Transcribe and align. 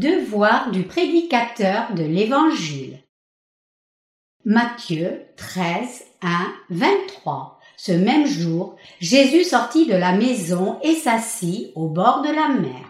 Devoir 0.00 0.70
du 0.70 0.84
prédicateur 0.84 1.92
de 1.94 2.02
l'Évangile. 2.02 3.00
Matthieu 4.46 5.26
13, 5.36 6.04
1, 6.22 6.28
23. 6.70 7.60
Ce 7.76 7.92
même 7.92 8.24
jour, 8.24 8.76
Jésus 9.00 9.44
sortit 9.44 9.86
de 9.86 9.94
la 9.94 10.12
maison 10.12 10.78
et 10.82 10.94
s'assit 10.94 11.72
au 11.74 11.88
bord 11.88 12.22
de 12.22 12.30
la 12.30 12.48
mer. 12.48 12.80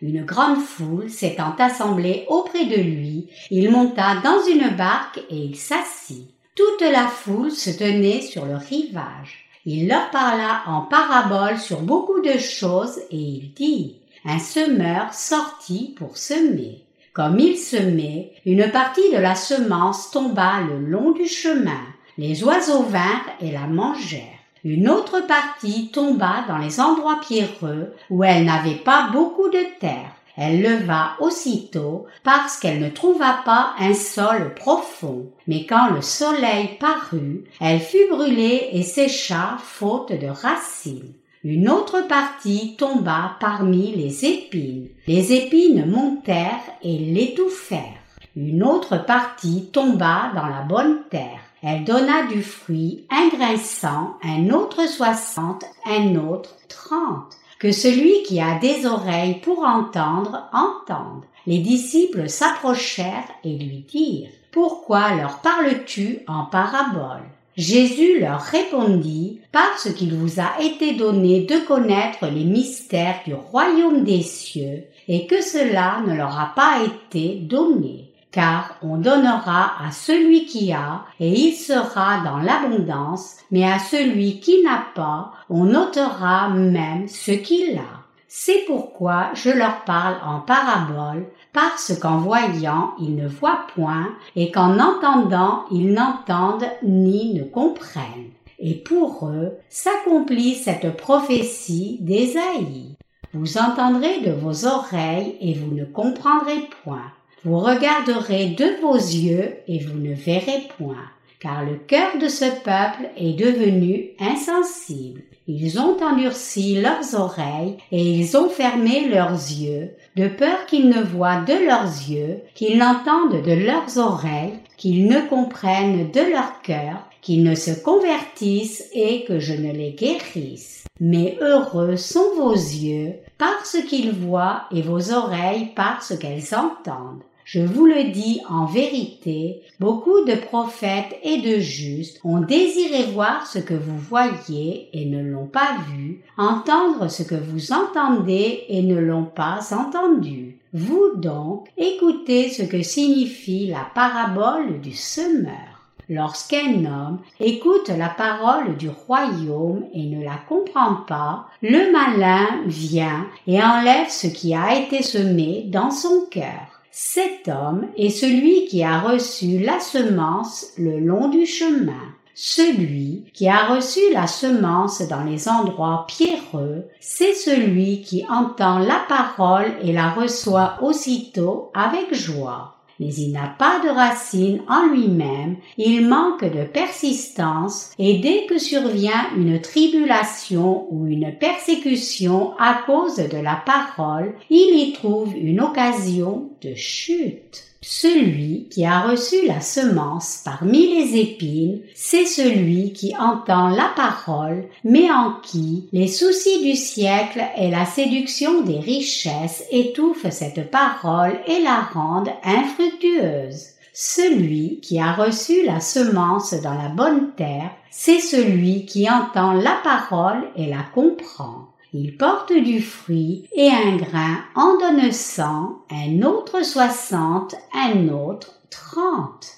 Une 0.00 0.24
grande 0.24 0.60
foule 0.60 1.10
s'étant 1.10 1.56
assemblée 1.58 2.24
auprès 2.28 2.66
de 2.66 2.80
lui, 2.80 3.26
il 3.50 3.72
monta 3.72 4.20
dans 4.22 4.40
une 4.48 4.76
barque 4.76 5.18
et 5.28 5.38
il 5.38 5.56
s'assit. 5.56 6.30
Toute 6.54 6.88
la 6.88 7.08
foule 7.08 7.50
se 7.50 7.70
tenait 7.70 8.20
sur 8.20 8.44
le 8.44 8.54
rivage. 8.54 9.48
Il 9.66 9.88
leur 9.88 10.08
parla 10.10 10.62
en 10.68 10.82
parabole 10.82 11.58
sur 11.58 11.80
beaucoup 11.80 12.20
de 12.20 12.38
choses 12.38 13.00
et 13.10 13.18
il 13.18 13.54
dit 13.54 13.99
un 14.24 14.38
semeur 14.38 15.14
sortit 15.14 15.94
pour 15.96 16.16
semer. 16.16 16.84
Comme 17.12 17.38
il 17.38 17.56
semait, 17.56 18.32
une 18.46 18.70
partie 18.70 19.10
de 19.12 19.18
la 19.18 19.34
semence 19.34 20.10
tomba 20.10 20.60
le 20.60 20.78
long 20.78 21.10
du 21.10 21.26
chemin. 21.26 21.80
Les 22.18 22.44
oiseaux 22.44 22.82
vinrent 22.82 23.30
et 23.40 23.50
la 23.50 23.66
mangèrent. 23.66 24.38
Une 24.62 24.88
autre 24.88 25.26
partie 25.26 25.90
tomba 25.90 26.44
dans 26.46 26.58
les 26.58 26.80
endroits 26.80 27.20
pierreux 27.20 27.94
où 28.10 28.22
elle 28.22 28.44
n'avait 28.44 28.74
pas 28.74 29.08
beaucoup 29.10 29.48
de 29.48 29.64
terre. 29.80 30.12
Elle 30.36 30.62
leva 30.62 31.16
aussitôt 31.18 32.06
parce 32.22 32.58
qu'elle 32.58 32.80
ne 32.80 32.88
trouva 32.90 33.40
pas 33.44 33.74
un 33.78 33.94
sol 33.94 34.54
profond. 34.54 35.30
Mais 35.46 35.66
quand 35.66 35.90
le 35.90 36.02
soleil 36.02 36.76
parut, 36.78 37.44
elle 37.60 37.80
fut 37.80 38.08
brûlée 38.10 38.68
et 38.72 38.82
sécha 38.82 39.56
faute 39.62 40.12
de 40.12 40.28
racines. 40.28 41.12
Une 41.42 41.70
autre 41.70 42.06
partie 42.06 42.76
tomba 42.76 43.36
parmi 43.40 43.96
les 43.96 44.26
épines. 44.26 44.88
Les 45.06 45.32
épines 45.32 45.86
montèrent 45.86 46.60
et 46.82 46.98
l'étouffèrent. 46.98 48.04
Une 48.36 48.62
autre 48.62 49.06
partie 49.06 49.70
tomba 49.72 50.32
dans 50.34 50.44
la 50.44 50.60
bonne 50.68 50.98
terre. 51.10 51.40
Elle 51.62 51.84
donna 51.84 52.26
du 52.26 52.42
fruit, 52.42 53.06
un 53.08 53.28
grain 53.28 53.56
cent, 53.56 54.18
un 54.22 54.50
autre 54.50 54.86
soixante, 54.86 55.64
un 55.86 56.14
autre 56.16 56.56
trente. 56.68 57.38
Que 57.58 57.72
celui 57.72 58.22
qui 58.24 58.38
a 58.38 58.58
des 58.58 58.84
oreilles 58.84 59.40
pour 59.40 59.60
entendre, 59.60 60.46
entende. 60.52 61.24
Les 61.46 61.60
disciples 61.60 62.28
s'approchèrent 62.28 63.28
et 63.44 63.56
lui 63.56 63.86
dirent, 63.90 64.28
Pourquoi 64.52 65.14
leur 65.14 65.38
parles-tu 65.38 66.18
en 66.26 66.44
parabole? 66.44 67.22
Jésus 67.56 68.20
leur 68.20 68.40
répondit, 68.40 69.39
Parce 69.52 69.92
qu'il 69.94 70.14
vous 70.14 70.38
a 70.38 70.62
été 70.62 70.94
donné 70.94 71.40
de 71.40 71.58
connaître 71.66 72.26
les 72.26 72.44
mystères 72.44 73.20
du 73.26 73.34
royaume 73.34 74.04
des 74.04 74.22
cieux, 74.22 74.84
et 75.08 75.26
que 75.26 75.42
cela 75.42 76.02
ne 76.06 76.14
leur 76.14 76.38
a 76.38 76.52
pas 76.54 76.84
été 76.84 77.34
donné. 77.34 78.12
Car 78.30 78.76
on 78.80 78.96
donnera 78.96 79.72
à 79.84 79.90
celui 79.90 80.46
qui 80.46 80.72
a, 80.72 81.02
et 81.18 81.32
il 81.32 81.54
sera 81.54 82.20
dans 82.24 82.38
l'abondance, 82.38 83.38
mais 83.50 83.64
à 83.64 83.80
celui 83.80 84.38
qui 84.38 84.62
n'a 84.62 84.84
pas, 84.94 85.32
on 85.48 85.74
ôtera 85.74 86.48
même 86.50 87.08
ce 87.08 87.32
qu'il 87.32 87.76
a. 87.76 88.00
C'est 88.28 88.64
pourquoi 88.68 89.30
je 89.34 89.50
leur 89.50 89.82
parle 89.84 90.18
en 90.24 90.38
parabole, 90.38 91.26
parce 91.52 91.98
qu'en 91.98 92.18
voyant 92.18 92.92
ils 93.00 93.16
ne 93.16 93.26
voient 93.26 93.66
point, 93.74 94.10
et 94.36 94.52
qu'en 94.52 94.78
entendant 94.78 95.64
ils 95.72 95.92
n'entendent 95.92 96.70
ni 96.84 97.34
ne 97.34 97.42
comprennent. 97.42 98.30
Et 98.60 98.74
pour 98.74 99.26
eux 99.26 99.56
s'accomplit 99.68 100.54
cette 100.54 100.96
prophétie 100.96 101.98
d'Ésaïe. 102.00 102.96
Vous 103.32 103.58
entendrez 103.58 104.20
de 104.20 104.32
vos 104.32 104.66
oreilles 104.66 105.36
et 105.40 105.54
vous 105.54 105.74
ne 105.74 105.84
comprendrez 105.84 106.68
point. 106.82 107.12
Vous 107.44 107.58
regarderez 107.58 108.48
de 108.48 108.80
vos 108.82 108.96
yeux 108.96 109.54
et 109.66 109.78
vous 109.78 109.98
ne 109.98 110.14
verrez 110.14 110.68
point 110.76 111.08
car 111.40 111.64
le 111.64 111.76
cœur 111.76 112.18
de 112.20 112.28
ce 112.28 112.44
peuple 112.44 113.10
est 113.16 113.32
devenu 113.32 114.10
insensible. 114.20 115.22
Ils 115.48 115.80
ont 115.80 115.96
endurci 116.00 116.80
leurs 116.80 117.14
oreilles 117.18 117.78
et 117.90 118.02
ils 118.02 118.36
ont 118.36 118.50
fermé 118.50 119.08
leurs 119.08 119.32
yeux, 119.32 119.90
de 120.16 120.28
peur 120.28 120.66
qu'ils 120.66 120.88
ne 120.90 121.02
voient 121.02 121.40
de 121.40 121.66
leurs 121.66 121.90
yeux, 122.08 122.42
qu'ils 122.54 122.78
n'entendent 122.78 123.42
de 123.42 123.52
leurs 123.52 123.96
oreilles, 123.96 124.58
qu'ils 124.76 125.06
ne 125.06 125.20
comprennent 125.22 126.10
de 126.10 126.20
leur 126.20 126.60
cœur, 126.60 127.08
qu'ils 127.22 127.44
ne 127.44 127.54
se 127.54 127.70
convertissent 127.70 128.88
et 128.92 129.24
que 129.24 129.38
je 129.38 129.54
ne 129.54 129.72
les 129.72 129.92
guérisse. 129.92 130.84
Mais 131.00 131.38
heureux 131.40 131.96
sont 131.96 132.34
vos 132.36 132.52
yeux 132.52 133.14
parce 133.38 133.76
qu'ils 133.88 134.12
voient 134.12 134.64
et 134.70 134.82
vos 134.82 135.12
oreilles 135.12 135.70
parce 135.74 136.16
qu'elles 136.18 136.54
entendent. 136.54 137.22
Je 137.52 137.60
vous 137.60 137.86
le 137.86 138.12
dis 138.12 138.40
en 138.48 138.66
vérité, 138.66 139.62
beaucoup 139.80 140.24
de 140.24 140.34
prophètes 140.34 141.16
et 141.24 141.40
de 141.40 141.58
justes 141.58 142.20
ont 142.22 142.40
désiré 142.40 143.10
voir 143.12 143.44
ce 143.46 143.58
que 143.58 143.74
vous 143.74 143.98
voyez 143.98 144.88
et 144.92 145.06
ne 145.06 145.20
l'ont 145.20 145.48
pas 145.48 145.78
vu, 145.90 146.20
entendre 146.38 147.08
ce 147.08 147.24
que 147.24 147.34
vous 147.34 147.72
entendez 147.72 148.64
et 148.68 148.82
ne 148.82 149.00
l'ont 149.00 149.24
pas 149.24 149.58
entendu. 149.72 150.58
Vous 150.72 151.16
donc, 151.16 151.66
écoutez 151.76 152.50
ce 152.50 152.62
que 152.62 152.82
signifie 152.82 153.66
la 153.66 153.84
parabole 153.96 154.80
du 154.80 154.92
semeur. 154.92 155.69
Lorsqu'un 156.12 156.86
homme 156.86 157.20
écoute 157.38 157.88
la 157.88 158.08
parole 158.08 158.76
du 158.76 158.88
royaume 158.88 159.84
et 159.94 160.06
ne 160.06 160.24
la 160.24 160.38
comprend 160.48 160.96
pas, 161.06 161.46
le 161.62 161.92
malin 161.92 162.48
vient 162.66 163.28
et 163.46 163.62
enlève 163.62 164.08
ce 164.08 164.26
qui 164.26 164.52
a 164.52 164.74
été 164.74 165.04
semé 165.04 165.66
dans 165.68 165.92
son 165.92 166.26
cœur. 166.28 166.82
Cet 166.90 167.46
homme 167.46 167.86
est 167.96 168.10
celui 168.10 168.64
qui 168.64 168.82
a 168.82 168.98
reçu 168.98 169.60
la 169.60 169.78
semence 169.78 170.72
le 170.76 170.98
long 170.98 171.28
du 171.28 171.46
chemin. 171.46 172.02
Celui 172.34 173.26
qui 173.32 173.48
a 173.48 173.66
reçu 173.66 174.00
la 174.12 174.26
semence 174.26 175.02
dans 175.02 175.22
les 175.22 175.48
endroits 175.48 176.06
pierreux, 176.08 176.88
c'est 176.98 177.34
celui 177.34 178.02
qui 178.02 178.24
entend 178.28 178.80
la 178.80 179.00
parole 179.08 179.74
et 179.80 179.92
la 179.92 180.10
reçoit 180.10 180.78
aussitôt 180.82 181.70
avec 181.72 182.12
joie 182.12 182.79
mais 183.00 183.12
il 183.14 183.32
n'a 183.32 183.54
pas 183.58 183.80
de 183.80 183.88
racine 183.88 184.60
en 184.68 184.86
lui-même, 184.86 185.56
il 185.78 186.06
manque 186.06 186.44
de 186.44 186.64
persistance, 186.64 187.92
et 187.98 188.18
dès 188.18 188.46
que 188.46 188.58
survient 188.58 189.30
une 189.36 189.60
tribulation 189.60 190.86
ou 190.92 191.06
une 191.06 191.34
persécution 191.38 192.52
à 192.58 192.82
cause 192.86 193.16
de 193.16 193.38
la 193.38 193.56
parole, 193.56 194.34
il 194.50 194.78
y 194.78 194.92
trouve 194.92 195.34
une 195.36 195.60
occasion 195.60 196.50
de 196.62 196.74
chute. 196.74 197.69
Celui 197.92 198.68
qui 198.70 198.86
a 198.86 199.00
reçu 199.00 199.48
la 199.48 199.60
semence 199.60 200.42
parmi 200.44 200.94
les 200.94 201.18
épines, 201.18 201.80
c'est 201.96 202.24
celui 202.24 202.92
qui 202.92 203.16
entend 203.16 203.68
la 203.68 203.90
parole, 203.96 204.68
mais 204.84 205.10
en 205.10 205.32
qui 205.42 205.88
les 205.92 206.06
soucis 206.06 206.62
du 206.62 206.76
siècle 206.76 207.42
et 207.56 207.68
la 207.68 207.84
séduction 207.84 208.60
des 208.60 208.78
richesses 208.78 209.64
étouffent 209.72 210.30
cette 210.30 210.70
parole 210.70 211.36
et 211.48 211.60
la 211.64 211.80
rendent 211.80 212.30
infructueuse. 212.44 213.70
Celui 213.92 214.78
qui 214.78 215.00
a 215.00 215.12
reçu 215.12 215.66
la 215.66 215.80
semence 215.80 216.54
dans 216.62 216.74
la 216.74 216.90
bonne 216.90 217.32
terre, 217.32 217.72
c'est 217.90 218.20
celui 218.20 218.86
qui 218.86 219.10
entend 219.10 219.52
la 219.52 219.80
parole 219.82 220.44
et 220.54 220.66
la 220.66 220.84
comprend. 220.94 221.69
Il 221.92 222.16
porte 222.16 222.52
du 222.52 222.80
fruit 222.80 223.48
et 223.52 223.68
un 223.68 223.96
grain 223.96 224.38
en 224.54 224.78
donne 224.78 225.10
cent, 225.10 225.80
un 225.90 226.22
autre 226.22 226.64
soixante, 226.64 227.56
un 227.74 228.08
autre 228.10 228.60
trente. 228.70 229.48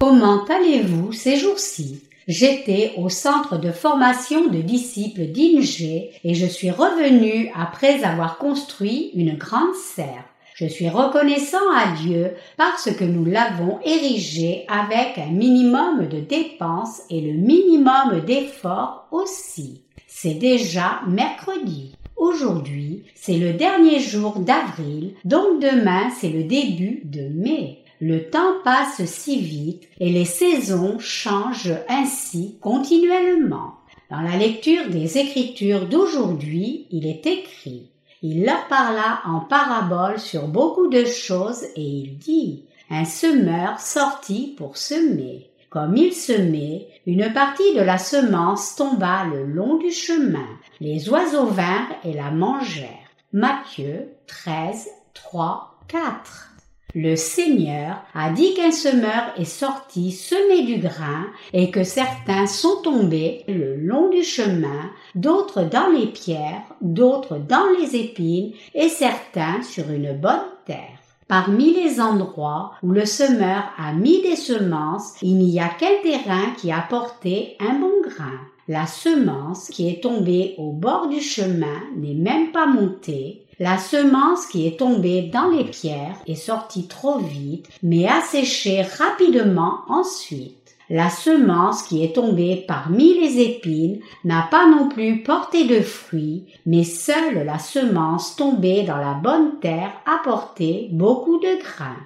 Comment 0.00 0.44
allez-vous 0.46 1.12
ces 1.12 1.36
jours-ci? 1.36 2.02
J'étais 2.26 2.94
au 2.96 3.08
centre 3.08 3.58
de 3.58 3.70
formation 3.70 4.48
de 4.48 4.60
disciples 4.60 5.26
d'Inge 5.26 5.82
et 5.82 6.34
je 6.34 6.46
suis 6.46 6.72
revenu 6.72 7.52
après 7.54 8.02
avoir 8.02 8.38
construit 8.38 9.12
une 9.14 9.36
grande 9.36 9.74
serre. 9.76 10.24
Je 10.56 10.66
suis 10.66 10.88
reconnaissant 10.88 11.70
à 11.76 11.94
Dieu 11.96 12.32
parce 12.56 12.90
que 12.92 13.04
nous 13.04 13.24
l'avons 13.24 13.78
érigé 13.84 14.64
avec 14.68 15.16
un 15.16 15.30
minimum 15.30 16.08
de 16.08 16.18
dépenses 16.18 17.02
et 17.08 17.20
le 17.20 17.34
minimum 17.34 18.20
d'efforts 18.26 19.06
aussi. 19.12 19.84
C'est 20.14 20.34
déjà 20.34 21.00
mercredi. 21.08 21.96
Aujourd'hui, 22.16 23.02
c'est 23.16 23.38
le 23.38 23.54
dernier 23.54 23.98
jour 23.98 24.38
d'avril, 24.38 25.14
donc 25.24 25.60
demain, 25.60 26.10
c'est 26.20 26.28
le 26.28 26.44
début 26.44 27.00
de 27.04 27.22
mai. 27.22 27.78
Le 27.98 28.28
temps 28.28 28.60
passe 28.62 29.04
si 29.06 29.40
vite 29.40 29.88
et 29.98 30.10
les 30.10 30.26
saisons 30.26 30.98
changent 31.00 31.74
ainsi 31.88 32.58
continuellement. 32.60 33.72
Dans 34.10 34.20
la 34.20 34.36
lecture 34.36 34.90
des 34.90 35.18
Écritures 35.18 35.88
d'aujourd'hui, 35.88 36.86
il 36.90 37.06
est 37.06 37.26
écrit 37.26 37.88
Il 38.22 38.44
leur 38.44 38.68
parla 38.68 39.22
en 39.24 39.40
parabole 39.40 40.20
sur 40.20 40.46
beaucoup 40.46 40.88
de 40.88 41.06
choses 41.06 41.64
et 41.74 41.82
il 41.82 42.18
dit 42.18 42.64
Un 42.90 43.06
semeur 43.06 43.80
sortit 43.80 44.54
pour 44.56 44.76
semer. 44.76 45.51
Comme 45.72 45.96
il 45.96 46.12
semait, 46.12 46.86
une 47.06 47.32
partie 47.32 47.74
de 47.74 47.80
la 47.80 47.96
semence 47.96 48.76
tomba 48.76 49.24
le 49.24 49.46
long 49.46 49.76
du 49.76 49.90
chemin. 49.90 50.46
Les 50.80 51.08
oiseaux 51.08 51.46
vinrent 51.46 51.96
et 52.04 52.12
la 52.12 52.30
mangèrent. 52.30 52.88
Matthieu 53.32 54.08
13, 54.26 54.88
3 55.14 55.78
4. 55.88 56.50
Le 56.94 57.16
Seigneur 57.16 58.02
a 58.12 58.28
dit 58.28 58.52
qu'un 58.52 58.70
semeur 58.70 59.32
est 59.38 59.46
sorti 59.46 60.12
semer 60.12 60.64
du 60.64 60.76
grain 60.76 61.24
et 61.54 61.70
que 61.70 61.84
certains 61.84 62.46
sont 62.46 62.82
tombés 62.82 63.44
le 63.48 63.76
long 63.76 64.10
du 64.10 64.22
chemin, 64.22 64.90
d'autres 65.14 65.62
dans 65.62 65.88
les 65.88 66.08
pierres, 66.08 66.64
d'autres 66.82 67.38
dans 67.38 67.64
les 67.80 67.96
épines 67.96 68.52
et 68.74 68.90
certains 68.90 69.62
sur 69.62 69.90
une 69.90 70.12
bonne 70.12 70.44
terre. 70.66 71.01
Parmi 71.32 71.72
les 71.72 71.98
endroits 71.98 72.72
où 72.82 72.90
le 72.90 73.06
semeur 73.06 73.62
a 73.78 73.94
mis 73.94 74.20
des 74.20 74.36
semences, 74.36 75.14
il 75.22 75.38
n'y 75.38 75.58
a 75.60 75.68
qu'un 75.70 76.02
terrain 76.02 76.50
qui 76.58 76.70
a 76.70 76.82
porté 76.82 77.56
un 77.58 77.72
bon 77.80 78.02
grain. 78.06 78.38
La 78.68 78.86
semence 78.86 79.68
qui 79.68 79.88
est 79.88 80.02
tombée 80.02 80.54
au 80.58 80.72
bord 80.72 81.08
du 81.08 81.22
chemin 81.22 81.80
n'est 81.96 82.12
même 82.12 82.52
pas 82.52 82.66
montée, 82.66 83.46
la 83.58 83.78
semence 83.78 84.46
qui 84.46 84.66
est 84.66 84.78
tombée 84.78 85.30
dans 85.32 85.48
les 85.48 85.64
pierres 85.64 86.18
est 86.26 86.34
sortie 86.34 86.86
trop 86.86 87.18
vite, 87.18 87.68
mais 87.82 88.06
a 88.06 88.20
séché 88.20 88.82
rapidement 88.82 89.78
ensuite. 89.88 90.61
La 90.90 91.10
semence 91.10 91.82
qui 91.82 92.04
est 92.04 92.14
tombée 92.14 92.64
parmi 92.66 93.14
les 93.18 93.40
épines 93.40 94.00
n'a 94.24 94.46
pas 94.50 94.66
non 94.66 94.88
plus 94.88 95.22
porté 95.22 95.64
de 95.64 95.80
fruits, 95.80 96.44
mais 96.66 96.84
seule 96.84 97.44
la 97.44 97.58
semence 97.58 98.36
tombée 98.36 98.82
dans 98.82 98.98
la 98.98 99.14
bonne 99.14 99.58
terre 99.60 99.92
a 100.06 100.22
porté 100.22 100.88
beaucoup 100.92 101.38
de 101.38 101.62
grains. 101.62 101.96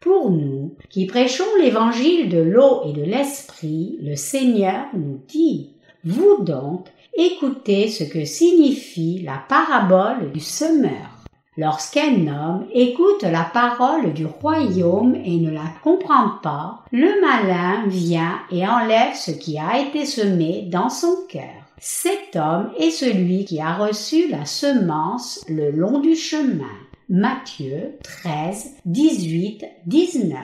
Pour 0.00 0.30
nous, 0.30 0.74
qui 0.90 1.06
prêchons 1.06 1.44
l'évangile 1.60 2.28
de 2.28 2.38
l'eau 2.38 2.82
et 2.86 2.92
de 2.92 3.02
l'esprit, 3.02 3.98
le 4.02 4.14
Seigneur 4.14 4.86
nous 4.94 5.20
dit, 5.28 5.70
Vous 6.04 6.44
donc, 6.44 6.86
écoutez 7.16 7.88
ce 7.88 8.04
que 8.04 8.24
signifie 8.24 9.22
la 9.24 9.42
parabole 9.48 10.30
du 10.32 10.40
semeur. 10.40 11.15
Lorsqu'un 11.58 12.26
homme 12.26 12.66
écoute 12.74 13.22
la 13.22 13.44
parole 13.44 14.12
du 14.12 14.26
royaume 14.26 15.14
et 15.14 15.38
ne 15.38 15.50
la 15.50 15.64
comprend 15.82 16.32
pas, 16.42 16.82
le 16.92 17.20
malin 17.22 17.84
vient 17.86 18.38
et 18.50 18.66
enlève 18.66 19.14
ce 19.14 19.30
qui 19.30 19.58
a 19.58 19.80
été 19.80 20.04
semé 20.04 20.68
dans 20.70 20.90
son 20.90 21.16
cœur. 21.30 21.42
Cet 21.78 22.36
homme 22.36 22.70
est 22.78 22.90
celui 22.90 23.44
qui 23.46 23.60
a 23.60 23.74
reçu 23.74 24.28
la 24.28 24.44
semence 24.44 25.44
le 25.48 25.70
long 25.70 26.00
du 26.00 26.14
chemin. 26.14 26.64
Matthieu 27.08 27.98
13, 28.02 28.78
18, 28.84 29.64
19. 29.86 30.38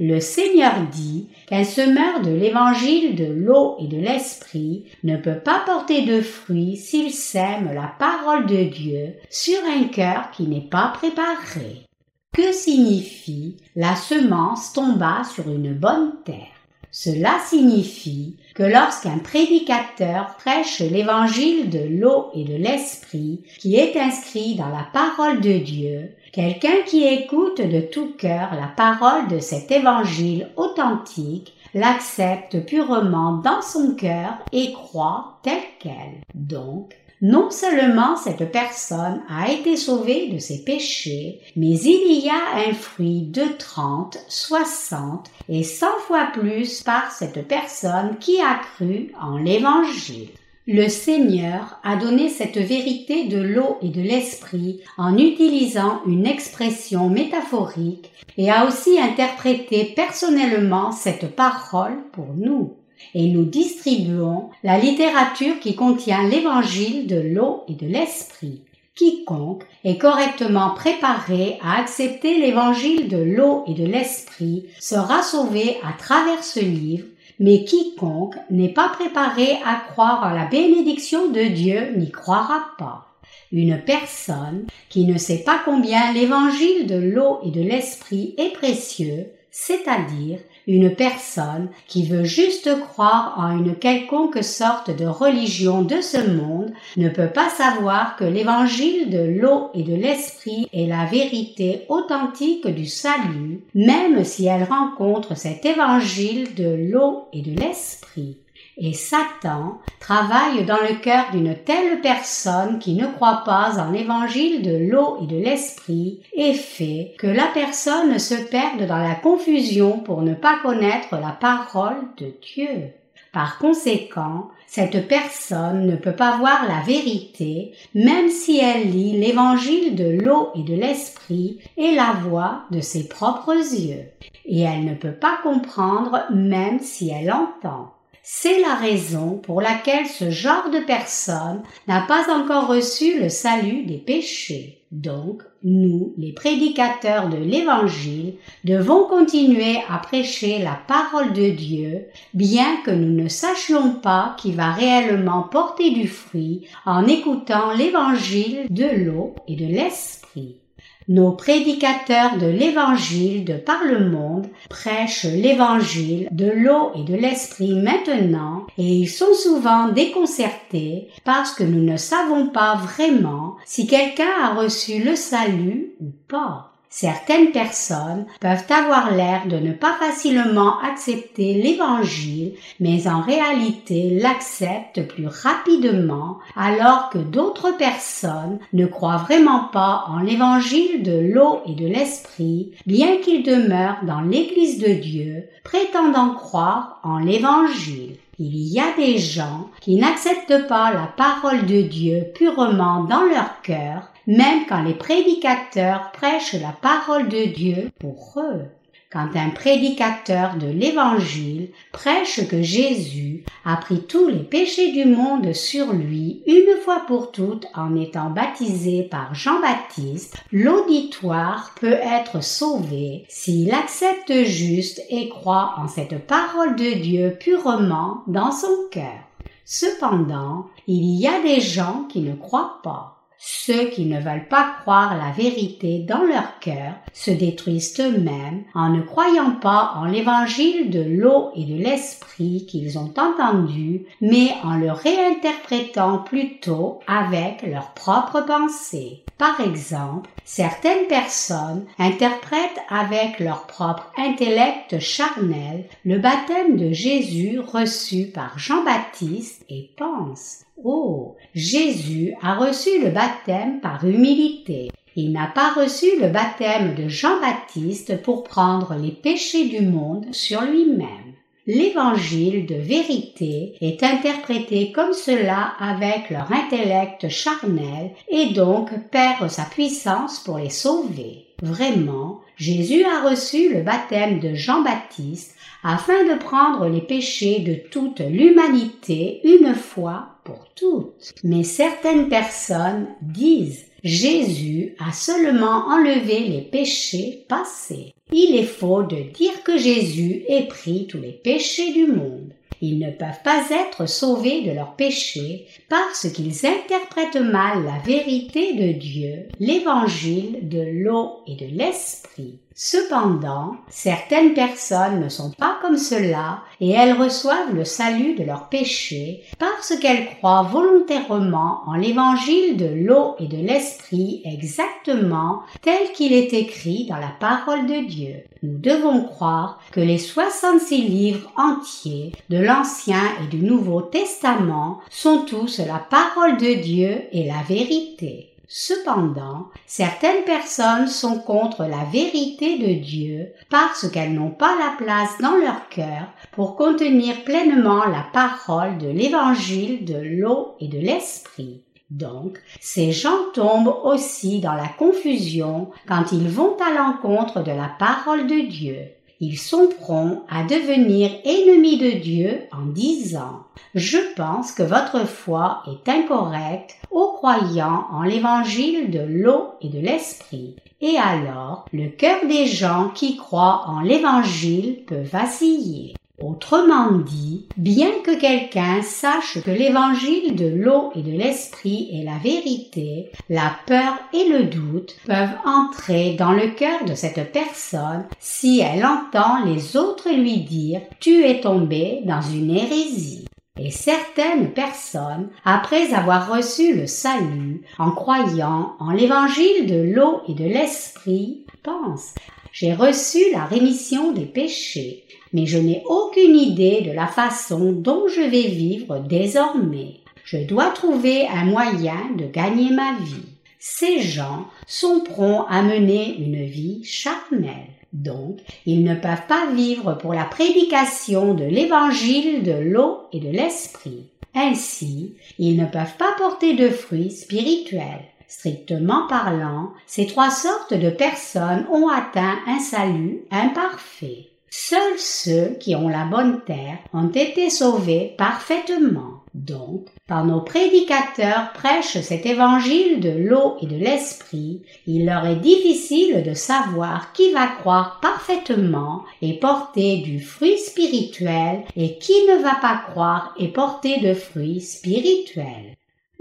Le 0.00 0.18
Seigneur 0.18 0.74
dit 0.90 1.28
qu'un 1.46 1.62
semeur 1.62 2.22
de 2.22 2.32
l'évangile 2.32 3.14
de 3.14 3.26
l'eau 3.26 3.76
et 3.78 3.86
de 3.86 3.98
l'esprit 3.98 4.86
ne 5.04 5.16
peut 5.16 5.38
pas 5.38 5.62
porter 5.64 6.06
de 6.06 6.20
fruits 6.20 6.76
s'il 6.76 7.12
sème 7.12 7.70
la 7.72 7.94
parole 8.00 8.46
de 8.46 8.64
Dieu 8.64 9.14
sur 9.30 9.58
un 9.64 9.84
cœur 9.84 10.32
qui 10.32 10.48
n'est 10.48 10.68
pas 10.68 10.88
préparé. 10.88 11.86
Que 12.34 12.50
signifie 12.50 13.56
la 13.76 13.94
semence 13.94 14.72
tomba 14.72 15.22
sur 15.22 15.48
une 15.48 15.72
bonne 15.72 16.14
terre? 16.24 16.57
Cela 16.90 17.38
signifie 17.46 18.36
que 18.54 18.62
lorsqu'un 18.62 19.18
prédicateur 19.18 20.36
prêche 20.38 20.80
l'évangile 20.80 21.68
de 21.68 21.80
l'eau 21.80 22.30
et 22.34 22.44
de 22.44 22.56
l'esprit 22.56 23.42
qui 23.58 23.76
est 23.76 23.96
inscrit 23.96 24.54
dans 24.54 24.68
la 24.68 24.86
parole 24.92 25.40
de 25.40 25.58
Dieu, 25.58 26.14
quelqu'un 26.32 26.82
qui 26.86 27.04
écoute 27.04 27.60
de 27.60 27.80
tout 27.80 28.14
cœur 28.18 28.54
la 28.54 28.68
parole 28.68 29.28
de 29.28 29.38
cet 29.38 29.70
évangile 29.70 30.48
authentique 30.56 31.54
l'accepte 31.74 32.64
purement 32.64 33.34
dans 33.34 33.62
son 33.62 33.94
cœur 33.94 34.38
et 34.52 34.72
croit 34.72 35.38
tel 35.42 35.60
qu'elle. 35.78 36.22
Donc, 36.34 36.96
non 37.20 37.50
seulement 37.50 38.16
cette 38.16 38.50
personne 38.52 39.22
a 39.28 39.50
été 39.50 39.76
sauvée 39.76 40.28
de 40.28 40.38
ses 40.38 40.62
péchés, 40.64 41.40
mais 41.56 41.78
il 41.80 42.24
y 42.24 42.28
a 42.28 42.68
un 42.68 42.74
fruit 42.74 43.22
de 43.22 43.42
trente, 43.58 44.18
soixante 44.28 45.30
et 45.48 45.64
cent 45.64 45.98
fois 46.06 46.28
plus 46.32 46.82
par 46.82 47.10
cette 47.10 47.46
personne 47.48 48.16
qui 48.20 48.40
a 48.40 48.60
cru 48.74 49.12
en 49.20 49.38
l'Évangile. 49.38 50.28
Le 50.70 50.88
Seigneur 50.88 51.80
a 51.82 51.96
donné 51.96 52.28
cette 52.28 52.58
vérité 52.58 53.24
de 53.24 53.40
l'eau 53.40 53.78
et 53.80 53.88
de 53.88 54.02
l'esprit 54.02 54.82
en 54.98 55.16
utilisant 55.16 56.02
une 56.06 56.26
expression 56.26 57.08
métaphorique 57.08 58.12
et 58.36 58.50
a 58.50 58.66
aussi 58.66 59.00
interprété 59.00 59.94
personnellement 59.96 60.92
cette 60.92 61.34
parole 61.34 61.96
pour 62.12 62.34
nous 62.36 62.76
et 63.14 63.28
nous 63.28 63.44
distribuons 63.44 64.50
la 64.62 64.78
littérature 64.78 65.58
qui 65.60 65.74
contient 65.74 66.28
l'évangile 66.28 67.06
de 67.06 67.20
l'eau 67.20 67.64
et 67.68 67.74
de 67.74 67.86
l'esprit. 67.86 68.62
Quiconque 68.94 69.62
est 69.84 69.98
correctement 69.98 70.70
préparé 70.70 71.58
à 71.62 71.78
accepter 71.78 72.38
l'évangile 72.38 73.08
de 73.08 73.18
l'eau 73.18 73.62
et 73.68 73.74
de 73.74 73.86
l'esprit 73.86 74.66
sera 74.80 75.22
sauvé 75.22 75.76
à 75.84 75.92
travers 75.96 76.42
ce 76.42 76.58
livre, 76.58 77.06
mais 77.38 77.64
quiconque 77.64 78.34
n'est 78.50 78.72
pas 78.72 78.88
préparé 78.88 79.52
à 79.64 79.76
croire 79.76 80.24
en 80.24 80.34
la 80.34 80.46
bénédiction 80.46 81.28
de 81.30 81.42
Dieu 81.42 81.94
n'y 81.96 82.10
croira 82.10 82.70
pas. 82.76 83.06
Une 83.52 83.80
personne 83.80 84.66
qui 84.88 85.06
ne 85.06 85.16
sait 85.16 85.44
pas 85.44 85.60
combien 85.64 86.12
l'évangile 86.12 86.86
de 86.86 86.96
l'eau 86.96 87.38
et 87.44 87.50
de 87.50 87.62
l'esprit 87.62 88.34
est 88.36 88.52
précieux, 88.52 89.28
c'est-à-dire 89.50 90.40
une 90.68 90.94
personne 90.94 91.70
qui 91.86 92.06
veut 92.06 92.24
juste 92.24 92.68
croire 92.80 93.34
en 93.38 93.56
une 93.58 93.74
quelconque 93.74 94.44
sorte 94.44 94.94
de 94.94 95.06
religion 95.06 95.82
de 95.82 96.00
ce 96.02 96.18
monde 96.30 96.72
ne 96.96 97.08
peut 97.08 97.30
pas 97.30 97.48
savoir 97.48 98.16
que 98.16 98.24
l'évangile 98.24 99.10
de 99.10 99.40
l'eau 99.40 99.70
et 99.72 99.82
de 99.82 99.94
l'esprit 99.94 100.68
est 100.72 100.86
la 100.86 101.06
vérité 101.06 101.86
authentique 101.88 102.68
du 102.68 102.86
salut, 102.86 103.62
même 103.74 104.22
si 104.24 104.46
elle 104.46 104.64
rencontre 104.64 105.36
cet 105.36 105.64
évangile 105.64 106.54
de 106.54 106.90
l'eau 106.92 107.28
et 107.32 107.40
de 107.40 107.58
l'esprit. 107.58 108.36
Et 108.80 108.92
Satan 108.92 109.80
travaille 109.98 110.64
dans 110.64 110.80
le 110.80 111.00
cœur 111.00 111.32
d'une 111.32 111.56
telle 111.56 112.00
personne 112.00 112.78
qui 112.78 112.94
ne 112.94 113.06
croit 113.06 113.42
pas 113.44 113.80
en 113.80 113.90
l'évangile 113.90 114.62
de 114.62 114.76
l'eau 114.88 115.18
et 115.20 115.26
de 115.26 115.36
l'esprit 115.36 116.20
et 116.32 116.54
fait 116.54 117.14
que 117.18 117.26
la 117.26 117.46
personne 117.52 118.20
se 118.20 118.36
perde 118.36 118.86
dans 118.86 118.98
la 118.98 119.16
confusion 119.16 119.98
pour 119.98 120.22
ne 120.22 120.34
pas 120.34 120.60
connaître 120.62 121.16
la 121.16 121.32
parole 121.32 121.96
de 122.18 122.32
Dieu. 122.54 122.92
Par 123.32 123.58
conséquent, 123.58 124.48
cette 124.68 125.08
personne 125.08 125.86
ne 125.86 125.96
peut 125.96 126.14
pas 126.14 126.38
voir 126.38 126.66
la 126.68 126.80
vérité, 126.80 127.72
même 127.94 128.28
si 128.28 128.58
elle 128.58 128.90
lit 128.90 129.18
l'évangile 129.18 129.96
de 129.96 130.22
l'eau 130.24 130.50
et 130.54 130.62
de 130.62 130.74
l'esprit 130.74 131.58
et 131.76 131.96
la 131.96 132.12
voit 132.12 132.62
de 132.70 132.80
ses 132.80 133.08
propres 133.08 133.56
yeux. 133.56 134.04
Et 134.44 134.60
elle 134.60 134.84
ne 134.84 134.94
peut 134.94 135.12
pas 135.12 135.38
comprendre 135.42 136.22
même 136.32 136.78
si 136.78 137.10
elle 137.10 137.32
entend. 137.32 137.97
C'est 138.30 138.60
la 138.60 138.74
raison 138.74 139.40
pour 139.42 139.62
laquelle 139.62 140.06
ce 140.06 140.30
genre 140.30 140.68
de 140.68 140.80
personne 140.80 141.62
n'a 141.86 142.02
pas 142.02 142.30
encore 142.30 142.66
reçu 142.66 143.18
le 143.18 143.30
salut 143.30 143.84
des 143.84 143.96
péchés. 143.96 144.82
Donc, 144.92 145.42
nous, 145.64 146.12
les 146.18 146.34
prédicateurs 146.34 147.30
de 147.30 147.38
l'Évangile, 147.38 148.34
devons 148.64 149.04
continuer 149.04 149.78
à 149.88 149.96
prêcher 149.96 150.58
la 150.58 150.78
parole 150.86 151.32
de 151.32 151.48
Dieu, 151.48 152.04
bien 152.34 152.76
que 152.84 152.90
nous 152.90 153.14
ne 153.14 153.28
sachions 153.28 153.94
pas 153.94 154.36
qui 154.36 154.52
va 154.52 154.72
réellement 154.72 155.44
porter 155.44 155.92
du 155.92 156.06
fruit 156.06 156.66
en 156.84 157.06
écoutant 157.06 157.72
l'Évangile 157.72 158.66
de 158.68 159.06
l'eau 159.06 159.36
et 159.48 159.56
de 159.56 159.64
l'Esprit. 159.64 160.60
Nos 161.08 161.32
prédicateurs 161.32 162.36
de 162.36 162.46
l'évangile 162.46 163.46
de 163.46 163.54
par 163.54 163.82
le 163.82 164.10
monde 164.10 164.46
prêchent 164.68 165.24
l'évangile 165.24 166.28
de 166.32 166.50
l'eau 166.50 166.90
et 166.94 167.02
de 167.02 167.14
l'esprit 167.14 167.74
maintenant 167.74 168.66
et 168.76 168.84
ils 168.84 169.08
sont 169.08 169.32
souvent 169.32 169.88
déconcertés 169.88 171.08
parce 171.24 171.52
que 171.52 171.64
nous 171.64 171.82
ne 171.82 171.96
savons 171.96 172.48
pas 172.48 172.74
vraiment 172.74 173.56
si 173.64 173.86
quelqu'un 173.86 174.28
a 174.42 174.54
reçu 174.54 175.02
le 175.02 175.16
salut 175.16 175.94
ou 176.00 176.10
pas. 176.28 176.67
Certaines 176.90 177.52
personnes 177.52 178.24
peuvent 178.40 178.64
avoir 178.70 179.14
l'air 179.14 179.46
de 179.46 179.56
ne 179.56 179.72
pas 179.72 179.94
facilement 180.00 180.80
accepter 180.80 181.54
l'évangile, 181.54 182.54
mais 182.80 183.06
en 183.06 183.20
réalité 183.20 184.18
l'acceptent 184.18 185.06
plus 185.06 185.26
rapidement, 185.26 186.38
alors 186.56 187.10
que 187.10 187.18
d'autres 187.18 187.76
personnes 187.76 188.58
ne 188.72 188.86
croient 188.86 189.18
vraiment 189.18 189.64
pas 189.70 190.04
en 190.08 190.20
l'évangile 190.20 191.02
de 191.02 191.18
l'eau 191.18 191.60
et 191.66 191.74
de 191.74 191.86
l'esprit, 191.86 192.72
bien 192.86 193.18
qu'ils 193.18 193.42
demeurent 193.42 194.04
dans 194.04 194.22
l'église 194.22 194.78
de 194.78 194.94
Dieu, 194.94 195.44
prétendant 195.64 196.34
croire 196.34 197.00
en 197.04 197.18
l'évangile. 197.18 198.16
Il 198.40 198.54
y 198.54 198.78
a 198.78 198.94
des 198.96 199.18
gens 199.18 199.68
qui 199.80 199.96
n'acceptent 199.96 200.68
pas 200.68 200.92
la 200.92 201.08
parole 201.16 201.66
de 201.66 201.82
Dieu 201.82 202.24
purement 202.36 203.02
dans 203.02 203.24
leur 203.24 203.60
cœur, 203.62 204.12
même 204.28 204.64
quand 204.68 204.82
les 204.82 204.94
prédicateurs 204.94 206.12
prêchent 206.12 206.54
la 206.54 206.70
parole 206.70 207.28
de 207.28 207.46
Dieu 207.46 207.90
pour 207.98 208.34
eux. 208.36 208.66
Quand 209.10 209.28
un 209.36 209.48
prédicateur 209.48 210.56
de 210.56 210.66
l'Évangile 210.66 211.70
prêche 211.92 212.46
que 212.46 212.62
Jésus 212.62 213.42
a 213.64 213.76
pris 213.76 214.02
tous 214.02 214.28
les 214.28 214.42
péchés 214.42 214.92
du 214.92 215.06
monde 215.06 215.54
sur 215.54 215.94
lui 215.94 216.42
une 216.46 216.76
fois 216.84 217.04
pour 217.06 217.32
toutes 217.32 217.66
en 217.74 217.96
étant 217.96 218.28
baptisé 218.28 219.02
par 219.02 219.34
Jean-Baptiste, 219.34 220.36
l'auditoire 220.52 221.74
peut 221.80 221.98
être 222.02 222.42
sauvé 222.42 223.24
s'il 223.28 223.72
accepte 223.72 224.44
juste 224.44 225.00
et 225.08 225.30
croit 225.30 225.74
en 225.78 225.88
cette 225.88 226.26
parole 226.26 226.76
de 226.76 227.00
Dieu 227.00 227.36
purement 227.40 228.22
dans 228.26 228.52
son 228.52 228.88
cœur. 228.90 229.24
Cependant, 229.64 230.66
il 230.86 231.18
y 231.18 231.26
a 231.26 231.40
des 231.42 231.60
gens 231.60 232.04
qui 232.10 232.20
ne 232.20 232.34
croient 232.34 232.80
pas. 232.82 233.17
Ceux 233.40 233.90
qui 233.90 234.06
ne 234.06 234.20
veulent 234.20 234.48
pas 234.48 234.76
croire 234.80 235.16
la 235.16 235.30
vérité 235.30 236.00
dans 236.00 236.24
leur 236.24 236.58
cœur 236.58 236.94
se 237.12 237.30
détruisent 237.30 238.00
eux-mêmes 238.00 238.64
en 238.74 238.88
ne 238.88 239.00
croyant 239.00 239.52
pas 239.52 239.92
en 239.94 240.06
l'évangile 240.06 240.90
de 240.90 241.02
l'eau 241.02 241.50
et 241.54 241.64
de 241.64 241.76
l'esprit 241.76 242.66
qu'ils 242.66 242.98
ont 242.98 243.14
entendu, 243.16 244.06
mais 244.20 244.50
en 244.64 244.74
le 244.74 244.90
réinterprétant 244.90 246.18
plutôt 246.18 246.98
avec 247.06 247.62
leurs 247.62 247.94
propres 247.94 248.40
pensées. 248.40 249.22
Par 249.38 249.60
exemple, 249.60 250.28
certaines 250.44 251.06
personnes 251.06 251.84
interprètent 252.00 252.80
avec 252.88 253.38
leur 253.38 253.68
propre 253.68 254.10
intellect 254.16 254.98
charnel 254.98 255.84
le 256.04 256.18
baptême 256.18 256.76
de 256.76 256.92
Jésus 256.92 257.60
reçu 257.60 258.26
par 258.26 258.58
Jean-Baptiste 258.58 259.64
et 259.68 259.90
pensent 259.96 260.64
Oh, 260.84 261.34
Jésus 261.54 262.34
a 262.40 262.54
reçu 262.54 263.00
le 263.02 263.10
baptême 263.10 263.80
par 263.80 264.06
humilité. 264.06 264.90
Il 265.16 265.32
n'a 265.32 265.48
pas 265.48 265.72
reçu 265.72 266.06
le 266.20 266.28
baptême 266.28 266.94
de 266.94 267.08
Jean-Baptiste 267.08 268.22
pour 268.22 268.44
prendre 268.44 268.94
les 268.94 269.10
péchés 269.10 269.68
du 269.68 269.80
monde 269.80 270.26
sur 270.30 270.62
lui-même. 270.62 271.34
L'évangile 271.66 272.64
de 272.66 272.76
vérité 272.76 273.74
est 273.80 274.04
interprété 274.04 274.92
comme 274.92 275.12
cela 275.12 275.72
avec 275.80 276.30
leur 276.30 276.50
intellect 276.52 277.28
charnel 277.28 278.12
et 278.28 278.54
donc 278.54 278.90
perd 279.10 279.50
sa 279.50 279.64
puissance 279.64 280.38
pour 280.38 280.58
les 280.58 280.70
sauver. 280.70 281.46
Vraiment, 281.60 282.40
Jésus 282.56 283.04
a 283.04 283.28
reçu 283.28 283.74
le 283.74 283.82
baptême 283.82 284.38
de 284.38 284.54
Jean-Baptiste 284.54 285.56
afin 285.82 286.24
de 286.24 286.38
prendre 286.38 286.86
les 286.86 287.00
péchés 287.00 287.60
de 287.60 287.74
toute 287.90 288.20
l'humanité 288.20 289.40
une 289.44 289.74
fois 289.74 290.37
toutes. 290.74 291.32
Mais 291.44 291.64
certaines 291.64 292.28
personnes 292.28 293.08
disent 293.22 293.86
Jésus 294.04 294.94
a 295.04 295.12
seulement 295.12 295.86
enlevé 295.88 296.40
les 296.40 296.62
péchés 296.62 297.44
passés. 297.48 298.14
Il 298.32 298.56
est 298.56 298.64
faux 298.64 299.02
de 299.02 299.32
dire 299.34 299.62
que 299.64 299.76
Jésus 299.76 300.44
ait 300.48 300.68
pris 300.68 301.06
tous 301.06 301.18
les 301.18 301.32
péchés 301.32 301.92
du 301.92 302.06
monde. 302.06 302.52
Ils 302.80 302.98
ne 303.00 303.10
peuvent 303.10 303.42
pas 303.42 303.64
être 303.70 304.06
sauvés 304.06 304.62
de 304.62 304.70
leurs 304.70 304.94
péchés 304.94 305.66
parce 305.88 306.30
qu'ils 306.30 306.64
interprètent 306.64 307.42
mal 307.42 307.84
la 307.84 307.98
vérité 308.04 308.74
de 308.74 308.92
Dieu, 308.92 309.48
l'évangile 309.58 310.68
de 310.68 310.80
l'eau 310.80 311.40
et 311.48 311.56
de 311.56 311.66
l'esprit. 311.66 312.60
Cependant, 312.80 313.74
certaines 313.90 314.54
personnes 314.54 315.18
ne 315.18 315.28
sont 315.28 315.50
pas 315.50 315.78
comme 315.82 315.96
cela 315.96 316.60
et 316.80 316.90
elles 316.90 317.20
reçoivent 317.20 317.74
le 317.74 317.84
salut 317.84 318.36
de 318.36 318.44
leurs 318.44 318.68
péchés 318.68 319.42
parce 319.58 319.96
qu'elles 319.96 320.28
croient 320.36 320.62
volontairement 320.62 321.80
en 321.86 321.94
l'évangile 321.94 322.76
de 322.76 322.86
l'eau 322.86 323.34
et 323.40 323.48
de 323.48 323.56
l'esprit 323.56 324.42
exactement 324.44 325.62
tel 325.82 326.12
qu'il 326.12 326.32
est 326.32 326.52
écrit 326.52 327.06
dans 327.08 327.16
la 327.16 327.32
parole 327.40 327.86
de 327.86 328.06
Dieu. 328.06 328.44
Nous 328.62 328.78
devons 328.78 329.24
croire 329.24 329.80
que 329.90 329.98
les 329.98 330.18
66 330.18 331.02
livres 331.02 331.50
entiers 331.56 332.30
de 332.48 332.58
l'Ancien 332.58 333.24
et 333.42 333.48
du 333.48 333.58
Nouveau 333.58 334.02
Testament 334.02 335.00
sont 335.10 335.38
tous 335.46 335.80
la 335.80 335.98
parole 335.98 336.58
de 336.58 336.80
Dieu 336.80 337.22
et 337.32 337.44
la 337.44 337.60
vérité. 337.68 338.47
Cependant, 338.70 339.68
certaines 339.86 340.44
personnes 340.44 341.08
sont 341.08 341.38
contre 341.38 341.84
la 341.84 342.04
vérité 342.12 342.78
de 342.78 343.02
Dieu 343.02 343.54
parce 343.70 344.10
qu'elles 344.10 344.34
n'ont 344.34 344.50
pas 344.50 344.76
la 344.78 344.94
place 344.98 345.38
dans 345.40 345.56
leur 345.56 345.88
cœur 345.88 346.26
pour 346.52 346.76
contenir 346.76 347.44
pleinement 347.44 348.04
la 348.04 348.26
parole 348.30 348.98
de 348.98 349.08
l'évangile 349.08 350.04
de 350.04 350.18
l'eau 350.18 350.74
et 350.80 350.88
de 350.88 350.98
l'esprit. 350.98 351.80
Donc, 352.10 352.58
ces 352.78 353.10
gens 353.10 353.50
tombent 353.54 354.00
aussi 354.04 354.60
dans 354.60 354.74
la 354.74 354.88
confusion 354.88 355.90
quand 356.06 356.32
ils 356.32 356.48
vont 356.48 356.76
à 356.76 356.92
l'encontre 356.92 357.62
de 357.62 357.72
la 357.72 357.90
parole 357.98 358.46
de 358.46 358.68
Dieu 358.68 358.98
ils 359.40 359.58
sont 359.58 359.88
prompts 360.00 360.42
à 360.48 360.64
devenir 360.64 361.30
ennemis 361.44 361.98
de 361.98 362.18
Dieu 362.18 362.60
en 362.72 362.86
disant 362.86 363.64
Je 363.94 364.18
pense 364.34 364.72
que 364.72 364.82
votre 364.82 365.26
foi 365.26 365.82
est 365.86 366.08
incorrecte 366.08 366.96
aux 367.10 367.32
croyants 367.32 368.06
en 368.10 368.22
l'évangile 368.22 369.10
de 369.10 369.20
l'eau 369.20 369.68
et 369.80 369.88
de 369.88 370.00
l'esprit. 370.00 370.74
Et 371.00 371.16
alors, 371.16 371.84
le 371.92 372.08
cœur 372.08 372.46
des 372.48 372.66
gens 372.66 373.10
qui 373.14 373.36
croient 373.36 373.84
en 373.86 374.00
l'évangile 374.00 375.04
peut 375.06 375.22
vaciller. 375.22 376.14
Autrement 376.40 377.18
dit, 377.18 377.66
bien 377.76 378.12
que 378.24 378.38
quelqu'un 378.38 379.02
sache 379.02 379.60
que 379.60 379.72
l'évangile 379.72 380.54
de 380.54 380.68
l'eau 380.68 381.10
et 381.16 381.22
de 381.22 381.32
l'esprit 381.32 382.10
est 382.12 382.24
la 382.24 382.38
vérité, 382.38 383.32
la 383.48 383.72
peur 383.86 384.16
et 384.32 384.48
le 384.48 384.66
doute 384.66 385.16
peuvent 385.26 385.56
entrer 385.64 386.34
dans 386.34 386.52
le 386.52 386.68
cœur 386.68 387.04
de 387.04 387.16
cette 387.16 387.52
personne 387.52 388.24
si 388.38 388.78
elle 388.78 389.04
entend 389.04 389.64
les 389.64 389.96
autres 389.96 390.30
lui 390.30 390.58
dire 390.58 391.00
tu 391.18 391.44
es 391.44 391.60
tombé 391.60 392.20
dans 392.24 392.42
une 392.42 392.70
hérésie. 392.70 393.46
Et 393.80 393.90
certaines 393.90 394.72
personnes, 394.72 395.48
après 395.64 396.12
avoir 396.12 396.54
reçu 396.54 396.94
le 396.94 397.08
salut 397.08 397.82
en 397.98 398.12
croyant 398.12 398.94
en 399.00 399.10
l'évangile 399.10 399.86
de 399.86 400.14
l'eau 400.14 400.40
et 400.46 400.54
de 400.54 400.64
l'esprit, 400.64 401.64
pensent 401.82 402.34
j'ai 402.72 402.94
reçu 402.94 403.38
la 403.52 403.64
rémission 403.64 404.32
des 404.32 404.44
péchés 404.44 405.24
mais 405.52 405.66
je 405.66 405.78
n'ai 405.78 406.02
aucune 406.06 406.56
idée 406.56 407.02
de 407.02 407.12
la 407.12 407.26
façon 407.26 407.92
dont 407.92 408.28
je 408.28 408.42
vais 408.42 408.68
vivre 408.68 409.18
désormais. 409.18 410.20
Je 410.44 410.58
dois 410.58 410.90
trouver 410.90 411.46
un 411.46 411.64
moyen 411.64 412.30
de 412.36 412.46
gagner 412.46 412.90
ma 412.90 413.18
vie. 413.18 413.46
Ces 413.78 414.20
gens 414.20 414.66
sont 414.86 415.20
prompts 415.20 415.66
à 415.68 415.82
mener 415.82 416.36
une 416.38 416.64
vie 416.64 417.04
charnelle. 417.04 417.92
Donc, 418.12 418.60
ils 418.86 419.04
ne 419.04 419.14
peuvent 419.14 419.46
pas 419.46 419.70
vivre 419.70 420.14
pour 420.14 420.32
la 420.32 420.44
prédication 420.44 421.54
de 421.54 421.64
l'évangile 421.64 422.62
de 422.62 422.72
l'eau 422.72 423.18
et 423.32 423.40
de 423.40 423.50
l'esprit. 423.50 424.24
Ainsi, 424.54 425.34
ils 425.58 425.76
ne 425.76 425.84
peuvent 425.84 426.16
pas 426.18 426.34
porter 426.38 426.74
de 426.74 426.88
fruits 426.88 427.30
spirituels. 427.30 428.24
Strictement 428.48 429.26
parlant, 429.28 429.92
ces 430.06 430.26
trois 430.26 430.50
sortes 430.50 430.94
de 430.94 431.10
personnes 431.10 431.86
ont 431.92 432.08
atteint 432.08 432.56
un 432.66 432.78
salut 432.78 433.42
imparfait. 433.50 434.48
Seuls 434.70 435.18
ceux 435.18 435.76
qui 435.80 435.94
ont 435.96 436.08
la 436.08 436.24
bonne 436.24 436.60
terre 436.64 436.98
ont 437.12 437.30
été 437.30 437.70
sauvés 437.70 438.34
parfaitement. 438.36 439.38
Donc, 439.54 440.08
par 440.26 440.44
nos 440.44 440.60
prédicateurs 440.60 441.72
prêchent 441.72 442.20
cet 442.20 442.46
évangile 442.46 443.20
de 443.20 443.30
l'eau 443.30 443.76
et 443.80 443.86
de 443.86 443.96
l'esprit, 443.96 444.82
il 445.06 445.26
leur 445.26 445.46
est 445.46 445.56
difficile 445.56 446.42
de 446.42 446.54
savoir 446.54 447.32
qui 447.32 447.52
va 447.52 447.66
croire 447.66 448.20
parfaitement 448.20 449.24
et 449.42 449.58
porter 449.58 450.18
du 450.18 450.40
fruit 450.40 450.78
spirituel 450.78 451.82
et 451.96 452.18
qui 452.18 452.34
ne 452.46 452.62
va 452.62 452.76
pas 452.76 453.02
croire 453.10 453.54
et 453.58 453.68
porter 453.68 454.20
de 454.20 454.34
fruits 454.34 454.80
spirituels. 454.80 455.97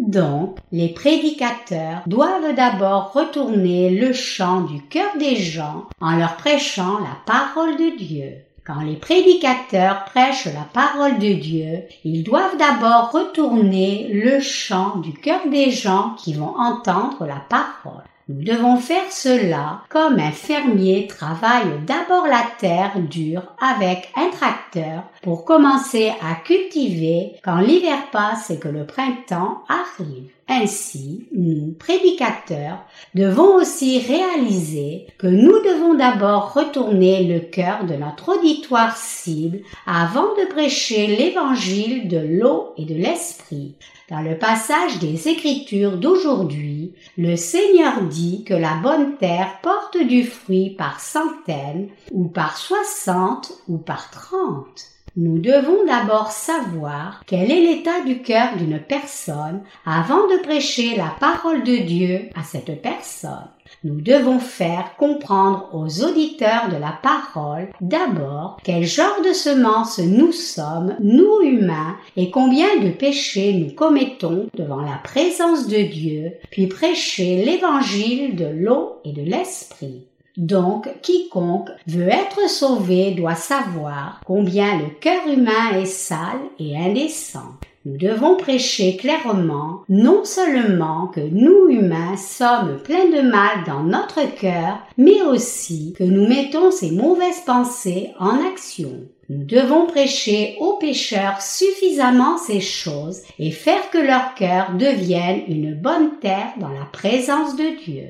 Donc, 0.08 0.58
les 0.72 0.88
prédicateurs 0.88 2.02
doivent 2.08 2.56
d'abord 2.56 3.12
retourner 3.12 3.90
le 3.90 4.14
chant 4.14 4.62
du 4.62 4.82
cœur 4.84 5.18
des 5.20 5.36
gens 5.36 5.84
en 6.00 6.16
leur 6.16 6.38
prêchant 6.38 7.00
la 7.00 7.18
parole 7.26 7.76
de 7.76 7.98
Dieu. 7.98 8.38
Quand 8.66 8.80
les 8.80 8.96
prédicateurs 8.96 10.06
prêchent 10.06 10.46
la 10.46 10.66
parole 10.74 11.20
de 11.20 11.34
Dieu, 11.34 11.84
ils 12.06 12.24
doivent 12.24 12.58
d'abord 12.58 13.12
retourner 13.12 14.08
le 14.14 14.40
chant 14.40 14.96
du 14.98 15.12
cœur 15.12 15.42
des 15.50 15.72
gens 15.72 16.16
qui 16.18 16.34
vont 16.34 16.56
entendre 16.58 17.26
la 17.26 17.42
parole. 17.50 18.04
Nous 18.30 18.44
devons 18.44 18.76
faire 18.76 19.10
cela 19.10 19.84
comme 19.88 20.20
un 20.20 20.32
fermier 20.32 21.08
travaille 21.08 21.80
d'abord 21.86 22.28
la 22.28 22.44
terre 22.60 23.00
dure 23.00 23.44
avec 23.62 24.10
un 24.18 24.30
tracteur 24.32 25.04
pour 25.22 25.46
commencer 25.46 26.12
à 26.22 26.36
cultiver 26.36 27.36
quand 27.42 27.60
l'hiver 27.60 28.12
passe 28.12 28.50
et 28.50 28.60
que 28.60 28.68
le 28.68 28.86
printemps 28.86 29.64
arrive. 29.70 30.30
Ainsi, 30.50 31.28
nous, 31.34 31.74
prédicateurs, 31.80 32.80
devons 33.16 33.56
aussi 33.56 34.00
réaliser 34.00 35.08
que 35.18 35.28
nous 35.28 35.60
devons 35.64 35.94
d'abord 35.94 36.54
retourner 36.54 37.24
le 37.24 37.40
cœur 37.40 37.86
de 37.86 37.96
notre 37.96 38.38
auditoire 38.38 38.98
cible 38.98 39.60
avant 39.86 40.34
de 40.36 40.50
prêcher 40.50 41.08
l'évangile 41.08 42.10
de 42.10 42.20
l'eau 42.20 42.74
et 42.78 42.84
de 42.84 42.96
l'esprit. 42.96 43.76
Dans 44.10 44.22
le 44.22 44.38
passage 44.38 45.00
des 45.00 45.28
Écritures 45.28 45.98
d'aujourd'hui, 45.98 46.94
le 47.18 47.36
Seigneur 47.36 48.04
dit 48.04 48.46
que 48.46 48.54
la 48.54 48.76
bonne 48.76 49.18
terre 49.18 49.60
porte 49.62 49.98
du 49.98 50.24
fruit 50.24 50.70
par 50.70 51.02
centaines, 51.02 51.90
ou 52.14 52.30
par 52.30 52.56
soixante, 52.56 53.52
ou 53.68 53.78
par 53.78 54.10
trente. 54.10 54.86
Nous 55.18 55.40
devons 55.40 55.84
d'abord 55.86 56.32
savoir 56.32 57.22
quel 57.26 57.52
est 57.52 57.60
l'état 57.60 58.02
du 58.06 58.22
cœur 58.22 58.56
d'une 58.56 58.80
personne 58.80 59.62
avant 59.86 60.26
de 60.28 60.42
prêcher 60.42 60.96
la 60.96 61.14
parole 61.20 61.64
de 61.64 61.76
Dieu 61.76 62.30
à 62.34 62.44
cette 62.44 62.82
personne. 62.82 63.50
Nous 63.84 64.02
devons 64.02 64.40
faire 64.40 64.96
comprendre 64.98 65.70
aux 65.74 66.04
auditeurs 66.04 66.70
de 66.70 66.78
la 66.78 66.98
parole 67.02 67.70
d'abord 67.82 68.58
quel 68.64 68.86
genre 68.86 69.22
de 69.26 69.34
semence 69.34 70.00
nous 70.00 70.32
sommes, 70.32 70.96
nous 71.00 71.42
humains, 71.42 71.96
et 72.16 72.32
combien 72.32 72.80
de 72.80 72.90
péchés 72.90 73.54
nous 73.54 73.74
commettons 73.74 74.48
devant 74.56 74.82
la 74.82 75.00
présence 75.04 75.68
de 75.68 75.82
Dieu, 75.84 76.34
puis 76.52 76.68
prêcher 76.68 77.44
l'évangile 77.44 78.36
de 78.36 78.46
l'eau 78.46 79.00
et 79.06 79.14
de 79.14 79.22
l'esprit. 79.22 80.08
Donc, 80.38 80.88
quiconque 81.02 81.70
veut 81.88 82.10
être 82.10 82.48
sauvé 82.48 83.12
doit 83.12 83.36
savoir 83.36 84.22
combien 84.26 84.78
le 84.78 84.90
cœur 85.02 85.28
humain 85.28 85.80
est 85.80 85.86
sale 85.86 86.42
et 86.60 86.78
indécent. 86.78 87.56
Nous 87.88 87.96
devons 87.96 88.36
prêcher 88.36 88.98
clairement 88.98 89.84
non 89.88 90.26
seulement 90.26 91.08
que 91.08 91.22
nous 91.22 91.70
humains 91.70 92.18
sommes 92.18 92.80
pleins 92.84 93.06
de 93.06 93.22
mal 93.22 93.64
dans 93.66 93.82
notre 93.82 94.26
cœur, 94.36 94.80
mais 94.98 95.22
aussi 95.22 95.94
que 95.98 96.04
nous 96.04 96.28
mettons 96.28 96.70
ces 96.70 96.92
mauvaises 96.92 97.40
pensées 97.46 98.10
en 98.20 98.46
action. 98.46 98.92
Nous 99.30 99.46
devons 99.46 99.86
prêcher 99.86 100.58
aux 100.60 100.74
pécheurs 100.74 101.42
suffisamment 101.42 102.38
ces 102.38 102.60
choses 102.60 103.22
et 103.40 103.52
faire 103.52 103.90
que 103.90 104.00
leur 104.00 104.34
cœur 104.36 104.74
devienne 104.74 105.44
une 105.48 105.74
bonne 105.74 106.20
terre 106.20 106.52
dans 106.60 106.68
la 106.68 106.86
présence 106.92 107.56
de 107.56 107.82
Dieu. 107.86 108.08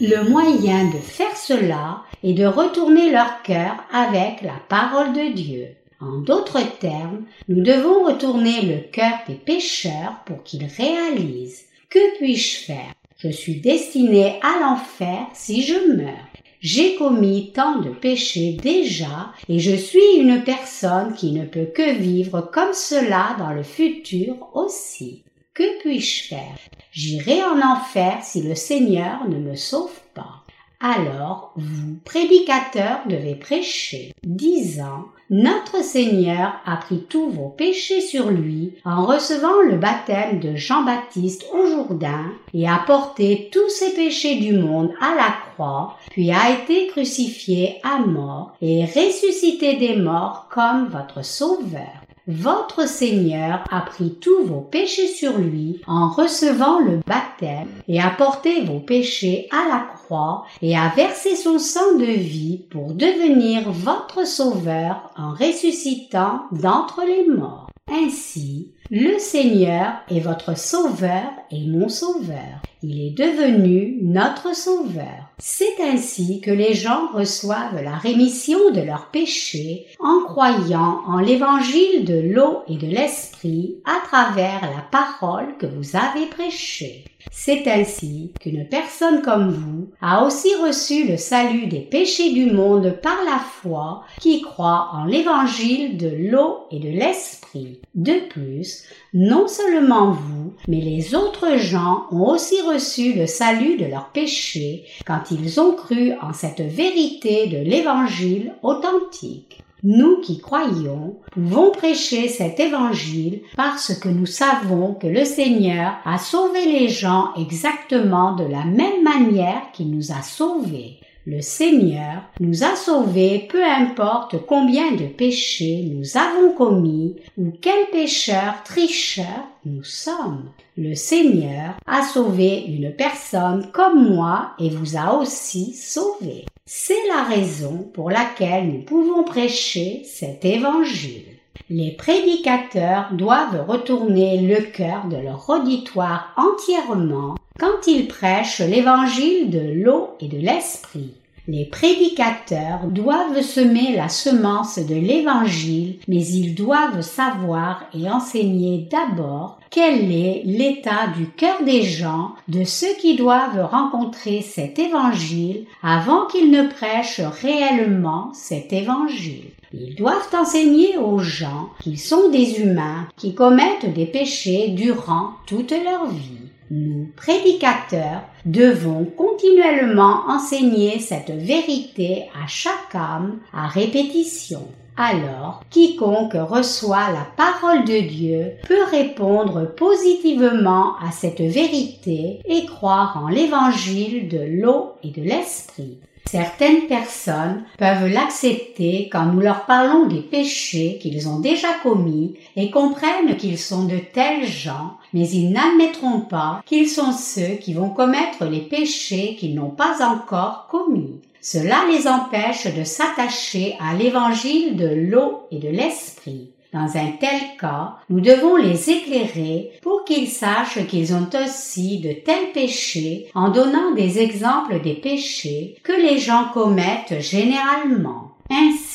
Le 0.00 0.28
moyen 0.28 0.86
de 0.86 0.98
faire 0.98 1.36
cela 1.36 2.02
est 2.24 2.32
de 2.32 2.46
retourner 2.46 3.12
leur 3.12 3.42
cœur 3.42 3.76
avec 3.92 4.42
la 4.42 4.54
parole 4.68 5.12
de 5.12 5.32
Dieu. 5.32 5.68
En 6.00 6.20
d'autres 6.20 6.78
termes, 6.78 7.24
nous 7.48 7.62
devons 7.62 8.06
retourner 8.06 8.62
le 8.62 8.78
cœur 8.90 9.18
des 9.28 9.34
pécheurs 9.34 10.22
pour 10.24 10.42
qu'ils 10.42 10.64
réalisent 10.64 11.66
que 11.90 12.16
puis-je 12.18 12.64
faire? 12.64 12.94
Je 13.18 13.28
suis 13.28 13.60
destiné 13.60 14.40
à 14.42 14.60
l'enfer 14.60 15.26
si 15.34 15.62
je 15.62 15.94
meurs. 15.94 16.14
J'ai 16.60 16.94
commis 16.94 17.52
tant 17.54 17.80
de 17.80 17.90
péchés 17.90 18.52
déjà 18.52 19.32
et 19.48 19.58
je 19.58 19.74
suis 19.74 20.16
une 20.18 20.42
personne 20.42 21.14
qui 21.14 21.32
ne 21.32 21.44
peut 21.44 21.66
que 21.74 21.94
vivre 21.94 22.40
comme 22.52 22.72
cela 22.72 23.36
dans 23.38 23.50
le 23.50 23.62
futur 23.62 24.36
aussi. 24.54 25.24
Que 25.52 25.80
puis-je 25.80 26.28
faire? 26.28 26.58
J'irai 26.92 27.42
en 27.42 27.60
enfer 27.60 28.20
si 28.22 28.42
le 28.42 28.54
Seigneur 28.54 29.28
ne 29.28 29.36
me 29.36 29.56
sauve 29.56 30.00
pas. 30.14 30.44
Alors, 30.80 31.52
vous, 31.56 31.98
prédicateurs, 32.04 33.00
devez 33.06 33.34
prêcher, 33.34 34.12
disant 34.22 35.04
Notre 35.32 35.84
Seigneur 35.84 36.54
a 36.66 36.76
pris 36.76 37.04
tous 37.08 37.30
vos 37.30 37.50
péchés 37.50 38.00
sur 38.00 38.32
lui 38.32 38.74
en 38.84 39.06
recevant 39.06 39.62
le 39.62 39.76
baptême 39.76 40.40
de 40.40 40.56
Jean-Baptiste 40.56 41.46
au 41.54 41.66
Jourdain 41.68 42.32
et 42.52 42.68
a 42.68 42.82
porté 42.84 43.48
tous 43.52 43.68
ses 43.68 43.94
péchés 43.94 44.40
du 44.40 44.54
monde 44.54 44.90
à 45.00 45.14
la 45.14 45.32
croix, 45.52 45.96
puis 46.10 46.32
a 46.32 46.50
été 46.50 46.88
crucifié 46.88 47.76
à 47.84 48.00
mort 48.00 48.56
et 48.60 48.84
ressuscité 48.84 49.76
des 49.76 49.94
morts 49.94 50.48
comme 50.50 50.88
votre 50.88 51.24
Sauveur. 51.24 52.02
Votre 52.32 52.86
Seigneur 52.86 53.64
a 53.72 53.80
pris 53.80 54.14
tous 54.20 54.44
vos 54.44 54.60
péchés 54.60 55.08
sur 55.08 55.36
lui 55.36 55.80
en 55.88 56.08
recevant 56.08 56.78
le 56.78 57.00
baptême 57.04 57.68
et 57.88 58.00
a 58.00 58.10
porté 58.10 58.60
vos 58.60 58.78
péchés 58.78 59.48
à 59.50 59.68
la 59.68 59.80
croix 59.80 60.44
et 60.62 60.76
a 60.76 60.92
versé 60.94 61.34
son 61.34 61.58
sang 61.58 61.96
de 61.98 62.04
vie 62.04 62.66
pour 62.70 62.94
devenir 62.94 63.72
votre 63.72 64.24
Sauveur 64.24 65.10
en 65.16 65.32
ressuscitant 65.32 66.42
d'entre 66.52 67.02
les 67.04 67.26
morts. 67.34 67.68
Ainsi, 67.90 68.70
le 68.92 69.18
Seigneur 69.18 69.94
est 70.08 70.20
votre 70.20 70.56
Sauveur 70.56 71.32
et 71.50 71.66
mon 71.66 71.88
Sauveur. 71.88 72.62
Il 72.84 73.00
est 73.00 73.18
devenu 73.18 73.98
notre 74.02 74.54
Sauveur. 74.54 75.29
C'est 75.42 75.80
ainsi 75.80 76.42
que 76.42 76.50
les 76.50 76.74
gens 76.74 77.08
reçoivent 77.14 77.82
la 77.82 77.96
rémission 77.96 78.70
de 78.72 78.82
leurs 78.82 79.06
péchés 79.06 79.86
en 79.98 80.20
croyant 80.24 81.00
en 81.06 81.18
l'évangile 81.18 82.04
de 82.04 82.20
l'eau 82.20 82.62
et 82.68 82.76
de 82.76 82.86
l'esprit 82.86 83.76
à 83.86 84.06
travers 84.06 84.60
la 84.60 84.82
parole 84.90 85.56
que 85.58 85.64
vous 85.64 85.96
avez 85.96 86.26
prêchée. 86.26 87.04
C'est 87.30 87.66
ainsi 87.66 88.32
qu'une 88.40 88.66
personne 88.68 89.22
comme 89.22 89.50
vous 89.50 89.90
a 90.00 90.24
aussi 90.24 90.54
reçu 90.56 91.06
le 91.06 91.16
salut 91.16 91.66
des 91.66 91.80
péchés 91.80 92.32
du 92.32 92.46
monde 92.46 92.98
par 93.02 93.16
la 93.24 93.38
foi 93.38 94.02
qui 94.20 94.42
croit 94.42 94.90
en 94.92 95.04
l'évangile 95.04 95.96
de 95.96 96.08
l'eau 96.08 96.66
et 96.70 96.78
de 96.78 96.88
l'esprit. 96.88 97.80
De 97.94 98.28
plus, 98.28 98.84
non 99.12 99.48
seulement 99.48 100.10
vous, 100.10 100.54
mais 100.68 100.80
les 100.80 101.14
autres 101.14 101.56
gens 101.56 102.06
ont 102.10 102.28
aussi 102.28 102.60
reçu 102.62 103.12
le 103.14 103.26
salut 103.26 103.76
de 103.76 103.86
leurs 103.86 104.10
péchés 104.10 104.84
quand 105.06 105.30
ils 105.30 105.60
ont 105.60 105.74
cru 105.74 106.12
en 106.20 106.32
cette 106.32 106.60
vérité 106.60 107.46
de 107.48 107.58
l'évangile 107.58 108.54
authentique. 108.62 109.62
Nous 109.82 110.20
qui 110.20 110.40
croyons 110.40 111.16
pouvons 111.32 111.70
prêcher 111.70 112.28
cet 112.28 112.60
évangile 112.60 113.40
parce 113.56 113.94
que 113.98 114.08
nous 114.08 114.26
savons 114.26 114.94
que 114.94 115.06
le 115.06 115.24
Seigneur 115.24 115.94
a 116.04 116.18
sauvé 116.18 116.66
les 116.66 116.88
gens 116.88 117.32
exactement 117.38 118.34
de 118.34 118.44
la 118.44 118.64
même 118.64 119.02
manière 119.02 119.72
qu'il 119.72 119.90
nous 119.90 120.12
a 120.12 120.22
sauvés. 120.22 120.98
Le 121.26 121.42
Seigneur 121.42 122.22
nous 122.40 122.64
a 122.64 122.76
sauvés 122.76 123.46
peu 123.50 123.62
importe 123.62 124.44
combien 124.46 124.92
de 124.92 125.06
péchés 125.06 125.88
nous 125.92 126.16
avons 126.16 126.54
commis 126.54 127.16
ou 127.38 127.52
quel 127.60 127.86
pécheur 127.92 128.62
tricheur 128.64 129.46
nous 129.64 129.84
sommes. 129.84 130.50
Le 130.76 130.94
Seigneur 130.94 131.74
a 131.86 132.02
sauvé 132.02 132.64
une 132.66 132.94
personne 132.94 133.70
comme 133.72 134.14
moi 134.14 134.52
et 134.58 134.70
vous 134.70 134.96
a 134.96 135.14
aussi 135.14 135.74
sauvé. 135.74 136.46
C'est 136.72 137.08
la 137.08 137.24
raison 137.24 137.90
pour 137.92 138.10
laquelle 138.12 138.68
nous 138.68 138.82
pouvons 138.82 139.24
prêcher 139.24 140.02
cet 140.04 140.44
évangile. 140.44 141.24
Les 141.68 141.90
prédicateurs 141.90 143.08
doivent 143.10 143.64
retourner 143.66 144.40
le 144.42 144.62
cœur 144.70 145.06
de 145.06 145.16
leur 145.16 145.50
auditoire 145.50 146.32
entièrement 146.36 147.34
quand 147.58 147.88
ils 147.88 148.06
prêchent 148.06 148.60
l'évangile 148.60 149.50
de 149.50 149.82
l'eau 149.82 150.10
et 150.20 150.28
de 150.28 150.38
l'esprit. 150.38 151.14
Les 151.52 151.64
prédicateurs 151.64 152.86
doivent 152.86 153.42
semer 153.42 153.96
la 153.96 154.08
semence 154.08 154.78
de 154.78 154.94
l'Évangile, 154.94 155.96
mais 156.06 156.24
ils 156.24 156.54
doivent 156.54 157.00
savoir 157.00 157.86
et 157.92 158.08
enseigner 158.08 158.86
d'abord 158.88 159.58
quel 159.68 160.12
est 160.12 160.42
l'état 160.44 161.08
du 161.16 161.26
cœur 161.26 161.64
des 161.64 161.82
gens, 161.82 162.36
de 162.46 162.62
ceux 162.62 162.94
qui 163.00 163.16
doivent 163.16 163.68
rencontrer 163.68 164.42
cet 164.42 164.78
Évangile 164.78 165.64
avant 165.82 166.26
qu'ils 166.26 166.52
ne 166.52 166.68
prêchent 166.68 167.20
réellement 167.42 168.30
cet 168.32 168.72
Évangile. 168.72 169.50
Ils 169.74 169.96
doivent 169.96 170.32
enseigner 170.32 170.98
aux 170.98 171.18
gens 171.18 171.70
qu'ils 171.82 171.98
sont 171.98 172.30
des 172.30 172.60
humains 172.60 173.08
qui 173.16 173.34
commettent 173.34 173.92
des 173.92 174.06
péchés 174.06 174.68
durant 174.68 175.30
toute 175.48 175.72
leur 175.72 176.06
vie 176.06 176.50
nous, 176.70 177.08
prédicateurs, 177.16 178.22
devons 178.44 179.04
continuellement 179.04 180.22
enseigner 180.28 180.98
cette 180.98 181.30
vérité 181.30 182.28
à 182.42 182.46
chaque 182.46 182.94
âme 182.94 183.38
à 183.52 183.68
répétition. 183.68 184.66
Alors, 184.96 185.62
quiconque 185.70 186.34
reçoit 186.34 187.10
la 187.10 187.26
parole 187.36 187.84
de 187.84 188.00
Dieu 188.00 188.52
peut 188.68 188.84
répondre 188.90 189.64
positivement 189.74 190.96
à 190.98 191.10
cette 191.10 191.40
vérité 191.40 192.40
et 192.44 192.66
croire 192.66 193.22
en 193.22 193.28
l'évangile 193.28 194.28
de 194.28 194.40
l'eau 194.60 194.92
et 195.02 195.10
de 195.10 195.22
l'esprit. 195.22 195.98
Certaines 196.30 196.86
personnes 196.86 197.64
peuvent 197.76 198.06
l'accepter 198.06 199.08
quand 199.10 199.26
nous 199.26 199.40
leur 199.40 199.66
parlons 199.66 200.06
des 200.06 200.20
péchés 200.20 201.00
qu'ils 201.02 201.28
ont 201.28 201.40
déjà 201.40 201.66
commis 201.82 202.36
et 202.54 202.70
comprennent 202.70 203.36
qu'ils 203.36 203.58
sont 203.58 203.86
de 203.86 203.98
tels 203.98 204.46
gens, 204.46 204.96
mais 205.12 205.28
ils 205.28 205.50
n'admettront 205.50 206.20
pas 206.20 206.62
qu'ils 206.66 206.88
sont 206.88 207.10
ceux 207.10 207.56
qui 207.56 207.74
vont 207.74 207.90
commettre 207.90 208.44
les 208.44 208.60
péchés 208.60 209.34
qu'ils 209.40 209.56
n'ont 209.56 209.70
pas 209.70 210.06
encore 210.06 210.68
commis. 210.70 211.20
Cela 211.40 211.78
les 211.90 212.06
empêche 212.06 212.72
de 212.76 212.84
s'attacher 212.84 213.76
à 213.80 213.96
l'évangile 213.96 214.76
de 214.76 214.86
l'eau 214.86 215.48
et 215.50 215.58
de 215.58 215.68
l'esprit. 215.68 216.52
Dans 216.72 216.96
un 216.96 217.12
tel 217.18 217.56
cas, 217.60 217.96
nous 218.10 218.20
devons 218.20 218.54
les 218.54 218.90
éclairer 218.90 219.72
pour 219.82 220.04
qu'ils 220.04 220.28
sachent 220.28 220.86
qu'ils 220.86 221.12
ont 221.12 221.28
aussi 221.44 221.98
de 221.98 222.12
tels 222.12 222.52
péchés 222.54 223.26
en 223.34 223.48
donnant 223.48 223.92
des 223.96 224.20
exemples 224.20 224.80
des 224.80 224.94
péchés 224.94 225.76
que 225.82 225.92
les 225.92 226.18
gens 226.18 226.46
commettent 226.54 227.20
généralement. 227.20 228.30
Ainsi, 228.50 228.89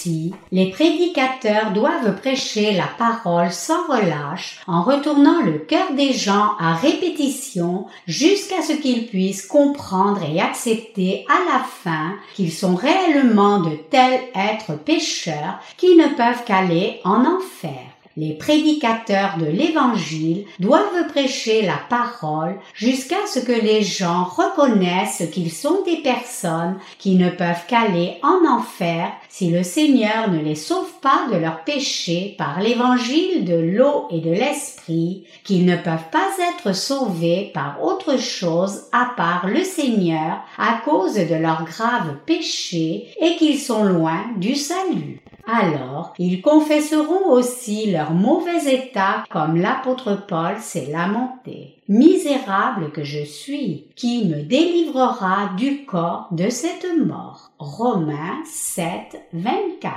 les 0.52 0.72
prédicateurs 0.72 1.72
doivent 1.72 2.15
prêcher 2.20 2.74
la 2.74 2.88
parole 2.98 3.52
sans 3.52 3.88
relâche 3.88 4.60
en 4.68 4.84
retournant 4.84 5.41
le 5.41 5.60
cœur 5.60 5.94
des 5.94 6.13
gens 6.13 6.52
à 6.60 6.76
répétition 6.76 7.86
jusqu'à 8.08 8.62
ce 8.62 8.74
qu'ils 8.74 9.08
puissent 9.08 9.46
comprendre 9.46 10.22
et 10.24 10.39
accepter 10.39 11.26
à 11.30 11.54
la 11.54 11.63
fin 11.63 12.13
qu'ils 12.36 12.54
sont 12.54 12.76
réellement 12.76 13.60
de 13.60 13.76
tels 13.89 14.22
êtres 14.36 14.78
pécheurs 14.78 15.60
qui 15.78 15.96
ne 15.96 16.08
peuvent 16.15 16.44
qu'aller 16.46 17.00
en 17.04 17.26
enfer. 17.26 17.96
Les 18.18 18.32
prédicateurs 18.32 19.38
de 19.38 19.46
l'Évangile 19.46 20.46
doivent 20.60 21.08
prêcher 21.10 21.63
la 21.63 21.78
parole 21.89 22.56
jusqu'à 22.74 23.28
ce 23.28 23.39
que 23.39 23.52
les 23.52 23.84
gens 23.84 24.24
reconnaissent 24.24 25.24
qu'ils 25.34 25.52
sont 25.52 25.84
des 25.84 25.98
personnes 25.98 26.78
qui 26.98 27.15
ne 27.15 27.30
peuvent 27.30 27.65
qu'aller 27.68 28.18
en 28.24 28.50
enfer 28.50 29.12
si 29.38 29.52
le 29.52 29.63
Seigneur 29.63 30.32
ne 30.32 30.39
les 30.39 30.56
sauve 30.56 30.93
pas 31.02 31.28
de 31.30 31.36
leurs 31.36 31.65
péchés 31.65 32.36
par 32.38 32.62
l'Évangile 32.62 33.43
de 33.43 33.56
l'eau 33.56 34.08
et 34.10 34.21
de 34.21 34.30
l'Esprit, 34.32 35.26
qu'ils 35.43 35.65
ne 35.65 35.76
peuvent 35.76 36.10
pas 36.10 36.30
être 36.54 36.74
sauvés 36.74 37.52
par 37.54 37.84
autre 37.84 38.17
chose 38.17 38.84
à 38.93 39.12
part 39.17 39.48
le 39.48 39.65
Seigneur 39.65 40.39
à 40.58 40.80
cause 40.86 41.15
de 41.15 41.36
leurs 41.36 41.65
graves 41.65 42.15
péchés 42.26 43.08
et 43.19 43.36
qu'ils 43.36 43.60
sont 43.60 43.84
loin 43.84 44.21
du 44.38 44.56
salut. 44.56 45.19
Alors, 45.45 46.13
ils 46.17 46.41
confesseront 46.41 47.30
aussi 47.30 47.91
leur 47.91 48.12
mauvais 48.12 48.74
état 48.74 49.26
comme 49.30 49.58
l'apôtre 49.58 50.17
Paul 50.30 50.56
s'est 50.62 50.88
lamenté. 50.89 51.74
Misérable 51.88 52.91
que 52.91 53.04
je 53.04 53.24
suis, 53.24 53.86
qui 53.95 54.26
me 54.26 54.41
délivrera 54.41 55.52
du 55.56 55.86
corps 55.86 56.28
de 56.32 56.50
cette 56.50 56.88
mort. 56.98 57.52
Romains 57.60 58.41
7, 58.43 59.21
24. 59.34 59.93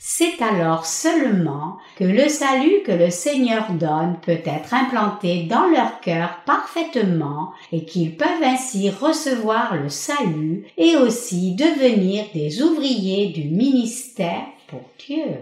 C'est 0.00 0.42
alors 0.42 0.84
seulement 0.84 1.76
que 1.96 2.02
le 2.02 2.28
salut 2.28 2.82
que 2.84 2.90
le 2.90 3.10
Seigneur 3.10 3.70
donne 3.72 4.18
peut 4.20 4.40
être 4.44 4.74
implanté 4.74 5.44
dans 5.44 5.68
leur 5.68 6.00
cœur 6.00 6.40
parfaitement 6.44 7.52
et 7.70 7.84
qu'ils 7.84 8.16
peuvent 8.16 8.42
ainsi 8.42 8.90
recevoir 8.90 9.76
le 9.76 9.90
salut 9.90 10.66
et 10.76 10.96
aussi 10.96 11.54
devenir 11.54 12.24
des 12.34 12.62
ouvriers 12.62 13.28
du 13.28 13.44
ministère 13.44 14.42
pour 14.66 14.82
Dieu. 15.06 15.36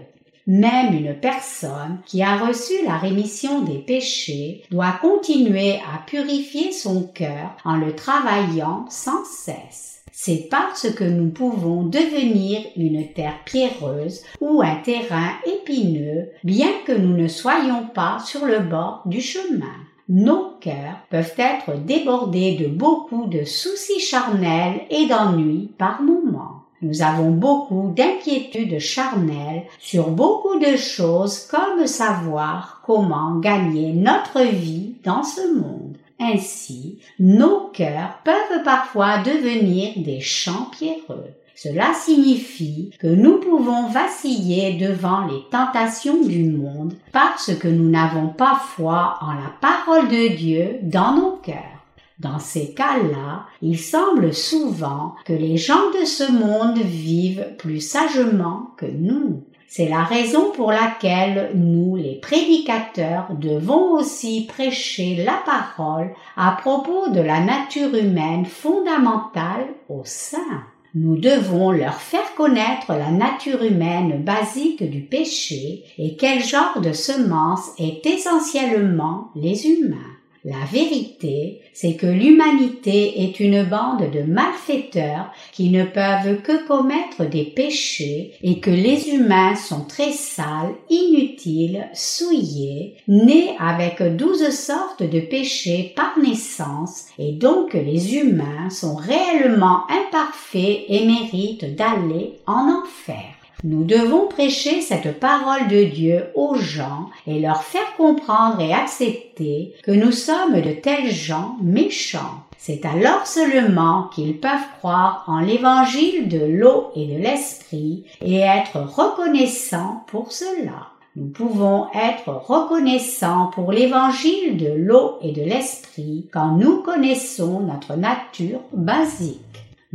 Même 0.47 0.93
une 0.93 1.13
personne 1.13 1.99
qui 2.05 2.23
a 2.23 2.37
reçu 2.37 2.73
la 2.85 2.97
rémission 2.97 3.63
des 3.63 3.79
péchés 3.79 4.63
doit 4.71 4.97
continuer 5.01 5.73
à 5.73 5.99
purifier 6.07 6.71
son 6.71 7.03
cœur 7.03 7.57
en 7.65 7.75
le 7.75 7.93
travaillant 7.93 8.85
sans 8.89 9.25
cesse. 9.25 10.01
C'est 10.13 10.47
parce 10.49 10.89
que 10.93 11.03
nous 11.03 11.29
pouvons 11.29 11.83
devenir 11.83 12.61
une 12.77 13.11
terre 13.13 13.39
pierreuse 13.43 14.23
ou 14.39 14.61
un 14.61 14.75
terrain 14.75 15.33
épineux, 15.45 16.29
bien 16.45 16.71
que 16.85 16.93
nous 16.93 17.15
ne 17.15 17.27
soyons 17.27 17.85
pas 17.93 18.19
sur 18.25 18.45
le 18.45 18.59
bord 18.59 19.03
du 19.05 19.19
chemin. 19.19 19.75
Nos 20.07 20.53
cœurs 20.61 21.01
peuvent 21.09 21.35
être 21.37 21.77
débordés 21.83 22.55
de 22.55 22.67
beaucoup 22.67 23.25
de 23.27 23.43
soucis 23.43 23.99
charnels 23.99 24.79
et 24.89 25.07
d'ennuis 25.07 25.71
par 25.77 26.01
moments. 26.01 26.56
Nous 26.81 27.01
avons 27.01 27.31
beaucoup 27.31 27.91
d'inquiétudes 27.95 28.79
charnelles 28.79 29.63
sur 29.79 30.09
beaucoup 30.09 30.59
de 30.59 30.77
choses 30.77 31.47
comme 31.47 31.87
savoir 31.87 32.81
comment 32.85 33.39
gagner 33.39 33.93
notre 33.93 34.41
vie 34.41 34.95
dans 35.03 35.23
ce 35.23 35.53
monde. 35.55 35.97
Ainsi, 36.19 36.99
nos 37.19 37.69
cœurs 37.73 38.19
peuvent 38.23 38.63
parfois 38.63 39.19
devenir 39.19 39.93
des 39.97 40.19
champs 40.19 40.67
pierreux. 40.71 41.33
Cela 41.55 41.93
signifie 41.95 42.91
que 42.99 43.07
nous 43.07 43.39
pouvons 43.39 43.87
vaciller 43.87 44.73
devant 44.77 45.25
les 45.25 45.41
tentations 45.49 46.21
du 46.23 46.43
monde 46.43 46.93
parce 47.11 47.55
que 47.55 47.67
nous 47.67 47.89
n'avons 47.89 48.27
pas 48.27 48.61
foi 48.75 49.17
en 49.21 49.33
la 49.33 49.51
parole 49.59 50.07
de 50.07 50.35
Dieu 50.35 50.77
dans 50.83 51.13
nos 51.13 51.37
cœurs. 51.37 51.76
Dans 52.19 52.39
ces 52.39 52.73
cas-là, 52.73 53.45
il 53.61 53.77
semble 53.77 54.33
souvent 54.33 55.13
que 55.25 55.33
les 55.33 55.57
gens 55.57 55.91
de 55.99 56.05
ce 56.05 56.31
monde 56.31 56.79
vivent 56.79 57.55
plus 57.59 57.79
sagement 57.79 58.71
que 58.77 58.87
nous. 58.87 59.43
C'est 59.67 59.89
la 59.89 60.03
raison 60.03 60.51
pour 60.51 60.71
laquelle 60.71 61.51
nous, 61.53 61.95
les 61.95 62.15
prédicateurs, 62.15 63.27
devons 63.39 63.91
aussi 63.91 64.45
prêcher 64.47 65.23
la 65.23 65.39
parole 65.45 66.11
à 66.35 66.53
propos 66.53 67.09
de 67.09 67.19
la 67.19 67.41
nature 67.41 67.93
humaine 67.93 68.45
fondamentale 68.45 69.67
au 69.87 70.01
sein. 70.03 70.63
Nous 70.95 71.19
devons 71.19 71.69
leur 71.69 71.95
faire 71.95 72.33
connaître 72.35 72.93
la 72.93 73.11
nature 73.11 73.61
humaine 73.61 74.23
basique 74.23 74.89
du 74.89 75.01
péché 75.01 75.83
et 75.99 76.15
quel 76.15 76.43
genre 76.43 76.81
de 76.81 76.93
semence 76.93 77.69
est 77.77 78.03
essentiellement 78.07 79.29
les 79.35 79.67
humains. 79.67 80.16
La 80.45 80.65
vérité, 80.71 81.61
c'est 81.73 81.95
que 81.95 82.05
l'humanité 82.05 83.23
est 83.23 83.39
une 83.39 83.63
bande 83.63 84.09
de 84.11 84.21
malfaiteurs 84.21 85.31
qui 85.51 85.69
ne 85.69 85.83
peuvent 85.83 86.41
que 86.41 86.65
commettre 86.67 87.25
des 87.29 87.43
péchés 87.43 88.33
et 88.41 88.59
que 88.59 88.69
les 88.69 89.09
humains 89.09 89.55
sont 89.55 89.85
très 89.85 90.11
sales, 90.11 90.75
inutiles, 90.89 91.87
souillés, 91.93 92.95
nés 93.07 93.55
avec 93.59 94.01
douze 94.15 94.49
sortes 94.49 95.03
de 95.03 95.19
péchés 95.19 95.93
par 95.95 96.17
naissance 96.19 97.05
et 97.17 97.31
donc 97.31 97.73
les 97.73 98.15
humains 98.15 98.69
sont 98.69 98.95
réellement 98.95 99.81
imparfaits 99.89 100.85
et 100.87 101.05
méritent 101.05 101.75
d'aller 101.75 102.33
en 102.45 102.81
enfer. 102.83 103.36
Nous 103.63 103.83
devons 103.83 104.27
prêcher 104.27 104.81
cette 104.81 105.19
parole 105.19 105.67
de 105.67 105.83
Dieu 105.83 106.25
aux 106.35 106.55
gens 106.55 107.09
et 107.25 107.39
leur 107.39 107.63
faire 107.63 107.95
comprendre 107.97 108.61
et 108.61 108.71
accepter 108.71 109.73
que 109.83 109.91
nous 109.91 110.11
sommes 110.11 110.61
de 110.61 110.73
tels 110.73 111.11
gens 111.11 111.57
méchants. 111.63 112.43
C'est 112.59 112.85
alors 112.85 113.25
seulement 113.25 114.09
qu'ils 114.13 114.39
peuvent 114.39 114.51
croire 114.77 115.23
en 115.25 115.39
l'évangile 115.39 116.27
de 116.27 116.43
l'eau 116.45 116.91
et 116.95 117.07
de 117.07 117.17
l'esprit 117.17 118.03
et 118.21 118.39
être 118.39 118.77
reconnaissants 118.77 120.03
pour 120.07 120.31
cela. 120.31 120.89
Nous 121.15 121.29
pouvons 121.29 121.87
être 121.95 122.29
reconnaissants 122.29 123.47
pour 123.55 123.71
l'évangile 123.71 124.55
de 124.57 124.71
l'eau 124.71 125.17
et 125.23 125.31
de 125.31 125.41
l'esprit 125.41 126.27
quand 126.31 126.51
nous 126.51 126.83
connaissons 126.83 127.61
notre 127.61 127.95
nature 127.95 128.59
basique. 128.71 129.39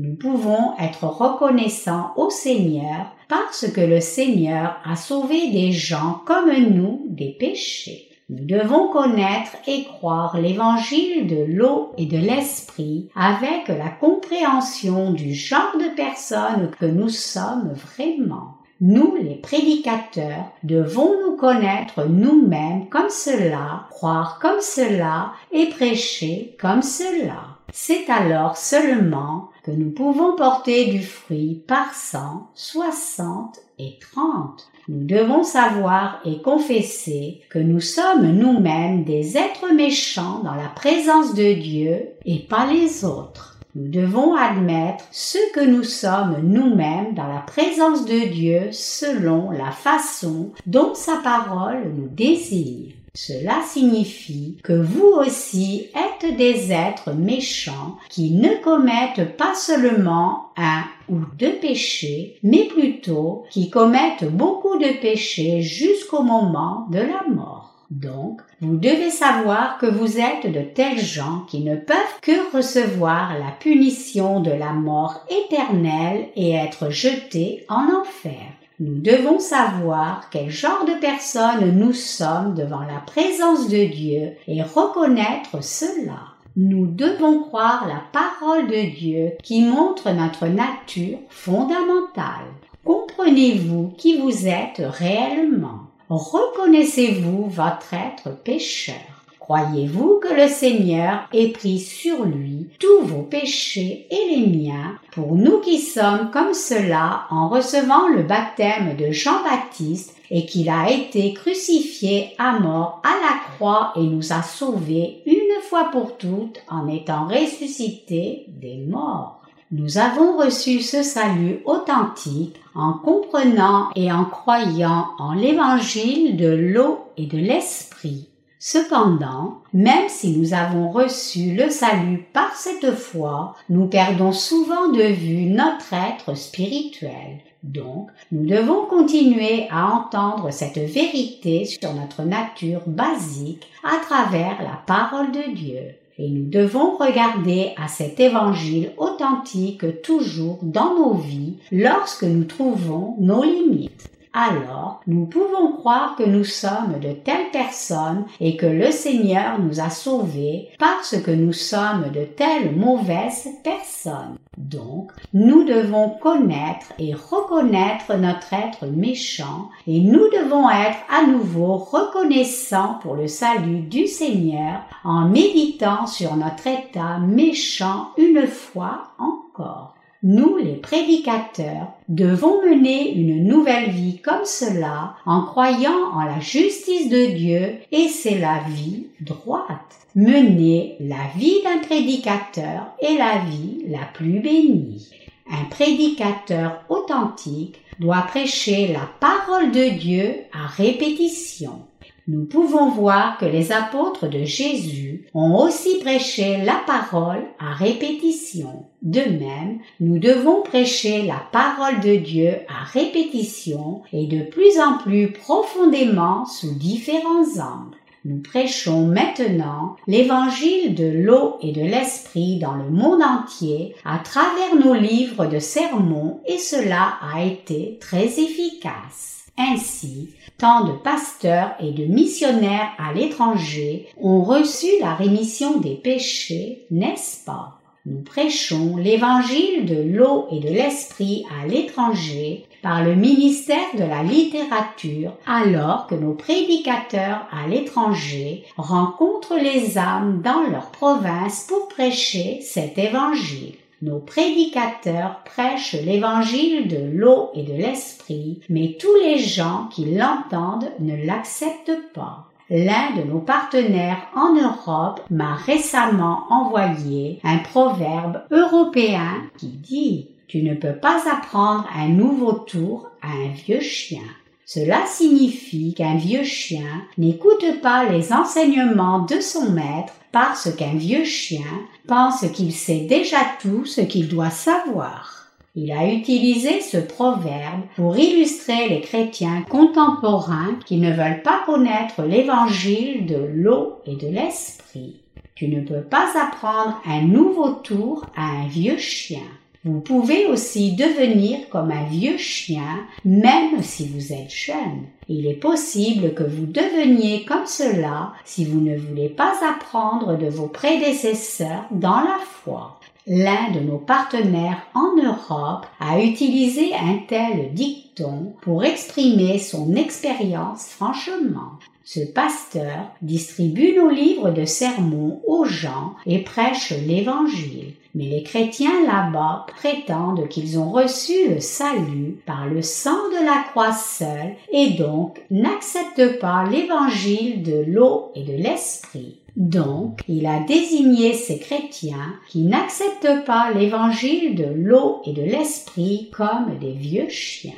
Nous 0.02 0.16
pouvons 0.16 0.76
être 0.80 1.04
reconnaissants 1.04 2.12
au 2.16 2.28
Seigneur 2.28 3.14
parce 3.28 3.70
que 3.70 3.80
le 3.80 4.00
Seigneur 4.00 4.80
a 4.84 4.96
sauvé 4.96 5.52
des 5.52 5.70
gens 5.70 6.20
comme 6.26 6.52
nous 6.52 7.06
des 7.06 7.36
péchés. 7.38 8.08
Nous 8.28 8.44
devons 8.44 8.88
connaître 8.88 9.52
et 9.68 9.84
croire 9.84 10.40
l'évangile 10.40 11.28
de 11.28 11.44
l'eau 11.44 11.92
et 11.98 12.06
de 12.06 12.16
l'esprit 12.16 13.10
avec 13.14 13.68
la 13.68 13.90
compréhension 13.90 15.12
du 15.12 15.34
genre 15.34 15.76
de 15.78 15.94
personnes 15.94 16.72
que 16.80 16.86
nous 16.86 17.08
sommes 17.08 17.72
vraiment. 17.72 18.56
Nous, 18.80 19.14
les 19.14 19.36
prédicateurs, 19.36 20.50
devons 20.64 21.12
nous 21.24 21.36
connaître 21.36 22.06
nous-mêmes 22.08 22.88
comme 22.88 23.08
cela, 23.08 23.86
croire 23.90 24.40
comme 24.42 24.60
cela 24.60 25.34
et 25.52 25.66
prêcher 25.66 26.56
comme 26.60 26.82
cela. 26.82 27.51
C'est 27.74 28.10
alors 28.10 28.58
seulement 28.58 29.48
que 29.64 29.70
nous 29.70 29.90
pouvons 29.90 30.36
porter 30.36 30.90
du 30.90 31.02
fruit 31.02 31.64
par 31.66 31.94
cent, 31.94 32.50
soixante 32.54 33.60
et 33.78 33.98
trente. 33.98 34.70
Nous 34.88 35.06
devons 35.06 35.42
savoir 35.42 36.20
et 36.26 36.42
confesser 36.42 37.40
que 37.48 37.58
nous 37.58 37.80
sommes 37.80 38.30
nous-mêmes 38.30 39.04
des 39.04 39.38
êtres 39.38 39.72
méchants 39.72 40.40
dans 40.44 40.54
la 40.54 40.68
présence 40.68 41.34
de 41.34 41.54
Dieu 41.54 42.10
et 42.26 42.40
pas 42.40 42.66
les 42.66 43.06
autres. 43.06 43.58
Nous 43.74 43.88
devons 43.88 44.34
admettre 44.34 45.06
ce 45.10 45.38
que 45.54 45.64
nous 45.64 45.82
sommes 45.82 46.40
nous-mêmes 46.42 47.14
dans 47.14 47.26
la 47.26 47.40
présence 47.40 48.04
de 48.04 48.28
Dieu 48.30 48.70
selon 48.70 49.50
la 49.50 49.70
façon 49.70 50.52
dont 50.66 50.94
sa 50.94 51.16
parole 51.24 51.90
nous 51.96 52.08
désire. 52.08 52.92
Cela 53.14 53.60
signifie 53.66 54.56
que 54.64 54.72
vous 54.72 55.04
aussi 55.04 55.88
êtes 55.94 56.34
des 56.38 56.72
êtres 56.72 57.12
méchants 57.12 57.98
qui 58.08 58.30
ne 58.30 58.54
commettent 58.64 59.36
pas 59.36 59.54
seulement 59.54 60.46
un 60.56 60.84
ou 61.10 61.18
deux 61.36 61.56
péchés, 61.56 62.38
mais 62.42 62.64
plutôt 62.64 63.44
qui 63.50 63.68
commettent 63.68 64.24
beaucoup 64.24 64.78
de 64.78 64.98
péchés 65.02 65.60
jusqu'au 65.60 66.22
moment 66.22 66.86
de 66.90 67.00
la 67.00 67.28
mort. 67.28 67.74
Donc, 67.90 68.40
vous 68.62 68.76
devez 68.76 69.10
savoir 69.10 69.76
que 69.76 69.84
vous 69.84 70.18
êtes 70.18 70.50
de 70.50 70.62
tels 70.62 70.98
gens 70.98 71.44
qui 71.48 71.60
ne 71.60 71.76
peuvent 71.76 72.20
que 72.22 72.56
recevoir 72.56 73.38
la 73.38 73.50
punition 73.60 74.40
de 74.40 74.52
la 74.52 74.72
mort 74.72 75.26
éternelle 75.28 76.28
et 76.34 76.52
être 76.52 76.88
jetés 76.88 77.66
en 77.68 77.88
enfer. 77.94 78.46
Nous 78.84 79.00
devons 79.00 79.38
savoir 79.38 80.28
quel 80.32 80.50
genre 80.50 80.84
de 80.84 80.98
personnes 80.98 81.78
nous 81.78 81.92
sommes 81.92 82.54
devant 82.56 82.80
la 82.80 82.98
présence 83.06 83.68
de 83.68 83.84
Dieu 83.84 84.32
et 84.48 84.60
reconnaître 84.60 85.62
cela. 85.62 86.34
Nous 86.56 86.88
devons 86.88 87.44
croire 87.44 87.86
la 87.86 88.02
parole 88.10 88.66
de 88.66 88.92
Dieu 88.92 89.34
qui 89.44 89.62
montre 89.62 90.10
notre 90.10 90.48
nature 90.48 91.18
fondamentale. 91.28 92.48
comprenez-vous 92.84 93.94
qui 93.96 94.18
vous 94.18 94.48
êtes 94.48 94.82
réellement? 94.84 95.82
Reconnaissez-vous 96.10 97.50
votre 97.50 97.94
être 97.94 98.36
pécheur? 98.42 99.11
Croyez-vous 99.42 100.20
que 100.22 100.32
le 100.32 100.46
Seigneur 100.46 101.28
ait 101.32 101.48
pris 101.48 101.80
sur 101.80 102.24
lui 102.24 102.68
tous 102.78 103.00
vos 103.02 103.22
péchés 103.22 104.06
et 104.08 104.36
les 104.36 104.46
miens 104.46 104.94
pour 105.10 105.34
nous 105.34 105.58
qui 105.58 105.80
sommes 105.80 106.30
comme 106.32 106.54
cela 106.54 107.24
en 107.28 107.48
recevant 107.48 108.06
le 108.06 108.22
baptême 108.22 108.96
de 108.96 109.10
Jean-Baptiste 109.10 110.16
et 110.30 110.46
qu'il 110.46 110.70
a 110.70 110.92
été 110.92 111.34
crucifié 111.34 112.34
à 112.38 112.60
mort 112.60 113.02
à 113.02 113.14
la 113.20 113.54
croix 113.56 113.92
et 113.96 114.04
nous 114.04 114.32
a 114.32 114.42
sauvés 114.42 115.22
une 115.26 115.60
fois 115.62 115.90
pour 115.90 116.16
toutes 116.16 116.60
en 116.70 116.86
étant 116.86 117.26
ressuscité 117.26 118.44
des 118.46 118.76
morts? 118.76 119.40
Nous 119.72 119.98
avons 119.98 120.38
reçu 120.38 120.80
ce 120.80 121.02
salut 121.02 121.62
authentique 121.64 122.60
en 122.76 122.92
comprenant 122.92 123.88
et 123.96 124.12
en 124.12 124.24
croyant 124.24 125.08
en 125.18 125.32
l'évangile 125.32 126.36
de 126.36 126.48
l'eau 126.48 127.00
et 127.16 127.26
de 127.26 127.38
l'esprit. 127.38 128.28
Cependant, 128.64 129.56
même 129.72 130.08
si 130.08 130.38
nous 130.38 130.54
avons 130.54 130.92
reçu 130.92 131.52
le 131.56 131.68
salut 131.68 132.24
par 132.32 132.54
cette 132.54 132.92
foi, 132.94 133.56
nous 133.68 133.86
perdons 133.86 134.30
souvent 134.30 134.88
de 134.90 135.02
vue 135.02 135.46
notre 135.46 135.92
être 135.92 136.36
spirituel. 136.36 137.40
Donc, 137.64 138.10
nous 138.30 138.46
devons 138.46 138.86
continuer 138.86 139.66
à 139.68 139.88
entendre 139.88 140.52
cette 140.52 140.78
vérité 140.78 141.64
sur 141.64 141.92
notre 141.92 142.22
nature 142.22 142.82
basique 142.86 143.66
à 143.82 143.96
travers 143.96 144.62
la 144.62 144.80
parole 144.86 145.32
de 145.32 145.56
Dieu. 145.56 145.96
Et 146.18 146.28
nous 146.28 146.48
devons 146.48 146.96
regarder 146.96 147.72
à 147.76 147.88
cet 147.88 148.20
évangile 148.20 148.92
authentique 148.96 150.02
toujours 150.02 150.60
dans 150.62 150.94
nos 150.94 151.14
vies 151.14 151.56
lorsque 151.72 152.22
nous 152.22 152.44
trouvons 152.44 153.16
nos 153.18 153.42
limites 153.42 154.08
alors 154.32 155.00
nous 155.06 155.26
pouvons 155.26 155.72
croire 155.72 156.16
que 156.16 156.22
nous 156.22 156.44
sommes 156.44 156.98
de 157.00 157.12
telles 157.12 157.50
personnes 157.52 158.24
et 158.40 158.56
que 158.56 158.66
le 158.66 158.90
Seigneur 158.90 159.58
nous 159.58 159.80
a 159.80 159.90
sauvés 159.90 160.68
parce 160.78 161.16
que 161.20 161.30
nous 161.30 161.52
sommes 161.52 162.10
de 162.14 162.24
telles 162.24 162.74
mauvaises 162.74 163.48
personnes. 163.62 164.38
Donc, 164.56 165.12
nous 165.32 165.64
devons 165.64 166.10
connaître 166.10 166.92
et 166.98 167.14
reconnaître 167.14 168.14
notre 168.16 168.52
être 168.52 168.86
méchant 168.86 169.70
et 169.86 170.00
nous 170.00 170.28
devons 170.30 170.68
être 170.68 170.98
à 171.10 171.26
nouveau 171.26 171.76
reconnaissants 171.76 172.98
pour 173.02 173.14
le 173.14 173.28
salut 173.28 173.80
du 173.80 174.06
Seigneur 174.06 174.82
en 175.04 175.28
méditant 175.28 176.06
sur 176.06 176.36
notre 176.36 176.66
état 176.66 177.18
méchant 177.18 178.08
une 178.18 178.46
fois 178.46 179.08
encore 179.18 179.91
nous, 180.22 180.56
les 180.56 180.76
prédicateurs, 180.76 181.88
devons 182.08 182.62
mener 182.62 183.12
une 183.12 183.44
nouvelle 183.44 183.90
vie 183.90 184.18
comme 184.18 184.44
cela 184.44 185.16
en 185.26 185.42
croyant 185.42 186.12
en 186.14 186.22
la 186.22 186.38
justice 186.38 187.08
de 187.08 187.34
Dieu 187.34 187.74
et 187.90 188.08
c'est 188.08 188.38
la 188.38 188.60
vie 188.68 189.08
droite. 189.20 189.98
Mener 190.14 190.96
la 191.00 191.26
vie 191.36 191.62
d'un 191.64 191.78
prédicateur 191.78 192.94
est 193.00 193.16
la 193.18 193.38
vie 193.50 193.84
la 193.88 194.04
plus 194.14 194.40
bénie. 194.40 195.10
Un 195.50 195.64
prédicateur 195.70 196.84
authentique 196.88 197.80
doit 197.98 198.22
prêcher 198.22 198.88
la 198.88 199.08
parole 199.18 199.72
de 199.72 199.98
Dieu 199.98 200.34
à 200.52 200.66
répétition 200.66 201.80
nous 202.28 202.44
pouvons 202.44 202.88
voir 202.88 203.36
que 203.38 203.44
les 203.44 203.72
apôtres 203.72 204.28
de 204.28 204.44
Jésus 204.44 205.26
ont 205.34 205.56
aussi 205.56 205.98
prêché 205.98 206.58
la 206.64 206.80
parole 206.86 207.42
à 207.58 207.74
répétition. 207.74 208.84
De 209.02 209.20
même, 209.20 209.80
nous 209.98 210.18
devons 210.18 210.62
prêcher 210.62 211.22
la 211.22 211.42
parole 211.50 212.00
de 212.00 212.16
Dieu 212.16 212.54
à 212.68 212.84
répétition 212.84 214.02
et 214.12 214.26
de 214.26 214.42
plus 214.42 214.78
en 214.78 214.98
plus 214.98 215.32
profondément 215.32 216.46
sous 216.46 216.74
différents 216.74 217.58
angles. 217.58 217.96
Nous 218.24 218.40
prêchons 218.40 219.06
maintenant 219.06 219.96
l'évangile 220.06 220.94
de 220.94 221.08
l'eau 221.08 221.56
et 221.60 221.72
de 221.72 221.80
l'esprit 221.80 222.60
dans 222.60 222.74
le 222.74 222.88
monde 222.88 223.20
entier 223.20 223.96
à 224.04 224.20
travers 224.20 224.76
nos 224.76 224.94
livres 224.94 225.46
de 225.46 225.58
sermons 225.58 226.40
et 226.46 226.58
cela 226.58 227.14
a 227.34 227.42
été 227.42 227.98
très 228.00 228.26
efficace. 228.40 229.41
Ainsi, 229.58 230.30
tant 230.58 230.84
de 230.84 230.92
pasteurs 230.92 231.72
et 231.80 231.92
de 231.92 232.04
missionnaires 232.04 232.90
à 232.98 233.12
l'étranger 233.12 234.08
ont 234.20 234.42
reçu 234.42 234.86
la 235.00 235.14
rémission 235.14 235.78
des 235.78 235.94
péchés, 235.94 236.86
n'est-ce 236.90 237.44
pas? 237.44 237.78
Nous 238.04 238.22
prêchons 238.22 238.96
l'évangile 238.96 239.86
de 239.86 240.02
l'eau 240.02 240.46
et 240.50 240.58
de 240.58 240.68
l'esprit 240.68 241.44
à 241.60 241.68
l'étranger 241.68 242.64
par 242.82 243.04
le 243.04 243.14
ministère 243.14 243.94
de 243.96 244.02
la 244.02 244.24
littérature 244.24 245.34
alors 245.46 246.08
que 246.08 246.16
nos 246.16 246.34
prédicateurs 246.34 247.46
à 247.52 247.68
l'étranger 247.68 248.64
rencontrent 248.76 249.56
les 249.56 249.98
âmes 249.98 250.42
dans 250.42 250.68
leur 250.68 250.90
province 250.90 251.64
pour 251.68 251.86
prêcher 251.86 252.60
cet 252.62 252.98
évangile. 252.98 253.74
Nos 254.02 254.18
prédicateurs 254.18 255.42
prêchent 255.44 255.94
l'évangile 255.94 256.88
de 256.88 256.98
l'eau 257.16 257.50
et 257.54 257.62
de 257.62 257.72
l'esprit, 257.72 258.60
mais 258.68 258.96
tous 258.98 259.14
les 259.22 259.38
gens 259.38 259.88
qui 259.92 260.06
l'entendent 260.06 260.90
ne 260.98 261.24
l'acceptent 261.24 262.12
pas. 262.12 262.48
L'un 262.68 263.14
de 263.16 263.22
nos 263.22 263.38
partenaires 263.38 264.26
en 264.34 264.54
Europe 264.54 265.20
m'a 265.30 265.54
récemment 265.54 266.46
envoyé 266.50 267.38
un 267.44 267.58
proverbe 267.58 268.42
européen 268.50 269.44
qui 269.56 269.68
dit 269.68 270.30
Tu 270.48 270.64
ne 270.64 270.74
peux 270.74 270.96
pas 270.96 271.22
apprendre 271.30 271.86
un 271.94 272.08
nouveau 272.08 272.54
tour 272.54 273.08
à 273.22 273.28
un 273.28 273.52
vieux 273.52 273.80
chien. 273.80 274.24
Cela 274.64 275.04
signifie 275.06 275.92
qu'un 275.94 276.16
vieux 276.16 276.44
chien 276.44 277.02
n'écoute 277.18 277.80
pas 277.82 278.04
les 278.04 278.32
enseignements 278.32 279.26
de 279.26 279.40
son 279.40 279.70
maître 279.70 280.14
parce 280.30 280.74
qu'un 280.74 280.94
vieux 280.94 281.24
chien 281.24 281.66
pense 282.06 282.46
qu'il 282.52 282.72
sait 282.72 283.06
déjà 283.06 283.38
tout 283.60 283.84
ce 283.84 284.00
qu'il 284.00 284.28
doit 284.28 284.50
savoir. 284.50 285.42
Il 285.74 285.90
a 285.90 286.06
utilisé 286.06 286.80
ce 286.80 286.98
proverbe 286.98 287.82
pour 287.96 288.16
illustrer 288.16 288.88
les 288.88 289.00
chrétiens 289.00 289.62
contemporains 289.70 290.76
qui 290.84 290.98
ne 290.98 291.10
veulent 291.10 291.42
pas 291.42 291.62
connaître 291.64 292.22
l'évangile 292.22 293.26
de 293.26 293.36
l'eau 293.36 294.00
et 294.04 294.16
de 294.16 294.28
l'esprit. 294.28 295.22
Tu 295.54 295.68
ne 295.68 295.80
peux 295.80 296.02
pas 296.02 296.28
apprendre 296.38 297.00
un 297.06 297.22
nouveau 297.22 297.70
tour 297.70 298.26
à 298.36 298.42
un 298.42 298.66
vieux 298.66 298.98
chien. 298.98 299.40
Vous 299.84 299.98
pouvez 299.98 300.46
aussi 300.46 300.92
devenir 300.92 301.68
comme 301.68 301.90
un 301.90 302.04
vieux 302.04 302.38
chien, 302.38 303.00
même 303.24 303.82
si 303.82 304.06
vous 304.06 304.32
êtes 304.32 304.54
jeune. 304.54 305.06
Il 305.28 305.44
est 305.48 305.54
possible 305.54 306.34
que 306.34 306.44
vous 306.44 306.66
deveniez 306.66 307.44
comme 307.44 307.66
cela 307.66 308.32
si 308.44 308.64
vous 308.64 308.80
ne 308.80 308.96
voulez 308.96 309.28
pas 309.28 309.54
apprendre 309.68 310.38
de 310.38 310.46
vos 310.46 310.68
prédécesseurs 310.68 311.86
dans 311.90 312.20
la 312.20 312.38
foi. 312.62 313.00
L'un 313.26 313.72
de 313.72 313.80
nos 313.80 313.98
partenaires 313.98 314.86
en 314.94 315.16
Europe 315.16 315.86
a 315.98 316.20
utilisé 316.20 316.94
un 316.94 317.18
tel 317.26 317.74
dicton 317.74 318.54
pour 318.62 318.84
exprimer 318.84 319.58
son 319.58 319.96
expérience 319.96 320.90
franchement. 320.90 321.78
Ce 322.04 322.20
pasteur 322.20 323.10
distribue 323.20 323.96
nos 323.96 324.10
livres 324.10 324.50
de 324.50 324.64
sermons 324.64 325.40
aux 325.46 325.64
gens 325.64 326.14
et 326.24 326.38
prêche 326.38 326.90
l'Évangile. 326.90 327.94
Mais 328.14 328.26
les 328.26 328.42
chrétiens 328.42 329.06
là-bas 329.06 329.66
prétendent 329.78 330.46
qu'ils 330.48 330.78
ont 330.78 330.90
reçu 330.90 331.48
le 331.48 331.60
salut 331.60 332.38
par 332.44 332.66
le 332.66 332.82
sang 332.82 333.16
de 333.30 333.44
la 333.44 333.64
croix 333.70 333.92
seule 333.92 334.54
et 334.70 334.90
donc 334.90 335.40
n'acceptent 335.50 336.38
pas 336.38 336.64
l'évangile 336.70 337.62
de 337.62 337.84
l'eau 337.86 338.30
et 338.34 338.42
de 338.42 338.52
l'esprit. 338.52 339.38
Donc, 339.56 340.20
il 340.28 340.46
a 340.46 340.60
désigné 340.60 341.34
ces 341.34 341.58
chrétiens 341.58 342.34
qui 342.48 342.62
n'acceptent 342.62 343.44
pas 343.44 343.70
l'évangile 343.72 344.54
de 344.54 344.64
l'eau 344.64 345.20
et 345.26 345.32
de 345.32 345.42
l'esprit 345.42 346.30
comme 346.36 346.78
des 346.80 346.92
vieux 346.92 347.28
chiens. 347.28 347.72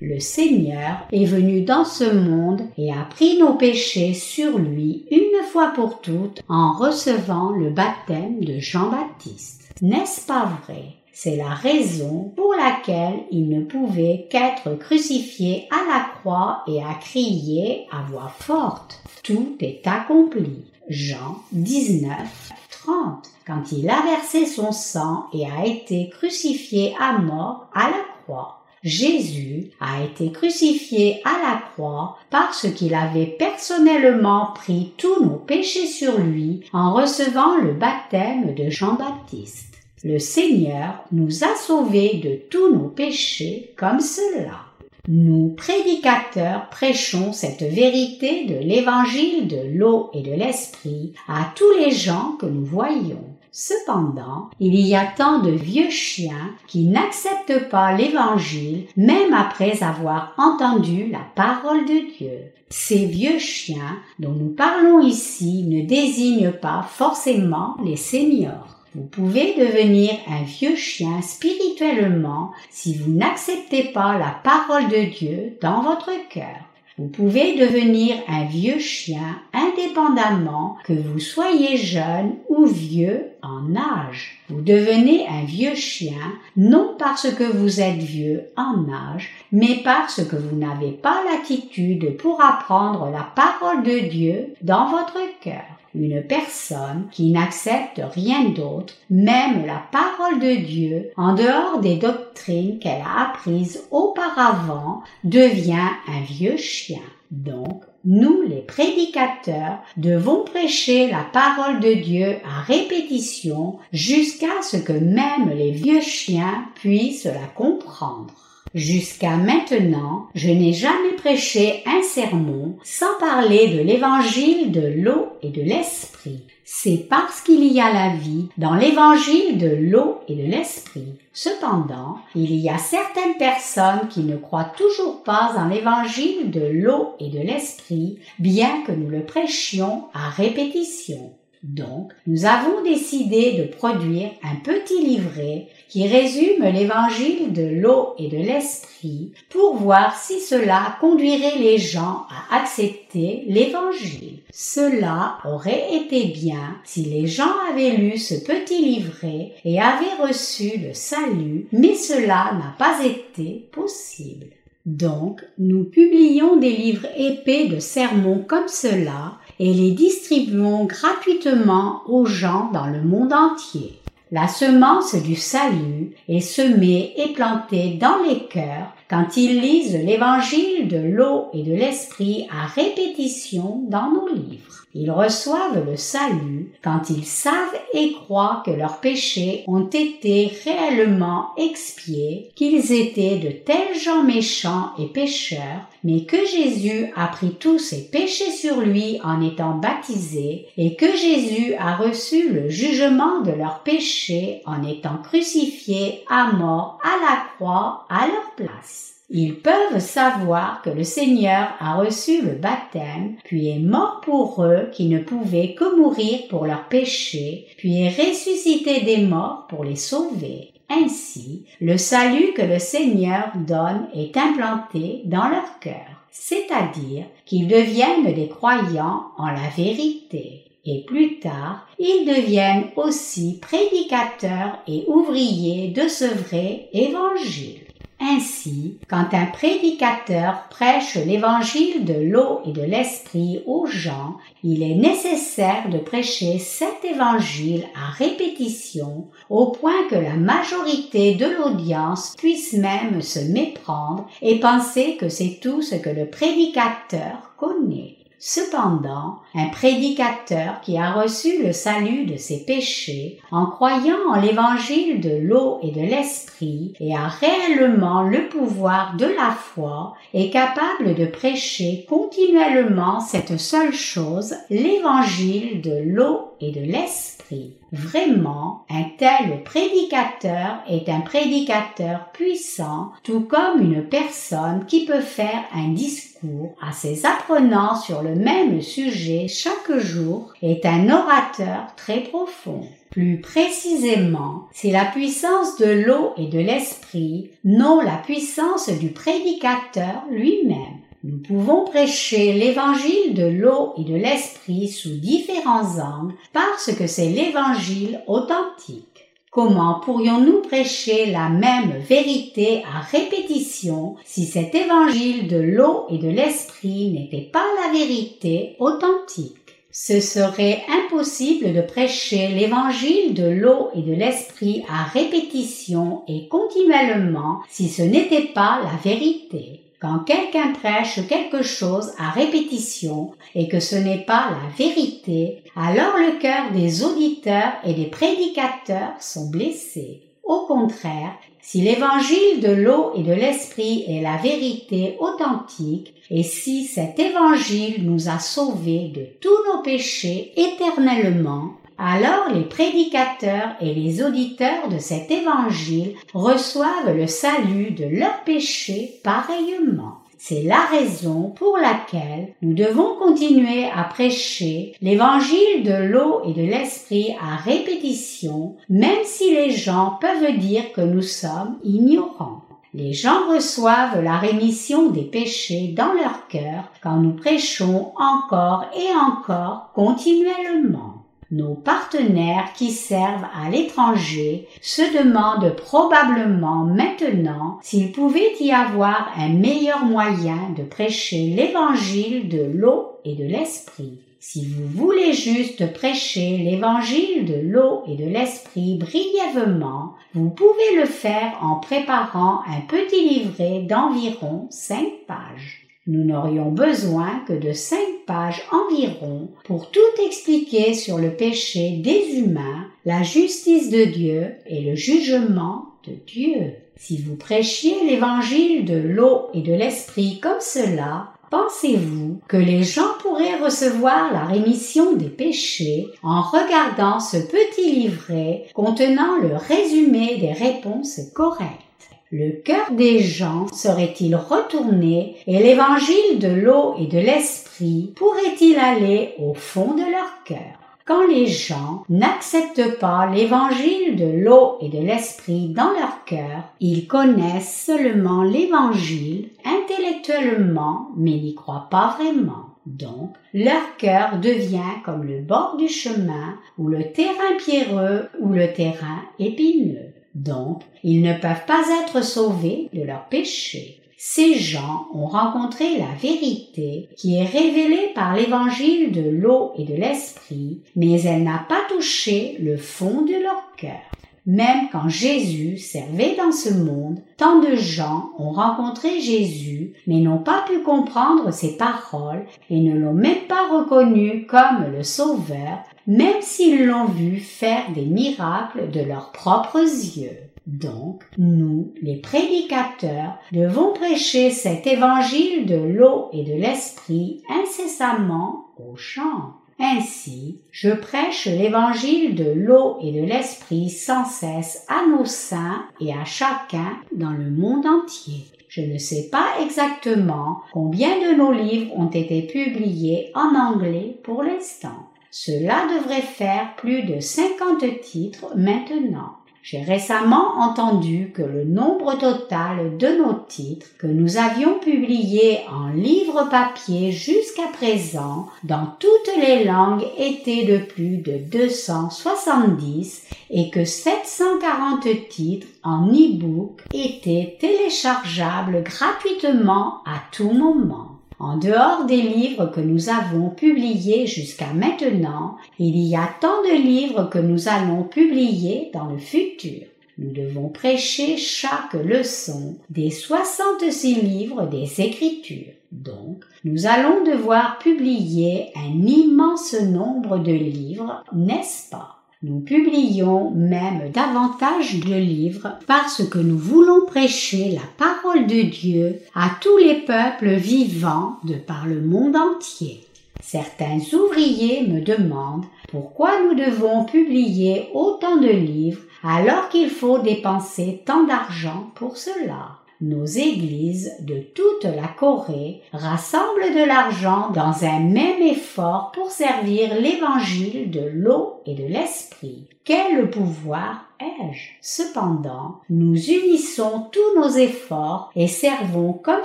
Le 0.00 0.20
Seigneur 0.20 1.06
est 1.10 1.24
venu 1.24 1.62
dans 1.62 1.84
ce 1.84 2.04
monde 2.04 2.62
et 2.76 2.92
a 2.92 3.04
pris 3.08 3.38
nos 3.38 3.54
péchés 3.54 4.14
sur 4.14 4.58
lui 4.58 5.06
une 5.10 5.42
fois 5.50 5.72
pour 5.74 6.00
toutes 6.00 6.42
en 6.48 6.74
recevant 6.74 7.50
le 7.50 7.70
baptême 7.70 8.44
de 8.44 8.58
Jean-Baptiste. 8.58 9.65
N'est-ce 9.82 10.26
pas 10.26 10.48
vrai? 10.64 10.94
C'est 11.12 11.36
la 11.36 11.50
raison 11.50 12.32
pour 12.34 12.54
laquelle 12.54 13.24
il 13.30 13.50
ne 13.50 13.62
pouvait 13.62 14.26
qu'être 14.30 14.74
crucifié 14.78 15.68
à 15.70 15.86
la 15.86 16.06
croix 16.18 16.62
et 16.66 16.82
à 16.82 16.94
crier 16.94 17.86
à 17.92 18.02
voix 18.10 18.32
forte. 18.38 19.02
Tout 19.22 19.56
est 19.60 19.86
accompli. 19.86 20.64
Jean 20.88 21.42
19, 21.52 22.52
30. 22.70 23.26
Quand 23.46 23.70
il 23.72 23.90
a 23.90 24.00
versé 24.02 24.46
son 24.46 24.72
sang 24.72 25.26
et 25.34 25.44
a 25.46 25.66
été 25.66 26.08
crucifié 26.08 26.94
à 26.98 27.18
mort 27.18 27.66
à 27.74 27.90
la 27.90 28.04
croix. 28.22 28.62
Jésus 28.86 29.72
a 29.80 30.04
été 30.04 30.30
crucifié 30.30 31.20
à 31.24 31.32
la 31.42 31.60
croix 31.72 32.18
parce 32.30 32.70
qu'il 32.72 32.94
avait 32.94 33.26
personnellement 33.26 34.50
pris 34.54 34.92
tous 34.96 35.24
nos 35.24 35.38
péchés 35.38 35.88
sur 35.88 36.18
lui 36.18 36.60
en 36.72 36.94
recevant 36.94 37.56
le 37.56 37.72
baptême 37.72 38.54
de 38.54 38.70
Jean-Baptiste. 38.70 39.65
Le 40.04 40.18
Seigneur 40.18 41.04
nous 41.10 41.42
a 41.42 41.56
sauvés 41.56 42.20
de 42.22 42.36
tous 42.50 42.74
nos 42.74 42.88
péchés 42.88 43.72
comme 43.78 44.00
cela. 44.00 44.66
Nous, 45.08 45.54
prédicateurs, 45.56 46.68
prêchons 46.68 47.32
cette 47.32 47.62
vérité 47.62 48.44
de 48.44 48.56
l'évangile 48.56 49.48
de 49.48 49.78
l'eau 49.78 50.10
et 50.12 50.20
de 50.20 50.32
l'esprit 50.32 51.14
à 51.28 51.50
tous 51.54 51.72
les 51.78 51.92
gens 51.92 52.36
que 52.38 52.46
nous 52.46 52.64
voyons. 52.64 53.24
Cependant, 53.52 54.50
il 54.60 54.78
y 54.78 54.94
a 54.94 55.06
tant 55.06 55.38
de 55.38 55.50
vieux 55.50 55.88
chiens 55.88 56.54
qui 56.66 56.84
n'acceptent 56.84 57.70
pas 57.70 57.96
l'évangile 57.96 58.84
même 58.98 59.32
après 59.32 59.82
avoir 59.82 60.34
entendu 60.36 61.08
la 61.08 61.22
parole 61.34 61.86
de 61.86 62.16
Dieu. 62.18 62.52
Ces 62.68 63.06
vieux 63.06 63.38
chiens 63.38 63.96
dont 64.18 64.32
nous 64.32 64.50
parlons 64.50 65.00
ici 65.00 65.62
ne 65.62 65.86
désignent 65.86 66.52
pas 66.52 66.84
forcément 66.86 67.76
les 67.82 67.96
seniors. 67.96 68.75
Vous 68.96 69.04
pouvez 69.04 69.54
devenir 69.58 70.12
un 70.26 70.42
vieux 70.44 70.74
chien 70.74 71.20
spirituellement 71.20 72.52
si 72.70 72.96
vous 72.96 73.12
n'acceptez 73.12 73.92
pas 73.92 74.16
la 74.16 74.40
parole 74.42 74.88
de 74.88 75.10
Dieu 75.10 75.58
dans 75.60 75.82
votre 75.82 76.12
cœur. 76.30 76.56
Vous 76.96 77.08
pouvez 77.08 77.58
devenir 77.58 78.16
un 78.26 78.46
vieux 78.46 78.78
chien 78.78 79.38
indépendamment 79.52 80.78
que 80.84 80.94
vous 80.94 81.18
soyez 81.18 81.76
jeune 81.76 82.36
ou 82.48 82.64
vieux 82.64 83.32
en 83.42 83.76
âge. 83.76 84.40
Vous 84.48 84.62
devenez 84.62 85.28
un 85.28 85.44
vieux 85.44 85.74
chien 85.74 86.32
non 86.56 86.96
parce 86.98 87.30
que 87.34 87.44
vous 87.44 87.82
êtes 87.82 87.98
vieux 87.98 88.44
en 88.56 88.90
âge, 88.90 89.30
mais 89.52 89.82
parce 89.84 90.24
que 90.24 90.36
vous 90.36 90.56
n'avez 90.56 90.92
pas 90.92 91.20
l'attitude 91.30 92.16
pour 92.16 92.42
apprendre 92.42 93.10
la 93.10 93.28
parole 93.34 93.82
de 93.82 94.08
Dieu 94.08 94.54
dans 94.62 94.86
votre 94.88 95.18
cœur 95.42 95.66
une 95.96 96.22
personne 96.22 97.08
qui 97.10 97.30
n'accepte 97.30 98.00
rien 98.14 98.50
d'autre, 98.50 98.94
même 99.10 99.66
la 99.66 99.82
parole 99.90 100.40
de 100.40 100.56
Dieu, 100.56 101.10
en 101.16 101.34
dehors 101.34 101.80
des 101.80 101.96
doctrines 101.96 102.78
qu'elle 102.78 103.02
a 103.02 103.30
apprises 103.30 103.84
auparavant, 103.90 105.02
devient 105.24 105.90
un 106.08 106.20
vieux 106.20 106.56
chien. 106.56 107.02
Donc, 107.30 107.82
nous, 108.04 108.42
les 108.42 108.60
prédicateurs, 108.60 109.78
devons 109.96 110.44
prêcher 110.44 111.10
la 111.10 111.24
parole 111.32 111.80
de 111.80 111.94
Dieu 111.94 112.36
à 112.44 112.60
répétition 112.62 113.78
jusqu'à 113.92 114.62
ce 114.62 114.76
que 114.76 114.92
même 114.92 115.50
les 115.50 115.72
vieux 115.72 116.00
chiens 116.00 116.66
puissent 116.76 117.24
la 117.24 117.48
comprendre. 117.54 118.45
Jusqu'à 118.76 119.38
maintenant, 119.38 120.26
je 120.34 120.50
n'ai 120.50 120.74
jamais 120.74 121.14
prêché 121.16 121.82
un 121.86 122.02
sermon 122.02 122.76
sans 122.84 123.18
parler 123.18 123.68
de 123.68 123.80
l'évangile 123.80 124.70
de 124.70 124.82
l'eau 124.98 125.28
et 125.42 125.48
de 125.48 125.62
l'esprit. 125.62 126.42
C'est 126.62 127.06
parce 127.08 127.40
qu'il 127.40 127.64
y 127.72 127.80
a 127.80 127.90
la 127.90 128.14
vie 128.16 128.50
dans 128.58 128.74
l'évangile 128.74 129.56
de 129.56 129.70
l'eau 129.70 130.20
et 130.28 130.34
de 130.34 130.42
l'esprit. 130.42 131.14
Cependant, 131.32 132.18
il 132.34 132.54
y 132.54 132.68
a 132.68 132.76
certaines 132.76 133.38
personnes 133.38 134.08
qui 134.10 134.20
ne 134.20 134.36
croient 134.36 134.72
toujours 134.76 135.22
pas 135.22 135.54
en 135.56 135.68
l'évangile 135.68 136.50
de 136.50 136.66
l'eau 136.70 137.14
et 137.18 137.30
de 137.30 137.40
l'esprit, 137.40 138.18
bien 138.38 138.82
que 138.86 138.92
nous 138.92 139.08
le 139.08 139.22
prêchions 139.22 140.04
à 140.12 140.28
répétition. 140.28 141.32
Donc, 141.68 142.12
nous 142.28 142.44
avons 142.44 142.82
décidé 142.84 143.54
de 143.54 143.64
produire 143.64 144.30
un 144.44 144.54
petit 144.62 145.04
livret 145.04 145.66
qui 145.88 146.06
résume 146.06 146.62
l'évangile 146.62 147.52
de 147.52 147.80
l'eau 147.80 148.14
et 148.18 148.28
de 148.28 148.36
l'esprit 148.36 149.32
pour 149.50 149.74
voir 149.74 150.16
si 150.16 150.38
cela 150.38 150.96
conduirait 151.00 151.58
les 151.58 151.78
gens 151.78 152.24
à 152.30 152.56
accepter 152.56 153.42
l'évangile. 153.48 154.38
Cela 154.52 155.38
aurait 155.44 155.96
été 155.96 156.26
bien 156.26 156.76
si 156.84 157.02
les 157.02 157.26
gens 157.26 157.54
avaient 157.68 157.96
lu 157.96 158.16
ce 158.16 158.34
petit 158.34 158.84
livret 158.84 159.52
et 159.64 159.80
avaient 159.80 160.22
reçu 160.22 160.78
le 160.78 160.94
salut, 160.94 161.66
mais 161.72 161.96
cela 161.96 162.52
n'a 162.52 162.76
pas 162.78 163.04
été 163.04 163.68
possible. 163.72 164.46
Donc, 164.86 165.42
nous 165.58 165.82
publions 165.82 166.54
des 166.54 166.70
livres 166.70 167.08
épais 167.16 167.66
de 167.66 167.80
sermons 167.80 168.44
comme 168.46 168.68
cela 168.68 169.38
et 169.58 169.72
les 169.72 169.92
distribuons 169.92 170.84
gratuitement 170.84 172.02
aux 172.06 172.26
gens 172.26 172.70
dans 172.72 172.86
le 172.86 173.02
monde 173.02 173.32
entier. 173.32 173.98
La 174.32 174.48
semence 174.48 175.14
du 175.14 175.36
salut 175.36 176.16
est 176.28 176.40
semée 176.40 177.14
et 177.16 177.32
plantée 177.32 177.96
dans 178.00 178.18
les 178.28 178.40
cœurs 178.46 178.92
quand 179.08 179.36
ils 179.36 179.60
lisent 179.60 179.96
l'évangile 179.96 180.88
de 180.88 180.98
l'eau 180.98 181.46
et 181.54 181.62
de 181.62 181.72
l'esprit 181.72 182.48
à 182.50 182.66
répétition 182.66 183.84
dans 183.88 184.10
nos 184.10 184.28
livres. 184.28 184.85
Ils 184.98 185.10
reçoivent 185.10 185.84
le 185.84 185.98
salut 185.98 186.72
quand 186.82 187.10
ils 187.10 187.26
savent 187.26 187.78
et 187.92 188.14
croient 188.14 188.62
que 188.64 188.70
leurs 188.70 188.98
péchés 189.00 189.62
ont 189.66 189.86
été 189.88 190.50
réellement 190.64 191.50
expiés, 191.58 192.50
qu'ils 192.54 192.92
étaient 192.92 193.36
de 193.36 193.50
tels 193.50 194.00
gens 194.00 194.22
méchants 194.22 194.92
et 194.98 195.04
pécheurs, 195.04 195.82
mais 196.02 196.24
que 196.24 196.38
Jésus 196.46 197.12
a 197.14 197.26
pris 197.26 197.50
tous 197.60 197.78
ses 197.78 198.08
péchés 198.08 198.50
sur 198.50 198.80
lui 198.80 199.20
en 199.22 199.42
étant 199.42 199.74
baptisé, 199.74 200.68
et 200.78 200.96
que 200.96 201.14
Jésus 201.14 201.74
a 201.78 201.96
reçu 201.96 202.48
le 202.48 202.70
jugement 202.70 203.42
de 203.42 203.52
leurs 203.52 203.80
péchés 203.80 204.62
en 204.64 204.82
étant 204.82 205.18
crucifié 205.22 206.24
à 206.30 206.52
mort 206.52 206.98
à 207.04 207.20
la 207.20 207.42
croix 207.56 208.06
à 208.08 208.28
leur 208.28 208.52
place. 208.56 209.15
Ils 209.28 209.56
peuvent 209.56 209.98
savoir 209.98 210.82
que 210.82 210.90
le 210.90 211.02
Seigneur 211.02 211.70
a 211.80 211.96
reçu 211.96 212.42
le 212.42 212.52
baptême, 212.52 213.36
puis 213.42 213.68
est 213.68 213.80
mort 213.80 214.20
pour 214.22 214.62
eux 214.62 214.88
qui 214.92 215.06
ne 215.06 215.18
pouvaient 215.18 215.74
que 215.74 215.96
mourir 215.96 216.42
pour 216.48 216.64
leurs 216.64 216.88
péchés, 216.88 217.66
puis 217.76 218.02
est 218.02 218.10
ressuscité 218.10 219.00
des 219.00 219.18
morts 219.18 219.66
pour 219.68 219.82
les 219.82 219.96
sauver. 219.96 220.72
Ainsi, 220.88 221.64
le 221.80 221.96
salut 221.96 222.52
que 222.54 222.62
le 222.62 222.78
Seigneur 222.78 223.50
donne 223.66 224.06
est 224.14 224.36
implanté 224.36 225.22
dans 225.24 225.48
leur 225.48 225.80
cœur, 225.80 226.06
c'est-à-dire 226.30 227.24
qu'ils 227.44 227.66
deviennent 227.66 228.32
des 228.32 228.48
croyants 228.48 229.24
en 229.38 229.48
la 229.48 229.68
vérité. 229.76 230.62
Et 230.84 231.02
plus 231.04 231.40
tard, 231.40 231.88
ils 231.98 232.24
deviennent 232.24 232.90
aussi 232.94 233.58
prédicateurs 233.60 234.78
et 234.86 235.04
ouvriers 235.08 235.88
de 235.88 236.06
ce 236.06 236.26
vrai 236.26 236.88
évangile. 236.92 237.85
Ainsi, 238.18 238.98
quand 239.08 239.34
un 239.34 239.44
prédicateur 239.46 240.68
prêche 240.70 241.16
l'évangile 241.16 242.04
de 242.06 242.14
l'eau 242.14 242.60
et 242.64 242.72
de 242.72 242.80
l'esprit 242.80 243.62
aux 243.66 243.84
gens, 243.84 244.38
il 244.64 244.82
est 244.82 244.94
nécessaire 244.94 245.90
de 245.90 245.98
prêcher 245.98 246.58
cet 246.58 247.04
évangile 247.04 247.84
à 247.94 248.10
répétition 248.10 249.28
au 249.50 249.66
point 249.66 250.08
que 250.08 250.14
la 250.14 250.34
majorité 250.34 251.34
de 251.34 251.44
l'audience 251.44 252.34
puisse 252.38 252.72
même 252.72 253.20
se 253.20 253.40
méprendre 253.40 254.26
et 254.40 254.60
penser 254.60 255.16
que 255.18 255.28
c'est 255.28 255.60
tout 255.60 255.82
ce 255.82 255.96
que 255.96 256.10
le 256.10 256.30
prédicateur 256.30 257.54
connaît. 257.58 258.15
Cependant, 258.38 259.36
un 259.54 259.68
prédicateur 259.68 260.80
qui 260.82 260.98
a 260.98 261.12
reçu 261.12 261.62
le 261.62 261.72
salut 261.72 262.26
de 262.26 262.36
ses 262.36 262.64
péchés 262.66 263.40
en 263.50 263.66
croyant 263.66 264.28
en 264.28 264.38
l'évangile 264.38 265.20
de 265.20 265.38
l'eau 265.40 265.78
et 265.82 265.90
de 265.90 266.02
l'esprit 266.02 266.92
et 267.00 267.16
a 267.16 267.28
réellement 267.28 268.22
le 268.22 268.48
pouvoir 268.48 269.16
de 269.16 269.24
la 269.24 269.50
foi 269.50 270.14
est 270.34 270.50
capable 270.50 271.14
de 271.14 271.24
prêcher 271.24 272.04
continuellement 272.08 273.20
cette 273.20 273.58
seule 273.58 273.94
chose, 273.94 274.54
l'évangile 274.68 275.80
de 275.80 275.98
l'eau 276.04 276.52
et 276.60 276.72
de 276.72 276.80
l'esprit. 276.80 277.72
Vraiment, 277.92 278.84
un 278.90 279.04
tel 279.16 279.62
prédicateur 279.64 280.82
est 280.88 281.08
un 281.08 281.20
prédicateur 281.20 282.30
puissant, 282.32 283.12
tout 283.22 283.40
comme 283.40 283.80
une 283.80 284.02
personne 284.02 284.84
qui 284.86 285.04
peut 285.04 285.20
faire 285.20 285.62
un 285.72 285.88
discours 285.92 286.74
à 286.82 286.92
ses 286.92 287.24
apprenants 287.24 287.96
sur 287.96 288.22
le 288.22 288.34
même 288.34 288.82
sujet 288.82 289.46
chaque 289.48 289.98
jour 289.98 290.52
est 290.62 290.84
un 290.84 291.08
orateur 291.08 291.86
très 291.96 292.20
profond. 292.20 292.82
Plus 293.10 293.40
précisément, 293.40 294.68
c'est 294.72 294.90
la 294.90 295.04
puissance 295.04 295.78
de 295.78 295.86
l'eau 295.86 296.34
et 296.36 296.48
de 296.48 296.58
l'esprit, 296.58 297.50
non 297.64 298.00
la 298.00 298.16
puissance 298.16 298.90
du 298.90 299.08
prédicateur 299.08 300.24
lui-même. 300.30 301.05
Nous 301.28 301.38
pouvons 301.38 301.82
prêcher 301.82 302.52
l'évangile 302.52 303.34
de 303.34 303.46
l'eau 303.46 303.94
et 303.98 304.04
de 304.04 304.14
l'esprit 304.14 304.86
sous 304.86 305.16
différents 305.16 305.98
angles 305.98 306.34
parce 306.52 306.92
que 306.92 307.08
c'est 307.08 307.30
l'évangile 307.30 308.20
authentique. 308.28 309.02
Comment 309.50 309.98
pourrions-nous 309.98 310.62
prêcher 310.62 311.26
la 311.26 311.48
même 311.48 311.98
vérité 312.08 312.84
à 312.84 313.00
répétition 313.00 314.14
si 314.24 314.44
cet 314.44 314.76
évangile 314.76 315.48
de 315.48 315.56
l'eau 315.56 316.06
et 316.10 316.18
de 316.18 316.28
l'esprit 316.28 317.10
n'était 317.10 317.50
pas 317.50 317.66
la 317.82 317.98
vérité 317.98 318.76
authentique? 318.78 319.56
Ce 319.90 320.20
serait 320.20 320.84
impossible 320.88 321.72
de 321.72 321.80
prêcher 321.80 322.48
l'évangile 322.48 323.34
de 323.34 323.48
l'eau 323.48 323.88
et 323.96 324.02
de 324.02 324.12
l'esprit 324.12 324.84
à 324.88 325.02
répétition 325.02 326.22
et 326.28 326.46
continuellement 326.46 327.62
si 327.68 327.88
ce 327.88 328.02
n'était 328.02 328.52
pas 328.54 328.78
la 328.84 328.96
vérité. 329.02 329.85
Quand 330.06 330.20
quelqu'un 330.20 330.72
prêche 330.72 331.26
quelque 331.28 331.62
chose 331.62 332.12
à 332.18 332.30
répétition 332.30 333.32
et 333.54 333.68
que 333.68 333.80
ce 333.80 333.96
n'est 333.96 334.24
pas 334.24 334.50
la 334.50 334.68
vérité, 334.76 335.62
alors 335.74 336.16
le 336.16 336.38
cœur 336.38 336.70
des 336.72 337.02
auditeurs 337.02 337.72
et 337.84 337.92
des 337.92 338.06
prédicateurs 338.06 339.14
sont 339.20 339.50
blessés. 339.50 340.22
Au 340.44 340.60
contraire, 340.66 341.32
si 341.60 341.80
l'évangile 341.80 342.60
de 342.60 342.70
l'eau 342.70 343.10
et 343.16 343.22
de 343.22 343.32
l'esprit 343.32 344.04
est 344.06 344.22
la 344.22 344.36
vérité 344.36 345.16
authentique, 345.18 346.14
et 346.30 346.44
si 346.44 346.84
cet 346.84 347.18
évangile 347.18 348.04
nous 348.04 348.28
a 348.28 348.38
sauvés 348.38 349.10
de 349.12 349.26
tous 349.40 349.58
nos 349.72 349.82
péchés 349.82 350.52
éternellement, 350.56 351.72
alors 351.98 352.50
les 352.52 352.64
prédicateurs 352.64 353.70
et 353.80 353.94
les 353.94 354.22
auditeurs 354.22 354.88
de 354.88 354.98
cet 354.98 355.30
évangile 355.30 356.14
reçoivent 356.34 357.16
le 357.16 357.26
salut 357.26 357.90
de 357.92 358.04
leurs 358.04 358.42
péchés 358.44 359.20
pareillement. 359.22 360.18
C'est 360.38 360.62
la 360.62 360.84
raison 360.90 361.50
pour 361.56 361.78
laquelle 361.78 362.54
nous 362.60 362.74
devons 362.74 363.16
continuer 363.16 363.86
à 363.86 364.04
prêcher 364.04 364.94
l'évangile 365.00 365.82
de 365.82 366.04
l'eau 366.04 366.42
et 366.46 366.52
de 366.52 366.62
l'esprit 366.62 367.34
à 367.40 367.56
répétition, 367.56 368.76
même 368.90 369.24
si 369.24 369.54
les 369.54 369.70
gens 369.70 370.18
peuvent 370.20 370.58
dire 370.58 370.92
que 370.92 371.00
nous 371.00 371.22
sommes 371.22 371.78
ignorants. 371.82 372.62
Les 372.92 373.12
gens 373.12 373.48
reçoivent 373.48 374.22
la 374.22 374.38
rémission 374.38 375.10
des 375.10 375.24
péchés 375.24 375.94
dans 375.96 376.12
leur 376.12 376.46
cœur 376.48 376.84
quand 377.02 377.16
nous 377.16 377.34
prêchons 377.34 378.12
encore 378.16 378.84
et 378.96 379.14
encore 379.14 379.90
continuellement. 379.94 381.15
Nos 381.52 381.74
partenaires 381.74 382.72
qui 382.74 382.90
servent 382.90 383.46
à 383.54 383.70
l'étranger 383.70 384.66
se 384.80 385.02
demandent 385.16 385.76
probablement 385.76 386.84
maintenant 386.84 387.78
s'il 387.82 388.10
pouvait 388.10 388.54
y 388.58 388.72
avoir 388.72 389.30
un 389.36 389.50
meilleur 389.50 390.04
moyen 390.04 390.70
de 390.76 390.82
prêcher 390.82 391.50
l'évangile 391.50 392.48
de 392.48 392.64
l'eau 392.64 393.20
et 393.24 393.36
de 393.36 393.44
l'esprit. 393.44 394.18
Si 394.40 394.66
vous 394.66 394.88
voulez 394.88 395.32
juste 395.32 395.92
prêcher 395.92 396.58
l'évangile 396.58 397.44
de 397.44 397.60
l'eau 397.60 398.02
et 398.08 398.16
de 398.16 398.26
l'esprit 398.26 398.98
brièvement, 398.98 400.14
vous 400.34 400.50
pouvez 400.50 400.96
le 400.96 401.06
faire 401.06 401.58
en 401.62 401.76
préparant 401.76 402.60
un 402.66 402.80
petit 402.88 403.28
livret 403.28 403.82
d'environ 403.82 404.66
cinq 404.70 405.06
pages. 405.28 405.85
Nous 406.06 406.24
n'aurions 406.24 406.70
besoin 406.70 407.40
que 407.48 407.52
de 407.52 407.72
cinq 407.72 408.24
pages 408.26 408.62
environ 408.70 409.48
pour 409.64 409.90
tout 409.90 410.00
expliquer 410.24 410.94
sur 410.94 411.18
le 411.18 411.30
péché 411.30 411.96
des 411.96 412.38
humains, 412.38 412.86
la 413.04 413.22
justice 413.22 413.90
de 413.90 414.04
Dieu 414.04 414.54
et 414.66 414.82
le 414.82 414.94
jugement 414.94 415.86
de 416.06 416.12
Dieu. 416.26 416.74
Si 416.96 417.18
vous 417.18 417.34
prêchiez 417.34 418.06
l'évangile 418.06 418.84
de 418.84 418.96
l'eau 418.96 419.48
et 419.52 419.62
de 419.62 419.72
l'esprit 419.72 420.38
comme 420.40 420.60
cela, 420.60 421.32
Pensez-vous 421.48 422.40
que 422.48 422.56
les 422.56 422.82
gens 422.82 423.14
pourraient 423.20 423.58
recevoir 423.58 424.32
la 424.32 424.44
rémission 424.44 425.14
des 425.14 425.28
péchés 425.28 426.08
en 426.24 426.42
regardant 426.42 427.20
ce 427.20 427.36
petit 427.36 427.92
livret 427.92 428.64
contenant 428.74 429.36
le 429.40 429.54
résumé 429.54 430.38
des 430.38 430.52
réponses 430.52 431.20
correctes? 431.34 431.85
Le 432.32 432.60
cœur 432.62 432.90
des 432.90 433.20
gens 433.20 433.68
serait-il 433.72 434.34
retourné 434.34 435.36
et 435.46 435.58
l'évangile 435.58 436.40
de 436.40 436.48
l'eau 436.48 436.94
et 436.98 437.06
de 437.06 437.18
l'esprit 437.18 438.12
pourrait-il 438.16 438.76
aller 438.78 439.34
au 439.38 439.54
fond 439.54 439.94
de 439.94 440.02
leur 440.02 440.42
cœur? 440.44 440.80
Quand 441.04 441.24
les 441.28 441.46
gens 441.46 442.02
n'acceptent 442.08 442.98
pas 442.98 443.30
l'évangile 443.32 444.16
de 444.16 444.26
l'eau 444.26 444.76
et 444.80 444.88
de 444.88 444.98
l'esprit 444.98 445.68
dans 445.68 445.92
leur 445.92 446.24
cœur, 446.24 446.64
ils 446.80 447.06
connaissent 447.06 447.84
seulement 447.86 448.42
l'évangile 448.42 449.50
intellectuellement 449.64 451.10
mais 451.16 451.30
n'y 451.30 451.54
croient 451.54 451.86
pas 451.92 452.16
vraiment. 452.18 452.70
Donc, 452.86 453.34
leur 453.54 453.96
cœur 453.98 454.40
devient 454.40 455.00
comme 455.04 455.22
le 455.22 455.42
bord 455.42 455.76
du 455.76 455.88
chemin 455.88 456.56
ou 456.76 456.88
le 456.88 457.12
terrain 457.12 457.56
pierreux 457.56 458.28
ou 458.40 458.48
le 458.48 458.72
terrain 458.72 459.22
épineux. 459.38 460.15
Donc, 460.36 460.82
ils 461.02 461.22
ne 461.22 461.32
peuvent 461.32 461.64
pas 461.66 461.82
être 462.02 462.22
sauvés 462.22 462.90
de 462.92 463.02
leurs 463.02 463.24
péchés. 463.24 464.00
Ces 464.18 464.54
gens 464.54 465.06
ont 465.14 465.26
rencontré 465.26 465.98
la 465.98 466.14
vérité 466.20 467.08
qui 467.16 467.36
est 467.36 467.44
révélée 467.44 468.12
par 468.14 468.34
l'évangile 468.34 469.12
de 469.12 469.28
l'eau 469.30 469.72
et 469.78 469.84
de 469.84 469.94
l'esprit, 469.94 470.82
mais 470.94 471.22
elle 471.22 471.42
n'a 471.42 471.64
pas 471.68 471.80
touché 471.88 472.56
le 472.60 472.76
fond 472.76 473.22
de 473.22 473.32
leur 473.42 473.72
cœur. 473.76 474.00
Même 474.44 474.88
quand 474.92 475.08
Jésus 475.08 475.78
servait 475.78 476.36
dans 476.36 476.52
ce 476.52 476.72
monde, 476.72 477.18
tant 477.36 477.58
de 477.60 477.74
gens 477.74 478.30
ont 478.38 478.52
rencontré 478.52 479.20
Jésus, 479.20 479.94
mais 480.06 480.20
n'ont 480.20 480.38
pas 480.38 480.64
pu 480.68 480.82
comprendre 480.82 481.50
ses 481.50 481.76
paroles 481.76 482.44
et 482.70 482.80
ne 482.80 482.96
l'ont 482.96 483.14
même 483.14 483.46
pas 483.48 483.68
reconnu 483.68 484.46
comme 484.46 484.92
le 484.92 485.02
Sauveur, 485.02 485.78
même 486.06 486.40
s'ils 486.40 486.86
l'ont 486.86 487.06
vu 487.06 487.36
faire 487.36 487.90
des 487.92 488.04
miracles 488.06 488.90
de 488.90 489.00
leurs 489.00 489.32
propres 489.32 489.80
yeux. 489.80 490.38
Donc, 490.66 491.22
nous, 491.38 491.94
les 492.02 492.16
prédicateurs, 492.16 493.38
devons 493.52 493.92
prêcher 493.92 494.50
cet 494.50 494.86
évangile 494.86 495.66
de 495.66 495.76
l'eau 495.76 496.28
et 496.32 496.42
de 496.42 496.54
l'esprit 496.54 497.42
incessamment 497.48 498.66
aux 498.78 498.96
gens. 498.96 499.54
Ainsi, 499.78 500.60
je 500.72 500.88
prêche 500.88 501.46
l'évangile 501.46 502.34
de 502.34 502.50
l'eau 502.50 502.96
et 503.02 503.12
de 503.12 503.24
l'esprit 503.24 503.90
sans 503.90 504.24
cesse 504.24 504.84
à 504.88 505.06
nos 505.06 505.26
saints 505.26 505.84
et 506.00 506.12
à 506.12 506.24
chacun 506.24 506.96
dans 507.14 507.32
le 507.32 507.50
monde 507.50 507.86
entier. 507.86 508.46
Je 508.68 508.80
ne 508.80 508.98
sais 508.98 509.28
pas 509.30 509.46
exactement 509.62 510.62
combien 510.72 511.10
de 511.20 511.36
nos 511.36 511.52
livres 511.52 511.96
ont 511.96 512.10
été 512.10 512.42
publiés 512.42 513.30
en 513.34 513.54
anglais 513.54 514.18
pour 514.22 514.42
l'instant. 514.42 515.05
Cela 515.38 515.86
devrait 515.94 516.22
faire 516.22 516.74
plus 516.76 517.02
de 517.02 517.20
50 517.20 518.00
titres 518.00 518.56
maintenant. 518.56 519.34
J'ai 519.62 519.82
récemment 519.82 520.56
entendu 520.60 521.30
que 521.34 521.42
le 521.42 521.64
nombre 521.64 522.16
total 522.16 522.96
de 522.96 523.08
nos 523.18 523.34
titres 523.46 523.86
que 523.98 524.06
nous 524.06 524.38
avions 524.38 524.78
publiés 524.78 525.60
en 525.70 525.88
livre 525.88 526.48
papier 526.48 527.12
jusqu'à 527.12 527.66
présent 527.70 528.48
dans 528.64 528.86
toutes 528.98 529.36
les 529.36 529.64
langues 529.64 530.06
était 530.16 530.64
de 530.64 530.78
plus 530.78 531.18
de 531.18 531.36
270 531.36 533.28
et 533.50 533.68
que 533.68 533.84
740 533.84 535.28
titres 535.28 535.66
en 535.82 536.06
e-book 536.14 536.80
étaient 536.94 537.58
téléchargeables 537.60 538.82
gratuitement 538.84 539.98
à 540.06 540.22
tout 540.32 540.52
moment. 540.52 541.15
En 541.38 541.58
dehors 541.58 542.06
des 542.06 542.22
livres 542.22 542.66
que 542.66 542.80
nous 542.80 543.10
avons 543.10 543.50
publiés 543.50 544.26
jusqu'à 544.26 544.72
maintenant, 544.72 545.56
il 545.78 545.96
y 545.98 546.16
a 546.16 546.30
tant 546.40 546.62
de 546.62 546.82
livres 546.82 547.28
que 547.28 547.38
nous 547.38 547.68
allons 547.68 548.04
publier 548.04 548.90
dans 548.94 549.06
le 549.06 549.18
futur. 549.18 549.82
Nous 550.18 550.32
devons 550.32 550.70
prêcher 550.70 551.36
chaque 551.36 551.92
leçon 551.92 552.76
des 552.88 553.10
66 553.10 554.14
livres 554.22 554.66
des 554.66 555.02
Écritures. 555.02 555.74
Donc, 555.92 556.42
nous 556.64 556.86
allons 556.86 557.22
devoir 557.22 557.78
publier 557.78 558.72
un 558.74 559.06
immense 559.06 559.74
nombre 559.74 560.38
de 560.38 560.52
livres, 560.52 561.22
n'est-ce 561.34 561.90
pas? 561.90 562.15
Nous 562.42 562.60
publions 562.60 563.50
même 563.52 564.10
davantage 564.12 565.00
de 565.00 565.14
livres 565.14 565.78
parce 565.86 566.28
que 566.28 566.38
nous 566.38 566.58
voulons 566.58 567.06
prêcher 567.06 567.70
la 567.70 567.80
parole 567.96 568.46
de 568.46 568.60
Dieu 568.60 569.20
à 569.34 569.50
tous 569.60 569.78
les 569.78 569.94
peuples 569.94 570.54
vivants 570.54 571.38
de 571.44 571.54
par 571.54 571.86
le 571.86 572.02
monde 572.02 572.36
entier. 572.36 573.06
Certains 573.40 574.00
ouvriers 574.12 574.86
me 574.86 575.00
demandent 575.00 575.64
pourquoi 575.88 576.32
nous 576.42 576.54
devons 576.54 577.04
publier 577.04 577.88
autant 577.94 578.36
de 578.36 578.48
livres 578.48 579.00
alors 579.22 579.70
qu'il 579.70 579.88
faut 579.88 580.18
dépenser 580.18 581.02
tant 581.06 581.24
d'argent 581.24 581.90
pour 581.94 582.18
cela 582.18 582.80
nos 583.00 583.24
églises 583.24 584.12
de 584.20 584.38
toute 584.54 584.84
la 584.84 585.08
Corée 585.08 585.82
rassemblent 585.92 586.74
de 586.74 586.86
l'argent 586.86 587.50
dans 587.50 587.84
un 587.84 588.00
même 588.00 588.42
effort 588.42 589.12
pour 589.12 589.30
servir 589.30 589.94
l'évangile 590.00 590.90
de 590.90 591.00
l'eau 591.12 591.60
et 591.66 591.74
de 591.74 591.84
l'esprit. 591.84 592.64
Quel 592.84 593.30
pouvoir 593.30 594.06
ai-je? 594.20 594.70
Cependant, 594.80 595.80
nous 595.90 596.16
unissons 596.16 597.06
tous 597.10 597.40
nos 597.40 597.48
efforts 597.48 598.30
et 598.36 598.46
servons 598.46 599.12
comme 599.12 599.44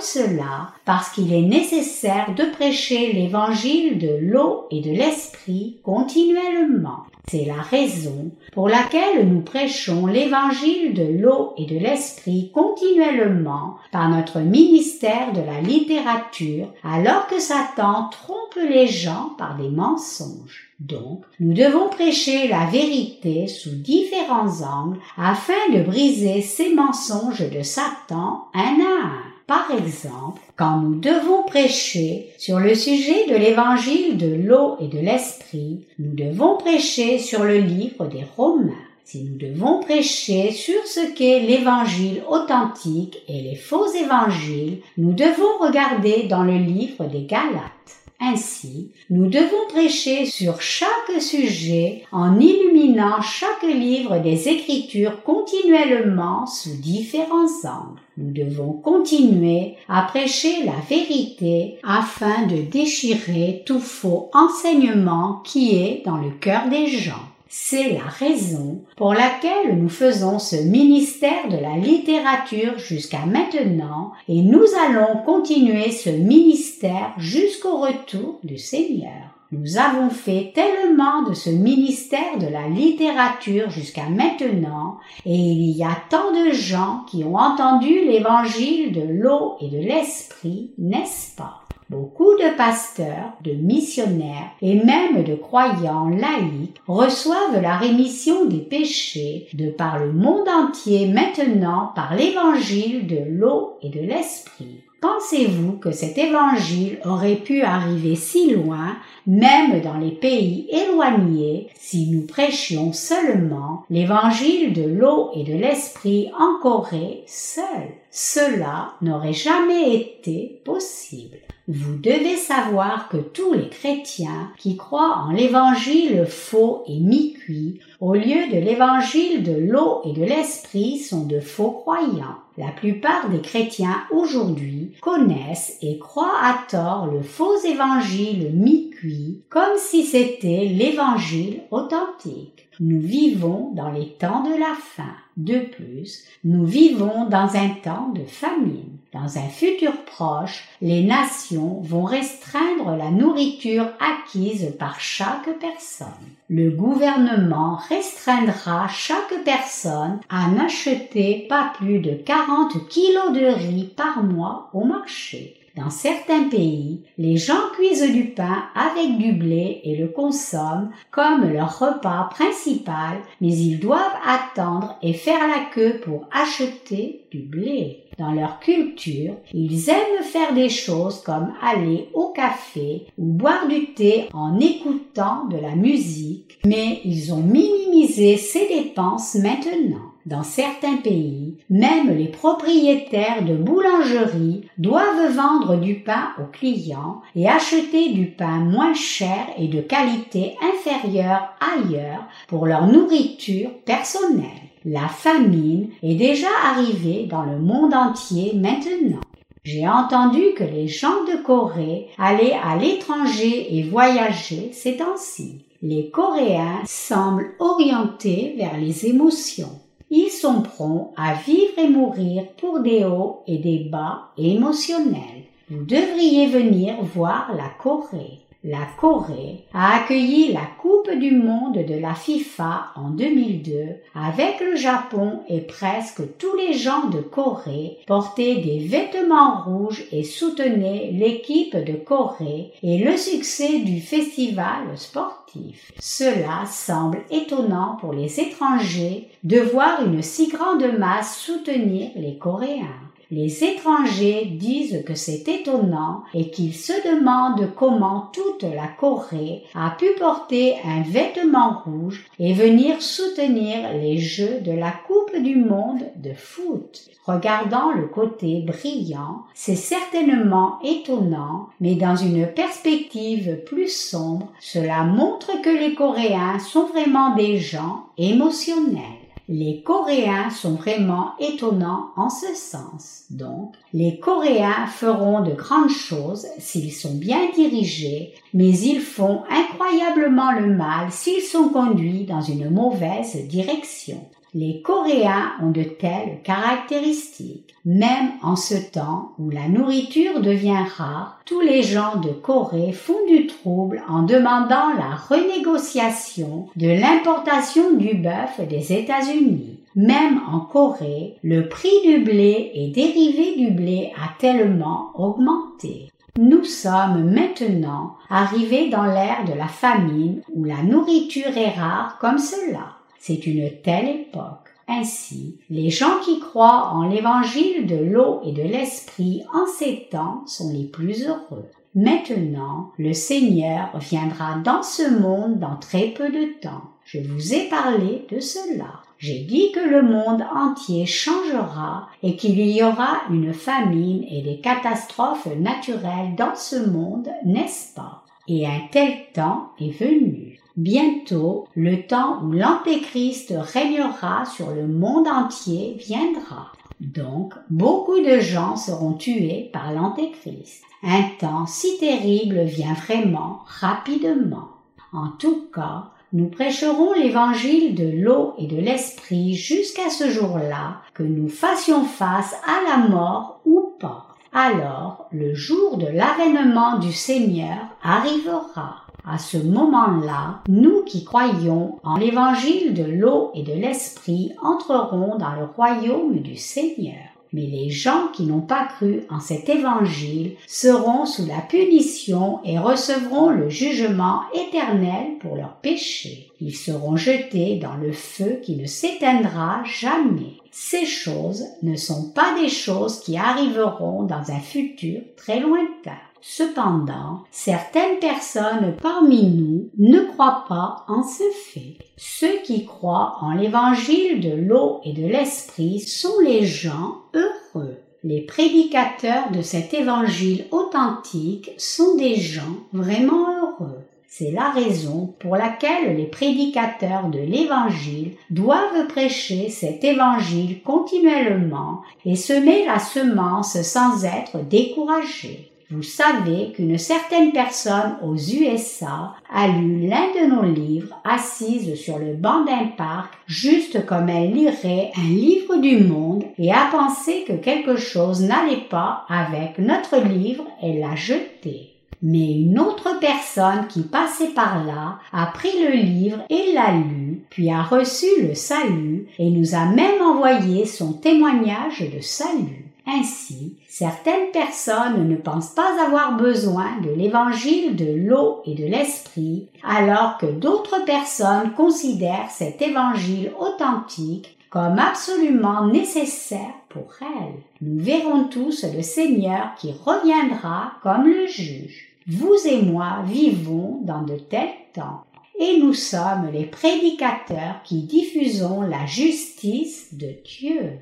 cela 0.00 0.68
parce 0.84 1.10
qu'il 1.10 1.32
est 1.32 1.42
nécessaire 1.42 2.34
de 2.36 2.44
prêcher 2.44 3.12
l'évangile 3.12 3.98
de 3.98 4.16
l'eau 4.20 4.66
et 4.70 4.80
de 4.80 4.90
l'esprit 4.90 5.80
continuellement. 5.82 7.04
C'est 7.28 7.44
la 7.44 7.62
raison 7.62 8.32
pour 8.52 8.68
laquelle 8.68 9.28
nous 9.28 9.42
prêchons 9.42 10.06
l'évangile 10.06 10.92
de 10.92 11.04
l'eau 11.04 11.54
et 11.56 11.66
de 11.66 11.78
l'esprit 11.78 12.50
continuellement 12.52 13.76
par 13.92 14.10
notre 14.10 14.40
ministère 14.40 15.32
de 15.32 15.40
la 15.40 15.60
littérature 15.60 16.68
alors 16.82 17.26
que 17.28 17.38
Satan 17.38 18.10
trompe 18.10 18.58
les 18.68 18.88
gens 18.88 19.30
par 19.38 19.56
des 19.56 19.70
mensonges. 19.70 20.70
Donc, 20.80 21.22
nous 21.38 21.54
devons 21.54 21.88
prêcher 21.88 22.48
la 22.48 22.66
vérité 22.66 23.46
sous 23.46 23.76
différents 23.76 24.62
angles 24.62 24.98
afin 25.16 25.70
de 25.72 25.82
briser 25.82 26.42
ces 26.42 26.74
mensonges 26.74 27.48
de 27.48 27.62
Satan 27.62 28.48
un 28.52 28.80
à 28.80 29.06
un. 29.06 29.31
Par 29.46 29.70
exemple, 29.70 30.40
quand 30.56 30.78
nous 30.78 30.94
devons 30.94 31.42
prêcher 31.42 32.28
sur 32.38 32.60
le 32.60 32.74
sujet 32.74 33.26
de 33.26 33.36
l'évangile 33.36 34.16
de 34.16 34.34
l'eau 34.34 34.76
et 34.80 34.88
de 34.88 34.98
l'esprit, 34.98 35.86
nous 35.98 36.14
devons 36.14 36.56
prêcher 36.56 37.18
sur 37.18 37.44
le 37.44 37.58
livre 37.58 38.06
des 38.06 38.24
Romains. 38.36 38.72
Si 39.04 39.24
nous 39.24 39.36
devons 39.36 39.80
prêcher 39.80 40.52
sur 40.52 40.86
ce 40.86 41.12
qu'est 41.14 41.40
l'évangile 41.40 42.22
authentique 42.28 43.18
et 43.28 43.40
les 43.42 43.56
faux 43.56 43.92
évangiles, 43.92 44.78
nous 44.96 45.12
devons 45.12 45.58
regarder 45.60 46.24
dans 46.24 46.44
le 46.44 46.56
livre 46.56 47.04
des 47.06 47.24
Galates. 47.24 47.72
Ainsi, 48.20 48.92
nous 49.10 49.28
devons 49.28 49.66
prêcher 49.68 50.26
sur 50.26 50.62
chaque 50.62 51.20
sujet 51.20 52.04
en 52.12 52.38
illuminant 52.38 53.20
chaque 53.20 53.64
livre 53.64 54.18
des 54.18 54.48
Écritures 54.48 55.24
continuellement 55.24 56.46
sous 56.46 56.76
différents 56.76 57.48
angles. 57.64 58.01
Nous 58.18 58.30
devons 58.30 58.72
continuer 58.72 59.76
à 59.88 60.02
prêcher 60.02 60.64
la 60.64 60.78
vérité 60.88 61.78
afin 61.82 62.46
de 62.46 62.60
déchirer 62.62 63.62
tout 63.64 63.80
faux 63.80 64.30
enseignement 64.34 65.40
qui 65.44 65.76
est 65.76 66.02
dans 66.04 66.18
le 66.18 66.30
cœur 66.30 66.68
des 66.68 66.88
gens. 66.88 67.32
C'est 67.48 67.92
la 67.92 68.04
raison 68.04 68.82
pour 68.96 69.14
laquelle 69.14 69.76
nous 69.76 69.88
faisons 69.88 70.38
ce 70.38 70.56
ministère 70.56 71.48
de 71.48 71.56
la 71.56 71.76
littérature 71.76 72.78
jusqu'à 72.78 73.26
maintenant 73.26 74.12
et 74.28 74.40
nous 74.40 74.64
allons 74.86 75.22
continuer 75.24 75.90
ce 75.90 76.10
ministère 76.10 77.12
jusqu'au 77.18 77.78
retour 77.78 78.40
du 78.42 78.58
Seigneur. 78.58 79.41
Nous 79.52 79.76
avons 79.76 80.08
fait 80.08 80.52
tellement 80.54 81.28
de 81.28 81.34
ce 81.34 81.50
ministère 81.50 82.38
de 82.40 82.46
la 82.46 82.68
littérature 82.68 83.68
jusqu'à 83.68 84.08
maintenant, 84.08 84.96
et 85.26 85.34
il 85.36 85.76
y 85.76 85.84
a 85.84 85.94
tant 86.08 86.32
de 86.32 86.52
gens 86.52 87.04
qui 87.10 87.22
ont 87.22 87.36
entendu 87.36 88.06
l'évangile 88.06 88.92
de 88.92 89.02
l'eau 89.02 89.56
et 89.60 89.68
de 89.68 89.76
l'esprit, 89.76 90.72
n'est-ce 90.78 91.36
pas? 91.36 91.60
Beaucoup 91.90 92.34
de 92.36 92.56
pasteurs, 92.56 93.34
de 93.44 93.52
missionnaires 93.52 94.52
et 94.62 94.82
même 94.82 95.22
de 95.22 95.34
croyants 95.34 96.08
laïcs 96.08 96.80
reçoivent 96.86 97.60
la 97.60 97.76
rémission 97.76 98.46
des 98.46 98.60
péchés 98.60 99.48
de 99.52 99.68
par 99.68 99.98
le 99.98 100.14
monde 100.14 100.48
entier 100.48 101.06
maintenant 101.08 101.92
par 101.94 102.14
l'évangile 102.14 103.06
de 103.06 103.18
l'eau 103.28 103.74
et 103.82 103.90
de 103.90 104.00
l'esprit. 104.00 104.81
Pensez-vous 105.02 105.78
que 105.78 105.90
cet 105.90 106.16
évangile 106.16 107.00
aurait 107.04 107.34
pu 107.34 107.62
arriver 107.62 108.14
si 108.14 108.52
loin, 108.52 108.96
même 109.26 109.80
dans 109.80 109.98
les 109.98 110.12
pays 110.12 110.68
éloignés, 110.70 111.66
si 111.74 112.06
nous 112.06 112.24
prêchions 112.24 112.92
seulement 112.92 113.84
l'évangile 113.90 114.72
de 114.72 114.84
l'eau 114.84 115.32
et 115.34 115.42
de 115.42 115.54
l'esprit 115.54 116.30
en 116.38 116.62
Corée 116.62 117.24
seul? 117.26 117.88
Cela 118.12 118.92
n'aurait 119.02 119.32
jamais 119.32 119.92
été 119.96 120.62
possible. 120.64 121.38
Vous 121.68 121.96
devez 121.96 122.36
savoir 122.36 123.08
que 123.08 123.18
tous 123.18 123.52
les 123.52 123.68
chrétiens 123.68 124.50
qui 124.58 124.76
croient 124.76 125.24
en 125.24 125.30
l'évangile 125.30 126.26
faux 126.26 126.82
et 126.88 126.98
mi-cuit, 126.98 127.78
au 128.00 128.14
lieu 128.14 128.50
de 128.50 128.58
l'évangile 128.58 129.44
de 129.44 129.52
l'eau 129.52 130.00
et 130.04 130.12
de 130.12 130.24
l'esprit, 130.24 130.98
sont 130.98 131.24
de 131.24 131.38
faux 131.38 131.70
croyants. 131.70 132.38
La 132.58 132.68
plupart 132.68 133.30
des 133.30 133.40
chrétiens 133.40 134.02
aujourd'hui 134.10 134.92
connaissent 135.00 135.78
et 135.82 135.98
croient 135.98 136.36
à 136.42 136.58
tort 136.68 137.06
le 137.06 137.22
faux 137.22 137.56
évangile 137.64 138.50
mi-cuit 138.52 139.42
comme 139.48 139.78
si 139.78 140.02
c'était 140.02 140.66
l'évangile 140.66 141.60
authentique. 141.70 142.68
Nous 142.80 143.00
vivons 143.00 143.70
dans 143.74 143.92
les 143.92 144.08
temps 144.08 144.42
de 144.42 144.58
la 144.58 144.74
fin. 144.74 145.14
De 145.36 145.60
plus, 145.60 146.24
nous 146.42 146.64
vivons 146.64 147.26
dans 147.28 147.54
un 147.54 147.68
temps 147.82 148.10
de 148.14 148.24
famine. 148.24 148.91
Dans 149.12 149.36
un 149.36 149.48
futur 149.48 149.92
proche, 150.06 150.64
les 150.80 151.02
nations 151.04 151.80
vont 151.82 152.04
restreindre 152.04 152.96
la 152.96 153.10
nourriture 153.10 153.86
acquise 154.00 154.74
par 154.78 155.00
chaque 155.00 155.58
personne. 155.60 156.08
Le 156.48 156.70
gouvernement 156.70 157.78
restreindra 157.90 158.88
chaque 158.88 159.44
personne 159.44 160.18
à 160.30 160.48
n'acheter 160.48 161.44
pas 161.46 161.74
plus 161.76 161.98
de 161.98 162.14
40 162.14 162.88
kilos 162.88 163.34
de 163.34 163.44
riz 163.44 163.92
par 163.94 164.22
mois 164.22 164.70
au 164.72 164.84
marché. 164.84 165.58
Dans 165.76 165.90
certains 165.90 166.48
pays, 166.50 167.02
les 167.18 167.36
gens 167.36 167.70
cuisent 167.74 168.12
du 168.12 168.24
pain 168.30 168.64
avec 168.74 169.18
du 169.18 169.32
blé 169.32 169.80
et 169.84 169.96
le 169.96 170.08
consomment 170.08 170.90
comme 171.10 171.50
leur 171.50 171.78
repas 171.78 172.30
principal, 172.30 173.18
mais 173.42 173.54
ils 173.54 173.78
doivent 173.78 174.00
attendre 174.26 174.96
et 175.02 175.12
faire 175.12 175.46
la 175.48 175.64
queue 175.74 176.00
pour 176.00 176.28
acheter 176.30 177.26
du 177.30 177.40
blé. 177.40 178.01
Dans 178.18 178.32
leur 178.32 178.60
culture, 178.60 179.34
ils 179.54 179.88
aiment 179.88 180.22
faire 180.22 180.54
des 180.54 180.68
choses 180.68 181.22
comme 181.22 181.52
aller 181.62 182.08
au 182.14 182.28
café 182.28 183.06
ou 183.18 183.24
boire 183.24 183.66
du 183.68 183.94
thé 183.94 184.28
en 184.32 184.58
écoutant 184.60 185.46
de 185.46 185.56
la 185.56 185.74
musique, 185.74 186.58
mais 186.64 187.00
ils 187.04 187.32
ont 187.32 187.42
minimisé 187.42 188.36
ces 188.36 188.68
dépenses 188.68 189.34
maintenant. 189.36 190.12
Dans 190.24 190.44
certains 190.44 190.98
pays, 190.98 191.58
même 191.68 192.16
les 192.16 192.28
propriétaires 192.28 193.44
de 193.44 193.56
boulangeries 193.56 194.68
doivent 194.78 195.34
vendre 195.34 195.76
du 195.76 195.96
pain 195.96 196.28
aux 196.38 196.50
clients 196.52 197.22
et 197.34 197.48
acheter 197.48 198.10
du 198.10 198.26
pain 198.26 198.60
moins 198.60 198.94
cher 198.94 199.48
et 199.58 199.66
de 199.66 199.80
qualité 199.80 200.54
inférieure 200.62 201.48
ailleurs 201.60 202.24
pour 202.46 202.66
leur 202.66 202.86
nourriture 202.86 203.70
personnelle. 203.84 204.61
La 204.84 205.06
famine 205.06 205.90
est 206.02 206.16
déjà 206.16 206.48
arrivée 206.64 207.26
dans 207.30 207.44
le 207.44 207.58
monde 207.58 207.94
entier 207.94 208.52
maintenant. 208.54 209.20
J'ai 209.64 209.86
entendu 209.86 210.40
que 210.56 210.64
les 210.64 210.88
gens 210.88 211.22
de 211.24 211.40
Corée 211.40 212.08
allaient 212.18 212.58
à 212.64 212.76
l'étranger 212.76 213.78
et 213.78 213.84
voyager 213.84 214.70
ces 214.72 214.96
temps-ci. 214.96 215.64
Les 215.82 216.10
Coréens 216.10 216.80
semblent 216.84 217.54
orientés 217.60 218.54
vers 218.56 218.76
les 218.76 219.06
émotions. 219.06 219.80
Ils 220.10 220.30
sont 220.30 220.62
prompts 220.62 221.12
à 221.16 221.34
vivre 221.34 221.78
et 221.78 221.88
mourir 221.88 222.44
pour 222.56 222.80
des 222.80 223.04
hauts 223.04 223.44
et 223.46 223.58
des 223.58 223.88
bas 223.90 224.32
émotionnels. 224.36 225.44
Vous 225.70 225.84
devriez 225.84 226.48
venir 226.48 226.96
voir 227.14 227.54
la 227.56 227.68
Corée. 227.80 228.41
La 228.64 228.86
Corée 228.96 229.64
a 229.74 229.96
accueilli 229.96 230.52
la 230.52 230.68
Coupe 230.80 231.10
du 231.18 231.32
Monde 231.32 231.84
de 231.84 231.98
la 231.98 232.14
FIFA 232.14 232.92
en 232.94 233.10
2002 233.10 233.72
avec 234.14 234.60
le 234.60 234.76
Japon 234.76 235.40
et 235.48 235.62
presque 235.62 236.22
tous 236.38 236.54
les 236.56 236.72
gens 236.72 237.08
de 237.08 237.18
Corée 237.18 237.98
portaient 238.06 238.60
des 238.60 238.78
vêtements 238.78 239.64
rouges 239.64 240.04
et 240.12 240.22
soutenaient 240.22 241.10
l'équipe 241.12 241.76
de 241.76 241.94
Corée 241.94 242.70
et 242.84 242.98
le 242.98 243.16
succès 243.16 243.80
du 243.80 244.00
festival 244.00 244.96
sportif. 244.96 245.90
Cela 245.98 246.64
semble 246.66 247.22
étonnant 247.32 247.96
pour 248.00 248.12
les 248.12 248.38
étrangers 248.38 249.26
de 249.42 249.58
voir 249.58 250.06
une 250.06 250.22
si 250.22 250.46
grande 250.46 250.86
masse 251.00 251.36
soutenir 251.36 252.10
les 252.14 252.38
Coréens. 252.38 253.00
Les 253.34 253.64
étrangers 253.64 254.44
disent 254.44 255.04
que 255.06 255.14
c'est 255.14 255.48
étonnant 255.48 256.22
et 256.34 256.50
qu'ils 256.50 256.74
se 256.74 256.92
demandent 256.92 257.72
comment 257.74 258.30
toute 258.30 258.62
la 258.62 258.88
Corée 258.88 259.62
a 259.74 259.96
pu 259.98 260.04
porter 260.18 260.74
un 260.84 261.00
vêtement 261.00 261.80
rouge 261.82 262.26
et 262.38 262.52
venir 262.52 263.00
soutenir 263.00 263.90
les 263.94 264.18
Jeux 264.18 264.60
de 264.60 264.72
la 264.72 264.90
Coupe 264.90 265.34
du 265.42 265.56
Monde 265.56 266.02
de 266.16 266.34
foot. 266.34 267.08
Regardant 267.24 267.92
le 267.92 268.06
côté 268.06 268.60
brillant, 268.60 269.44
c'est 269.54 269.76
certainement 269.76 270.78
étonnant, 270.84 271.70
mais 271.80 271.94
dans 271.94 272.16
une 272.16 272.46
perspective 272.46 273.62
plus 273.64 273.88
sombre, 273.88 274.52
cela 274.60 275.04
montre 275.04 275.62
que 275.62 275.70
les 275.70 275.94
Coréens 275.94 276.58
sont 276.58 276.84
vraiment 276.84 277.34
des 277.34 277.56
gens 277.56 278.08
émotionnels. 278.18 279.21
Les 279.48 279.82
Coréens 279.82 280.50
sont 280.50 280.74
vraiment 280.74 281.32
étonnants 281.40 282.10
en 282.16 282.30
ce 282.30 282.54
sens. 282.54 283.24
Donc, 283.30 283.74
les 283.92 284.18
Coréens 284.18 284.86
feront 284.86 285.40
de 285.40 285.52
grandes 285.52 285.90
choses 285.90 286.46
s'ils 286.58 286.92
sont 286.92 287.14
bien 287.14 287.50
dirigés, 287.54 288.34
mais 288.54 288.70
ils 288.70 289.00
font 289.00 289.42
incroyablement 289.50 290.52
le 290.52 290.74
mal 290.74 291.10
s'ils 291.10 291.42
sont 291.42 291.68
conduits 291.68 292.24
dans 292.24 292.40
une 292.40 292.70
mauvaise 292.70 293.36
direction. 293.48 294.24
Les 294.54 294.82
Coréens 294.82 295.52
ont 295.62 295.70
de 295.70 295.82
telles 295.82 296.40
caractéristiques. 296.44 297.74
Même 297.86 298.32
en 298.42 298.54
ce 298.54 298.74
temps 298.74 299.32
où 299.38 299.48
la 299.48 299.66
nourriture 299.66 300.42
devient 300.42 300.84
rare, 300.94 301.40
tous 301.46 301.62
les 301.62 301.82
gens 301.82 302.16
de 302.16 302.28
Corée 302.28 302.92
font 302.92 303.26
du 303.26 303.46
trouble 303.46 304.02
en 304.08 304.24
demandant 304.24 304.92
la 304.98 305.14
renégociation 305.14 306.66
de 306.76 306.88
l'importation 306.88 307.94
du 307.94 308.14
bœuf 308.14 308.60
des 308.68 308.92
États-Unis. 308.92 309.80
Même 309.96 310.40
en 310.46 310.60
Corée, 310.60 311.36
le 311.42 311.68
prix 311.70 312.02
du 312.04 312.18
blé 312.18 312.72
et 312.74 312.88
dérivé 312.88 313.56
du 313.56 313.70
blé 313.70 314.12
a 314.22 314.38
tellement 314.38 315.12
augmenté. 315.14 316.10
Nous 316.38 316.64
sommes 316.64 317.30
maintenant 317.30 318.16
arrivés 318.28 318.90
dans 318.90 319.04
l'ère 319.04 319.44
de 319.46 319.54
la 319.54 319.68
famine 319.68 320.42
où 320.54 320.64
la 320.64 320.82
nourriture 320.82 321.56
est 321.56 321.78
rare 321.78 322.18
comme 322.20 322.38
cela. 322.38 323.01
C'est 323.24 323.46
une 323.46 323.70
telle 323.84 324.08
époque. 324.08 324.66
Ainsi, 324.88 325.60
les 325.70 325.90
gens 325.90 326.18
qui 326.24 326.40
croient 326.40 326.90
en 326.92 327.04
l'évangile 327.04 327.86
de 327.86 327.94
l'eau 327.94 328.40
et 328.44 328.50
de 328.50 328.62
l'esprit 328.62 329.44
en 329.54 329.64
ces 329.64 330.08
temps 330.10 330.42
sont 330.46 330.72
les 330.72 330.86
plus 330.86 331.24
heureux. 331.28 331.70
Maintenant, 331.94 332.90
le 332.98 333.12
Seigneur 333.12 333.96
viendra 334.00 334.56
dans 334.64 334.82
ce 334.82 335.08
monde 335.20 335.60
dans 335.60 335.76
très 335.76 336.08
peu 336.08 336.30
de 336.30 336.58
temps. 336.60 336.82
Je 337.04 337.20
vous 337.20 337.54
ai 337.54 337.68
parlé 337.68 338.26
de 338.28 338.40
cela. 338.40 339.04
J'ai 339.18 339.44
dit 339.44 339.70
que 339.70 339.88
le 339.88 340.02
monde 340.02 340.42
entier 340.52 341.06
changera 341.06 342.08
et 342.24 342.34
qu'il 342.34 342.60
y 342.60 342.82
aura 342.82 343.20
une 343.30 343.54
famine 343.54 344.24
et 344.28 344.42
des 344.42 344.58
catastrophes 344.58 345.46
naturelles 345.60 346.34
dans 346.36 346.56
ce 346.56 346.74
monde, 346.90 347.28
n'est-ce 347.44 347.94
pas? 347.94 348.24
Et 348.48 348.66
un 348.66 348.80
tel 348.90 349.12
temps 349.32 349.68
est 349.78 349.96
venu. 349.96 350.51
Bientôt, 350.76 351.68
le 351.74 352.06
temps 352.06 352.42
où 352.42 352.52
l'Antéchrist 352.52 353.52
régnera 353.56 354.44
sur 354.46 354.70
le 354.70 354.86
monde 354.86 355.28
entier 355.28 355.96
viendra. 355.98 356.72
Donc, 357.00 357.54
beaucoup 357.68 358.20
de 358.20 358.38
gens 358.38 358.76
seront 358.76 359.12
tués 359.12 359.70
par 359.72 359.92
l'Antéchrist. 359.92 360.82
Un 361.02 361.22
temps 361.38 361.66
si 361.66 361.98
terrible 361.98 362.62
vient 362.62 362.94
vraiment 362.94 363.60
rapidement. 363.66 364.68
En 365.12 365.28
tout 365.38 365.66
cas, 365.74 366.12
nous 366.32 366.46
prêcherons 366.46 367.12
l'évangile 367.12 367.94
de 367.94 368.08
l'eau 368.08 368.54
et 368.56 368.66
de 368.66 368.76
l'esprit 368.76 369.54
jusqu'à 369.54 370.08
ce 370.08 370.30
jour-là, 370.30 371.02
que 371.12 371.22
nous 371.22 371.48
fassions 371.48 372.04
face 372.04 372.54
à 372.64 372.88
la 372.88 373.08
mort 373.08 373.60
ou 373.66 373.92
pas. 374.00 374.28
Alors 374.54 375.26
le 375.32 375.54
jour 375.54 375.98
de 375.98 376.06
l'avènement 376.06 376.98
du 376.98 377.12
Seigneur 377.12 377.76
arrivera. 378.02 379.01
À 379.24 379.38
ce 379.38 379.56
moment-là, 379.56 380.62
nous 380.68 381.04
qui 381.04 381.24
croyons 381.24 382.00
en 382.02 382.16
l'évangile 382.16 382.92
de 382.92 383.04
l'eau 383.04 383.52
et 383.54 383.62
de 383.62 383.72
l'esprit 383.72 384.52
entrerons 384.60 385.36
dans 385.38 385.52
le 385.52 385.64
royaume 385.64 386.40
du 386.40 386.56
Seigneur. 386.56 387.22
Mais 387.52 387.66
les 387.66 387.90
gens 387.90 388.28
qui 388.32 388.44
n'ont 388.44 388.62
pas 388.62 388.84
cru 388.84 389.24
en 389.30 389.38
cet 389.38 389.68
évangile 389.68 390.56
seront 390.66 391.26
sous 391.26 391.46
la 391.46 391.60
punition 391.60 392.60
et 392.64 392.78
recevront 392.78 393.50
le 393.50 393.68
jugement 393.68 394.40
éternel 394.54 395.38
pour 395.40 395.54
leurs 395.54 395.76
péchés. 395.76 396.50
Ils 396.60 396.74
seront 396.74 397.16
jetés 397.16 397.76
dans 397.76 397.94
le 397.94 398.12
feu 398.12 398.58
qui 398.62 398.74
ne 398.76 398.86
s'éteindra 398.86 399.82
jamais. 399.84 400.54
Ces 400.70 401.04
choses 401.04 401.64
ne 401.82 401.94
sont 401.94 402.30
pas 402.30 402.58
des 402.60 402.70
choses 402.70 403.20
qui 403.20 403.36
arriveront 403.36 404.22
dans 404.22 404.50
un 404.50 404.60
futur 404.60 405.20
très 405.36 405.60
lointain. 405.60 406.18
Cependant, 406.44 407.44
certaines 407.52 408.18
personnes 408.18 408.96
parmi 409.00 409.44
nous 409.44 409.90
ne 409.96 410.20
croient 410.20 410.64
pas 410.68 411.04
en 411.06 411.22
ce 411.22 411.44
fait. 411.52 411.98
Ceux 412.16 412.60
qui 412.64 412.84
croient 412.84 413.38
en 413.40 413.52
l'évangile 413.52 414.40
de 414.40 414.52
l'eau 414.52 415.00
et 415.04 415.12
de 415.12 415.24
l'esprit 415.24 416.00
sont 416.00 416.40
les 416.44 416.66
gens 416.66 417.22
heureux. 417.32 417.96
Les 418.24 418.40
prédicateurs 418.40 419.52
de 419.52 419.62
cet 419.62 419.94
évangile 419.94 420.66
authentique 420.72 421.70
sont 421.78 422.16
des 422.16 422.34
gens 422.34 422.76
vraiment 422.92 423.46
heureux. 423.60 424.00
C'est 424.26 424.50
la 424.50 424.70
raison 424.70 425.34
pour 425.38 425.56
laquelle 425.56 426.16
les 426.16 426.26
prédicateurs 426.26 427.28
de 427.28 427.38
l'Évangile 427.38 428.32
doivent 428.48 429.06
prêcher 429.06 429.68
cet 429.68 430.02
Évangile 430.04 430.82
continuellement 430.82 432.00
et 432.24 432.34
semer 432.34 432.86
la 432.86 432.98
semence 432.98 433.80
sans 433.82 434.24
être 434.24 434.64
découragés. 434.64 435.71
Vous 435.92 436.02
savez 436.02 436.72
qu'une 436.72 436.96
certaine 436.96 437.52
personne 437.52 438.16
aux 438.22 438.34
USA 438.34 439.34
a 439.52 439.68
lu 439.68 440.08
l'un 440.08 440.28
de 440.32 440.50
nos 440.50 440.62
livres 440.62 441.14
assise 441.22 441.96
sur 441.96 442.18
le 442.18 442.32
banc 442.32 442.64
d'un 442.64 442.86
parc 442.96 443.34
juste 443.46 444.06
comme 444.06 444.30
elle 444.30 444.54
lirait 444.54 445.10
un 445.18 445.28
livre 445.28 445.76
du 445.76 445.98
monde 445.98 446.44
et 446.56 446.72
a 446.72 446.88
pensé 446.90 447.44
que 447.46 447.52
quelque 447.52 447.96
chose 447.96 448.40
n'allait 448.40 448.88
pas 448.88 449.26
avec 449.28 449.78
notre 449.78 450.16
livre 450.16 450.64
et 450.82 450.98
l'a 450.98 451.14
jeté. 451.14 451.90
Mais 452.22 452.52
une 452.52 452.78
autre 452.78 453.18
personne 453.20 453.86
qui 453.88 454.00
passait 454.00 454.54
par 454.54 454.84
là 454.86 455.18
a 455.30 455.46
pris 455.46 455.72
le 455.84 455.90
livre 455.90 456.38
et 456.48 456.72
l'a 456.72 456.92
lu, 456.92 457.42
puis 457.50 457.70
a 457.70 457.82
reçu 457.82 458.26
le 458.40 458.54
salut 458.54 459.26
et 459.38 459.50
nous 459.50 459.74
a 459.74 459.84
même 459.84 460.22
envoyé 460.22 460.86
son 460.86 461.12
témoignage 461.12 462.00
de 462.00 462.20
salut. 462.20 462.81
Ainsi, 463.06 463.76
certaines 463.88 464.50
personnes 464.52 465.28
ne 465.28 465.36
pensent 465.36 465.74
pas 465.74 466.02
avoir 466.04 466.36
besoin 466.36 467.00
de 467.02 467.10
l'évangile 467.10 467.96
de 467.96 468.12
l'eau 468.14 468.62
et 468.64 468.74
de 468.74 468.84
l'esprit, 468.84 469.68
alors 469.82 470.38
que 470.38 470.46
d'autres 470.46 471.04
personnes 471.04 471.72
considèrent 471.72 472.50
cet 472.50 472.80
évangile 472.80 473.52
authentique 473.58 474.56
comme 474.70 474.98
absolument 474.98 475.86
nécessaire 475.86 476.74
pour 476.88 477.12
elles. 477.20 477.60
Nous 477.80 478.02
verrons 478.02 478.44
tous 478.44 478.84
le 478.84 479.02
Seigneur 479.02 479.74
qui 479.76 479.92
reviendra 479.92 480.92
comme 481.02 481.26
le 481.26 481.46
juge. 481.46 482.08
Vous 482.26 482.56
et 482.66 482.80
moi 482.82 483.22
vivons 483.26 484.00
dans 484.02 484.22
de 484.22 484.36
tels 484.36 484.68
temps 484.94 485.24
et 485.58 485.78
nous 485.78 485.94
sommes 485.94 486.50
les 486.52 486.64
prédicateurs 486.64 487.82
qui 487.84 488.02
diffusons 488.02 488.82
la 488.82 489.06
justice 489.06 490.14
de 490.14 490.34
Dieu. 490.44 490.98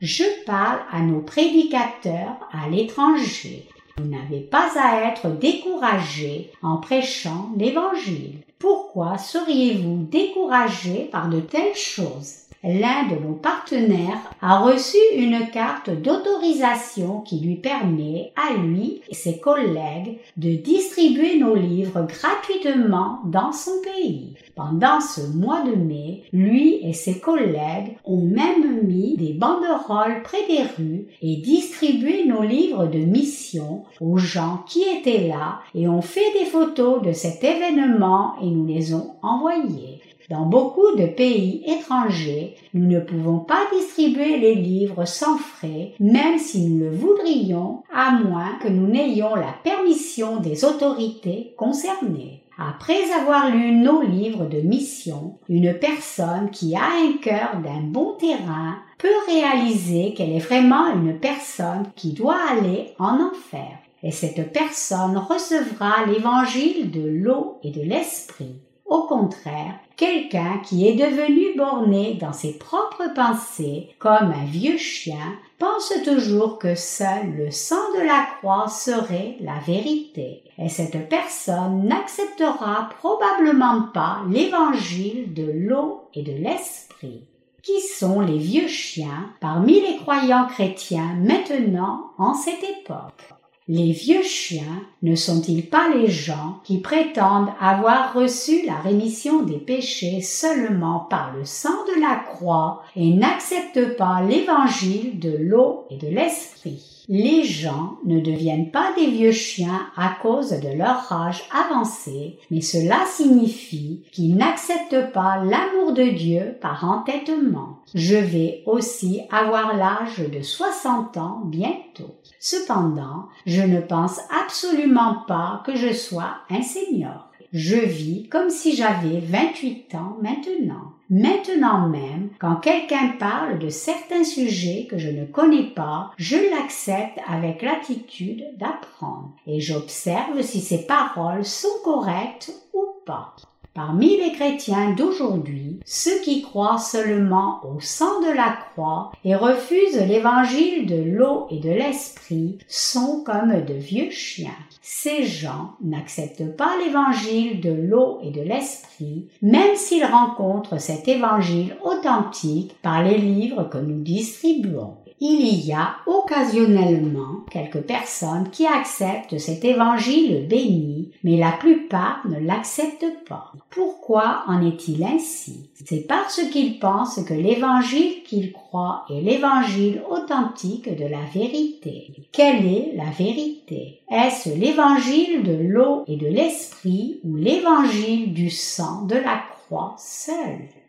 Je 0.00 0.24
parle 0.44 0.80
à 0.90 1.00
nos 1.00 1.20
prédicateurs 1.20 2.48
à 2.52 2.68
l'étranger. 2.68 3.68
Vous 3.96 4.04
n'avez 4.04 4.40
pas 4.40 4.70
à 4.76 5.08
être 5.08 5.28
découragés 5.28 6.50
en 6.62 6.78
prêchant 6.78 7.50
l'Évangile. 7.56 8.40
Pourquoi 8.58 9.18
seriez-vous 9.18 10.06
découragés 10.10 11.08
par 11.12 11.28
de 11.28 11.40
telles 11.40 11.76
choses? 11.76 12.43
L'un 12.64 13.08
de 13.08 13.22
nos 13.22 13.34
partenaires 13.34 14.18
a 14.40 14.58
reçu 14.58 14.96
une 15.16 15.50
carte 15.50 15.90
d'autorisation 15.90 17.20
qui 17.20 17.40
lui 17.40 17.56
permet, 17.56 18.32
à 18.36 18.54
lui 18.54 19.02
et 19.08 19.14
ses 19.14 19.38
collègues, 19.38 20.18
de 20.36 20.54
distribuer 20.54 21.38
nos 21.38 21.54
livres 21.54 22.06
gratuitement 22.08 23.20
dans 23.26 23.52
son 23.52 23.72
pays. 23.82 24.34
Pendant 24.54 25.00
ce 25.00 25.20
mois 25.36 25.62
de 25.62 25.74
mai, 25.74 26.22
lui 26.32 26.78
et 26.82 26.92
ses 26.92 27.18
collègues 27.18 27.96
ont 28.04 28.22
même 28.22 28.82
mis 28.82 29.16
des 29.16 29.34
banderoles 29.34 30.22
près 30.22 30.46
des 30.48 30.62
rues 30.76 31.06
et 31.20 31.36
distribué 31.36 32.24
nos 32.24 32.42
livres 32.42 32.86
de 32.86 32.98
mission 32.98 33.84
aux 34.00 34.16
gens 34.16 34.62
qui 34.66 34.82
étaient 34.82 35.28
là 35.28 35.60
et 35.74 35.88
ont 35.88 36.02
fait 36.02 36.32
des 36.38 36.46
photos 36.46 37.02
de 37.02 37.12
cet 37.12 37.44
événement 37.44 38.34
et 38.42 38.46
nous 38.46 38.66
les 38.66 38.94
ont 38.94 39.14
envoyés. 39.22 39.93
Dans 40.30 40.46
beaucoup 40.46 40.96
de 40.96 41.06
pays 41.06 41.62
étrangers, 41.66 42.56
nous 42.72 42.86
ne 42.86 43.00
pouvons 43.00 43.40
pas 43.40 43.62
distribuer 43.74 44.38
les 44.38 44.54
livres 44.54 45.04
sans 45.04 45.36
frais, 45.36 45.92
même 46.00 46.38
si 46.38 46.66
nous 46.66 46.84
le 46.84 46.90
voudrions, 46.90 47.82
à 47.92 48.12
moins 48.12 48.58
que 48.62 48.68
nous 48.68 48.86
n'ayons 48.86 49.34
la 49.34 49.54
permission 49.62 50.36
des 50.40 50.64
autorités 50.64 51.54
concernées. 51.58 52.42
Après 52.56 53.10
avoir 53.20 53.50
lu 53.50 53.72
nos 53.72 54.00
livres 54.00 54.46
de 54.46 54.60
mission, 54.60 55.38
une 55.48 55.74
personne 55.74 56.50
qui 56.50 56.76
a 56.76 56.84
un 56.84 57.18
cœur 57.20 57.60
d'un 57.62 57.80
bon 57.80 58.12
terrain 58.12 58.76
peut 58.98 59.08
réaliser 59.26 60.14
qu'elle 60.14 60.30
est 60.30 60.38
vraiment 60.38 60.86
une 60.94 61.18
personne 61.18 61.90
qui 61.96 62.12
doit 62.12 62.38
aller 62.50 62.94
en 62.98 63.20
enfer. 63.20 63.78
Et 64.04 64.12
cette 64.12 64.52
personne 64.52 65.16
recevra 65.16 66.06
l'évangile 66.06 66.90
de 66.90 67.06
l'eau 67.06 67.58
et 67.62 67.70
de 67.70 67.82
l'esprit. 67.82 68.60
Au 68.86 69.02
contraire, 69.02 69.74
quelqu'un 69.96 70.58
qui 70.64 70.86
est 70.86 70.94
devenu 70.94 71.56
borné 71.56 72.14
dans 72.20 72.32
ses 72.34 72.58
propres 72.58 73.14
pensées 73.14 73.88
comme 73.98 74.32
un 74.32 74.44
vieux 74.44 74.76
chien 74.76 75.38
pense 75.58 75.92
toujours 76.04 76.58
que 76.58 76.74
seul 76.74 77.34
le 77.36 77.50
sang 77.50 77.92
de 77.96 78.02
la 78.06 78.26
croix 78.36 78.68
serait 78.68 79.36
la 79.40 79.58
vérité. 79.66 80.42
Et 80.58 80.68
cette 80.68 81.08
personne 81.08 81.84
n'acceptera 81.84 82.90
probablement 82.98 83.88
pas 83.94 84.18
l'évangile 84.28 85.32
de 85.32 85.50
l'eau 85.50 86.02
et 86.12 86.22
de 86.22 86.32
l'esprit. 86.32 87.24
Qui 87.62 87.80
sont 87.80 88.20
les 88.20 88.38
vieux 88.38 88.68
chiens 88.68 89.30
parmi 89.40 89.80
les 89.80 89.96
croyants 89.96 90.46
chrétiens 90.46 91.14
maintenant 91.18 92.10
en 92.18 92.34
cette 92.34 92.62
époque? 92.62 93.34
Les 93.66 93.92
vieux 93.92 94.22
chiens 94.22 94.82
ne 95.02 95.14
sont-ils 95.14 95.68
pas 95.68 95.88
les 95.88 96.08
gens 96.08 96.60
qui 96.64 96.80
prétendent 96.80 97.48
avoir 97.58 98.12
reçu 98.12 98.66
la 98.66 98.76
rémission 98.76 99.42
des 99.42 99.58
péchés 99.58 100.20
seulement 100.20 101.00
par 101.00 101.34
le 101.34 101.46
sang 101.46 101.84
de 101.94 102.00
la 102.00 102.16
croix 102.16 102.82
et 102.94 103.14
n'acceptent 103.14 103.96
pas 103.96 104.20
l'évangile 104.20 105.18
de 105.18 105.34
l'eau 105.38 105.86
et 105.88 105.96
de 105.96 106.08
l'esprit? 106.08 106.93
Les 107.08 107.44
gens 107.44 107.98
ne 108.06 108.18
deviennent 108.18 108.70
pas 108.70 108.94
des 108.96 109.10
vieux 109.10 109.32
chiens 109.32 109.88
à 109.94 110.16
cause 110.22 110.52
de 110.52 110.76
leur 110.76 111.12
âge 111.12 111.42
avancé, 111.52 112.38
mais 112.50 112.62
cela 112.62 113.04
signifie 113.06 114.02
qu'ils 114.10 114.36
n'acceptent 114.36 115.12
pas 115.12 115.44
l'amour 115.44 115.92
de 115.92 116.04
Dieu 116.04 116.56
par 116.62 116.84
entêtement. 116.84 117.80
Je 117.94 118.16
vais 118.16 118.62
aussi 118.64 119.20
avoir 119.30 119.76
l'âge 119.76 120.18
de 120.18 120.40
60 120.40 121.18
ans 121.18 121.42
bientôt. 121.44 122.14
Cependant, 122.40 123.26
je 123.44 123.60
ne 123.60 123.80
pense 123.82 124.20
absolument 124.42 125.24
pas 125.28 125.62
que 125.66 125.76
je 125.76 125.92
sois 125.92 126.36
un 126.48 126.62
seigneur. 126.62 127.30
Je 127.52 127.76
vis 127.76 128.28
comme 128.30 128.50
si 128.50 128.74
j'avais 128.74 129.20
28 129.20 129.94
ans 129.94 130.16
maintenant. 130.22 130.93
Maintenant 131.16 131.86
même, 131.86 132.30
quand 132.40 132.56
quelqu'un 132.56 133.10
parle 133.20 133.60
de 133.60 133.68
certains 133.68 134.24
sujets 134.24 134.88
que 134.90 134.98
je 134.98 135.10
ne 135.10 135.24
connais 135.24 135.70
pas, 135.70 136.10
je 136.16 136.34
l'accepte 136.50 137.20
avec 137.28 137.62
l'attitude 137.62 138.42
d'apprendre 138.58 139.30
et 139.46 139.60
j'observe 139.60 140.42
si 140.42 140.60
ses 140.60 140.86
paroles 140.86 141.44
sont 141.44 141.68
correctes 141.84 142.50
ou 142.72 142.84
pas. 143.06 143.36
Parmi 143.74 144.18
les 144.18 144.30
chrétiens 144.30 144.94
d'aujourd'hui, 144.94 145.80
ceux 145.84 146.20
qui 146.20 146.42
croient 146.42 146.78
seulement 146.78 147.58
au 147.64 147.80
sang 147.80 148.20
de 148.20 148.32
la 148.32 148.52
croix 148.52 149.10
et 149.24 149.34
refusent 149.34 150.00
l'évangile 150.00 150.86
de 150.86 151.02
l'eau 151.02 151.48
et 151.50 151.58
de 151.58 151.70
l'esprit 151.70 152.58
sont 152.68 153.24
comme 153.26 153.64
de 153.64 153.74
vieux 153.74 154.10
chiens. 154.10 154.54
Ces 154.80 155.24
gens 155.24 155.72
n'acceptent 155.82 156.56
pas 156.56 156.70
l'évangile 156.84 157.60
de 157.60 157.72
l'eau 157.72 158.20
et 158.22 158.30
de 158.30 158.42
l'esprit, 158.42 159.26
même 159.42 159.74
s'ils 159.74 160.04
rencontrent 160.04 160.80
cet 160.80 161.08
évangile 161.08 161.76
authentique 161.82 162.76
par 162.80 163.02
les 163.02 163.18
livres 163.18 163.64
que 163.64 163.78
nous 163.78 164.02
distribuons 164.02 164.98
il 165.20 165.64
y 165.64 165.72
a 165.72 165.96
occasionnellement 166.06 167.44
quelques 167.50 167.82
personnes 167.82 168.50
qui 168.50 168.66
acceptent 168.66 169.38
cet 169.38 169.64
évangile 169.64 170.46
béni, 170.48 171.10
mais 171.22 171.36
la 171.36 171.52
plupart 171.52 172.20
ne 172.28 172.38
l'acceptent 172.38 173.24
pas. 173.28 173.52
Pourquoi 173.70 174.42
en 174.48 174.66
est-il 174.66 175.04
ainsi? 175.04 175.70
C'est 175.84 176.06
parce 176.06 176.40
qu'ils 176.50 176.78
pensent 176.78 177.24
que 177.24 177.34
l'évangile 177.34 178.22
qu'ils 178.24 178.52
croient 178.52 179.04
est 179.08 179.20
l'évangile 179.20 180.02
authentique 180.10 180.94
de 180.94 181.04
la 181.04 181.24
vérité. 181.32 182.12
Quelle 182.32 182.66
est 182.66 182.92
la 182.96 183.10
vérité? 183.10 184.00
Est-ce 184.10 184.50
l'évangile 184.50 185.42
de 185.42 185.56
l'eau 185.56 186.04
et 186.06 186.16
de 186.16 186.26
l'esprit 186.26 187.20
ou 187.24 187.36
l'évangile 187.36 188.32
du 188.32 188.50
sang 188.50 189.02
de 189.06 189.16
la 189.16 189.40
croix 189.66 189.96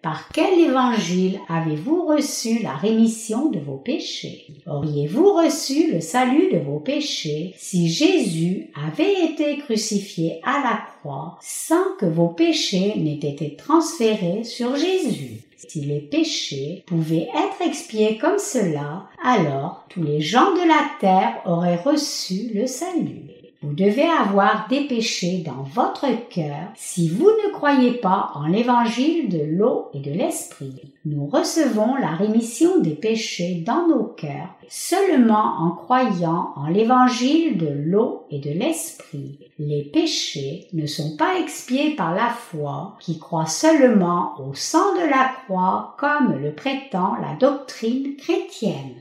par 0.02 0.30
quel 0.34 0.60
évangile 0.60 1.40
avez-vous 1.50 2.06
reçu 2.06 2.60
la 2.62 2.76
rémission 2.76 3.50
de 3.50 3.60
vos 3.60 3.78
péchés? 3.78 4.48
Auriez-vous 4.68 5.34
reçu 5.34 5.92
le 5.92 6.02
salut 6.02 6.52
de 6.52 6.60
vos 6.60 6.80
péchés 6.80 7.54
si 7.58 7.90
Jésus 7.90 8.70
avait 8.76 9.26
été 9.26 9.58
crucifié 9.58 10.42
à 10.44 10.62
la 10.64 10.82
croix 11.00 11.38
sans 11.42 11.96
que 12.00 12.06
vos 12.06 12.30
péchés 12.30 12.94
n'aient 12.98 13.30
été 13.30 13.56
transférés 13.56 14.44
sur 14.44 14.76
Jésus? 14.76 15.42
Si 15.68 15.82
les 15.82 16.02
péchés 16.02 16.84
pouvaient 16.86 17.30
être 17.36 17.68
expiés 17.68 18.18
comme 18.18 18.38
cela, 18.38 19.08
alors 19.24 19.86
tous 19.90 20.04
les 20.04 20.22
gens 20.22 20.54
de 20.54 20.68
la 20.68 20.86
terre 21.00 21.42
auraient 21.46 21.82
reçu 21.82 22.52
le 22.54 22.68
salut. 22.68 23.25
Vous 23.66 23.74
devez 23.74 24.04
avoir 24.04 24.68
des 24.70 24.82
péchés 24.82 25.44
dans 25.44 25.64
votre 25.64 26.06
cœur 26.30 26.68
si 26.76 27.10
vous 27.10 27.26
ne 27.26 27.52
croyez 27.52 27.94
pas 27.94 28.30
en 28.36 28.46
l'évangile 28.46 29.28
de 29.28 29.42
l'eau 29.44 29.88
et 29.96 30.02
de 30.02 30.12
l'esprit. 30.12 30.94
Nous 31.04 31.26
recevons 31.26 31.96
la 31.96 32.12
rémission 32.12 32.80
des 32.80 32.94
péchés 32.94 33.64
dans 33.66 33.88
nos 33.88 34.04
cœurs 34.04 34.54
seulement 34.70 35.56
en 35.62 35.72
croyant 35.72 36.54
en 36.56 36.68
l'évangile 36.68 37.58
de 37.58 37.68
l'eau 37.68 38.28
et 38.30 38.38
de 38.38 38.52
l'esprit. 38.52 39.40
Les 39.58 39.84
péchés 39.84 40.68
ne 40.74 40.86
sont 40.86 41.18
pas 41.18 41.40
expiés 41.40 41.96
par 41.96 42.14
la 42.14 42.30
foi 42.30 42.96
qui 43.00 43.18
croit 43.18 43.48
seulement 43.48 44.34
au 44.40 44.54
sang 44.54 44.94
de 44.94 45.10
la 45.10 45.32
croix 45.44 45.96
comme 45.98 46.40
le 46.40 46.54
prétend 46.54 47.16
la 47.16 47.36
doctrine 47.40 48.16
chrétienne. 48.16 48.94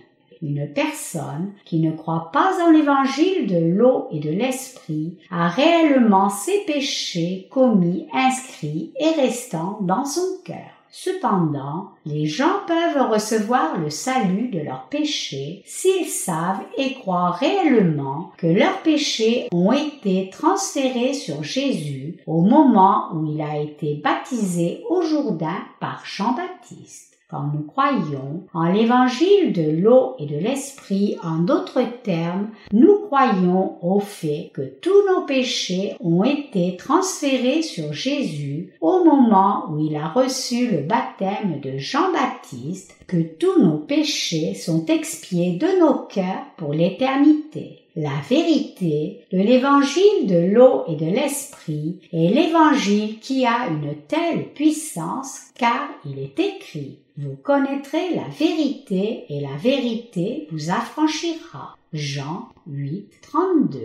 Une 0.44 0.68
personne 0.74 1.52
qui 1.64 1.78
ne 1.78 1.90
croit 1.90 2.28
pas 2.30 2.62
en 2.62 2.70
l'évangile 2.70 3.46
de 3.46 3.56
l'eau 3.56 4.08
et 4.12 4.20
de 4.20 4.28
l'esprit 4.28 5.16
a 5.30 5.48
réellement 5.48 6.28
ses 6.28 6.60
péchés 6.66 7.48
commis, 7.50 8.06
inscrits 8.12 8.92
et 9.00 9.18
restants 9.18 9.78
dans 9.80 10.04
son 10.04 10.42
cœur. 10.44 10.74
Cependant, 10.90 11.92
les 12.04 12.26
gens 12.26 12.60
peuvent 12.66 13.10
recevoir 13.10 13.78
le 13.78 13.88
salut 13.88 14.48
de 14.48 14.60
leurs 14.60 14.86
péchés 14.90 15.62
s'ils 15.64 16.08
savent 16.08 16.62
et 16.76 16.92
croient 16.92 17.30
réellement 17.30 18.30
que 18.36 18.46
leurs 18.46 18.82
péchés 18.82 19.48
ont 19.50 19.72
été 19.72 20.28
transférés 20.28 21.14
sur 21.14 21.42
Jésus 21.42 22.18
au 22.26 22.42
moment 22.42 23.08
où 23.14 23.32
il 23.32 23.40
a 23.40 23.58
été 23.58 23.94
baptisé 23.94 24.84
au 24.90 25.00
Jourdain 25.00 25.62
par 25.80 26.04
Jean-Baptiste 26.04 27.13
nous 27.42 27.62
croyons 27.62 28.44
en 28.52 28.64
l'évangile 28.72 29.52
de 29.52 29.70
l'eau 29.70 30.14
et 30.18 30.26
de 30.26 30.36
l'esprit, 30.36 31.16
en 31.22 31.38
d'autres 31.38 31.82
termes, 32.02 32.48
nous 32.72 32.98
croyons 33.06 33.76
au 33.82 34.00
fait 34.00 34.50
que 34.54 34.62
tous 34.62 35.06
nos 35.08 35.22
péchés 35.22 35.96
ont 36.00 36.24
été 36.24 36.76
transférés 36.76 37.62
sur 37.62 37.92
Jésus 37.92 38.72
au 38.80 39.04
moment 39.04 39.66
où 39.70 39.78
il 39.78 39.96
a 39.96 40.08
reçu 40.08 40.70
le 40.70 40.82
baptême 40.82 41.60
de 41.60 41.78
Jean-Baptiste, 41.78 42.96
que 43.06 43.22
tous 43.22 43.60
nos 43.60 43.78
péchés 43.78 44.54
sont 44.54 44.86
expiés 44.86 45.56
de 45.56 45.80
nos 45.80 45.94
cœurs 46.06 46.44
pour 46.56 46.72
l'éternité. 46.72 47.83
La 47.96 48.20
vérité 48.28 49.20
de 49.30 49.38
l'évangile 49.38 50.26
de 50.26 50.52
l'eau 50.52 50.82
et 50.88 50.96
de 50.96 51.06
l'esprit 51.06 52.00
est 52.12 52.34
l'évangile 52.34 53.20
qui 53.20 53.46
a 53.46 53.68
une 53.68 53.94
telle 54.08 54.48
puissance 54.52 55.42
car 55.54 55.88
il 56.04 56.18
est 56.18 56.40
écrit 56.40 56.98
vous 57.16 57.36
connaîtrez 57.36 58.12
la 58.16 58.26
vérité 58.36 59.26
et 59.28 59.40
la 59.40 59.56
vérité 59.56 60.48
vous 60.50 60.70
affranchira. 60.70 61.76
Jean 61.92 62.48
8, 62.66 63.08
32. 63.22 63.78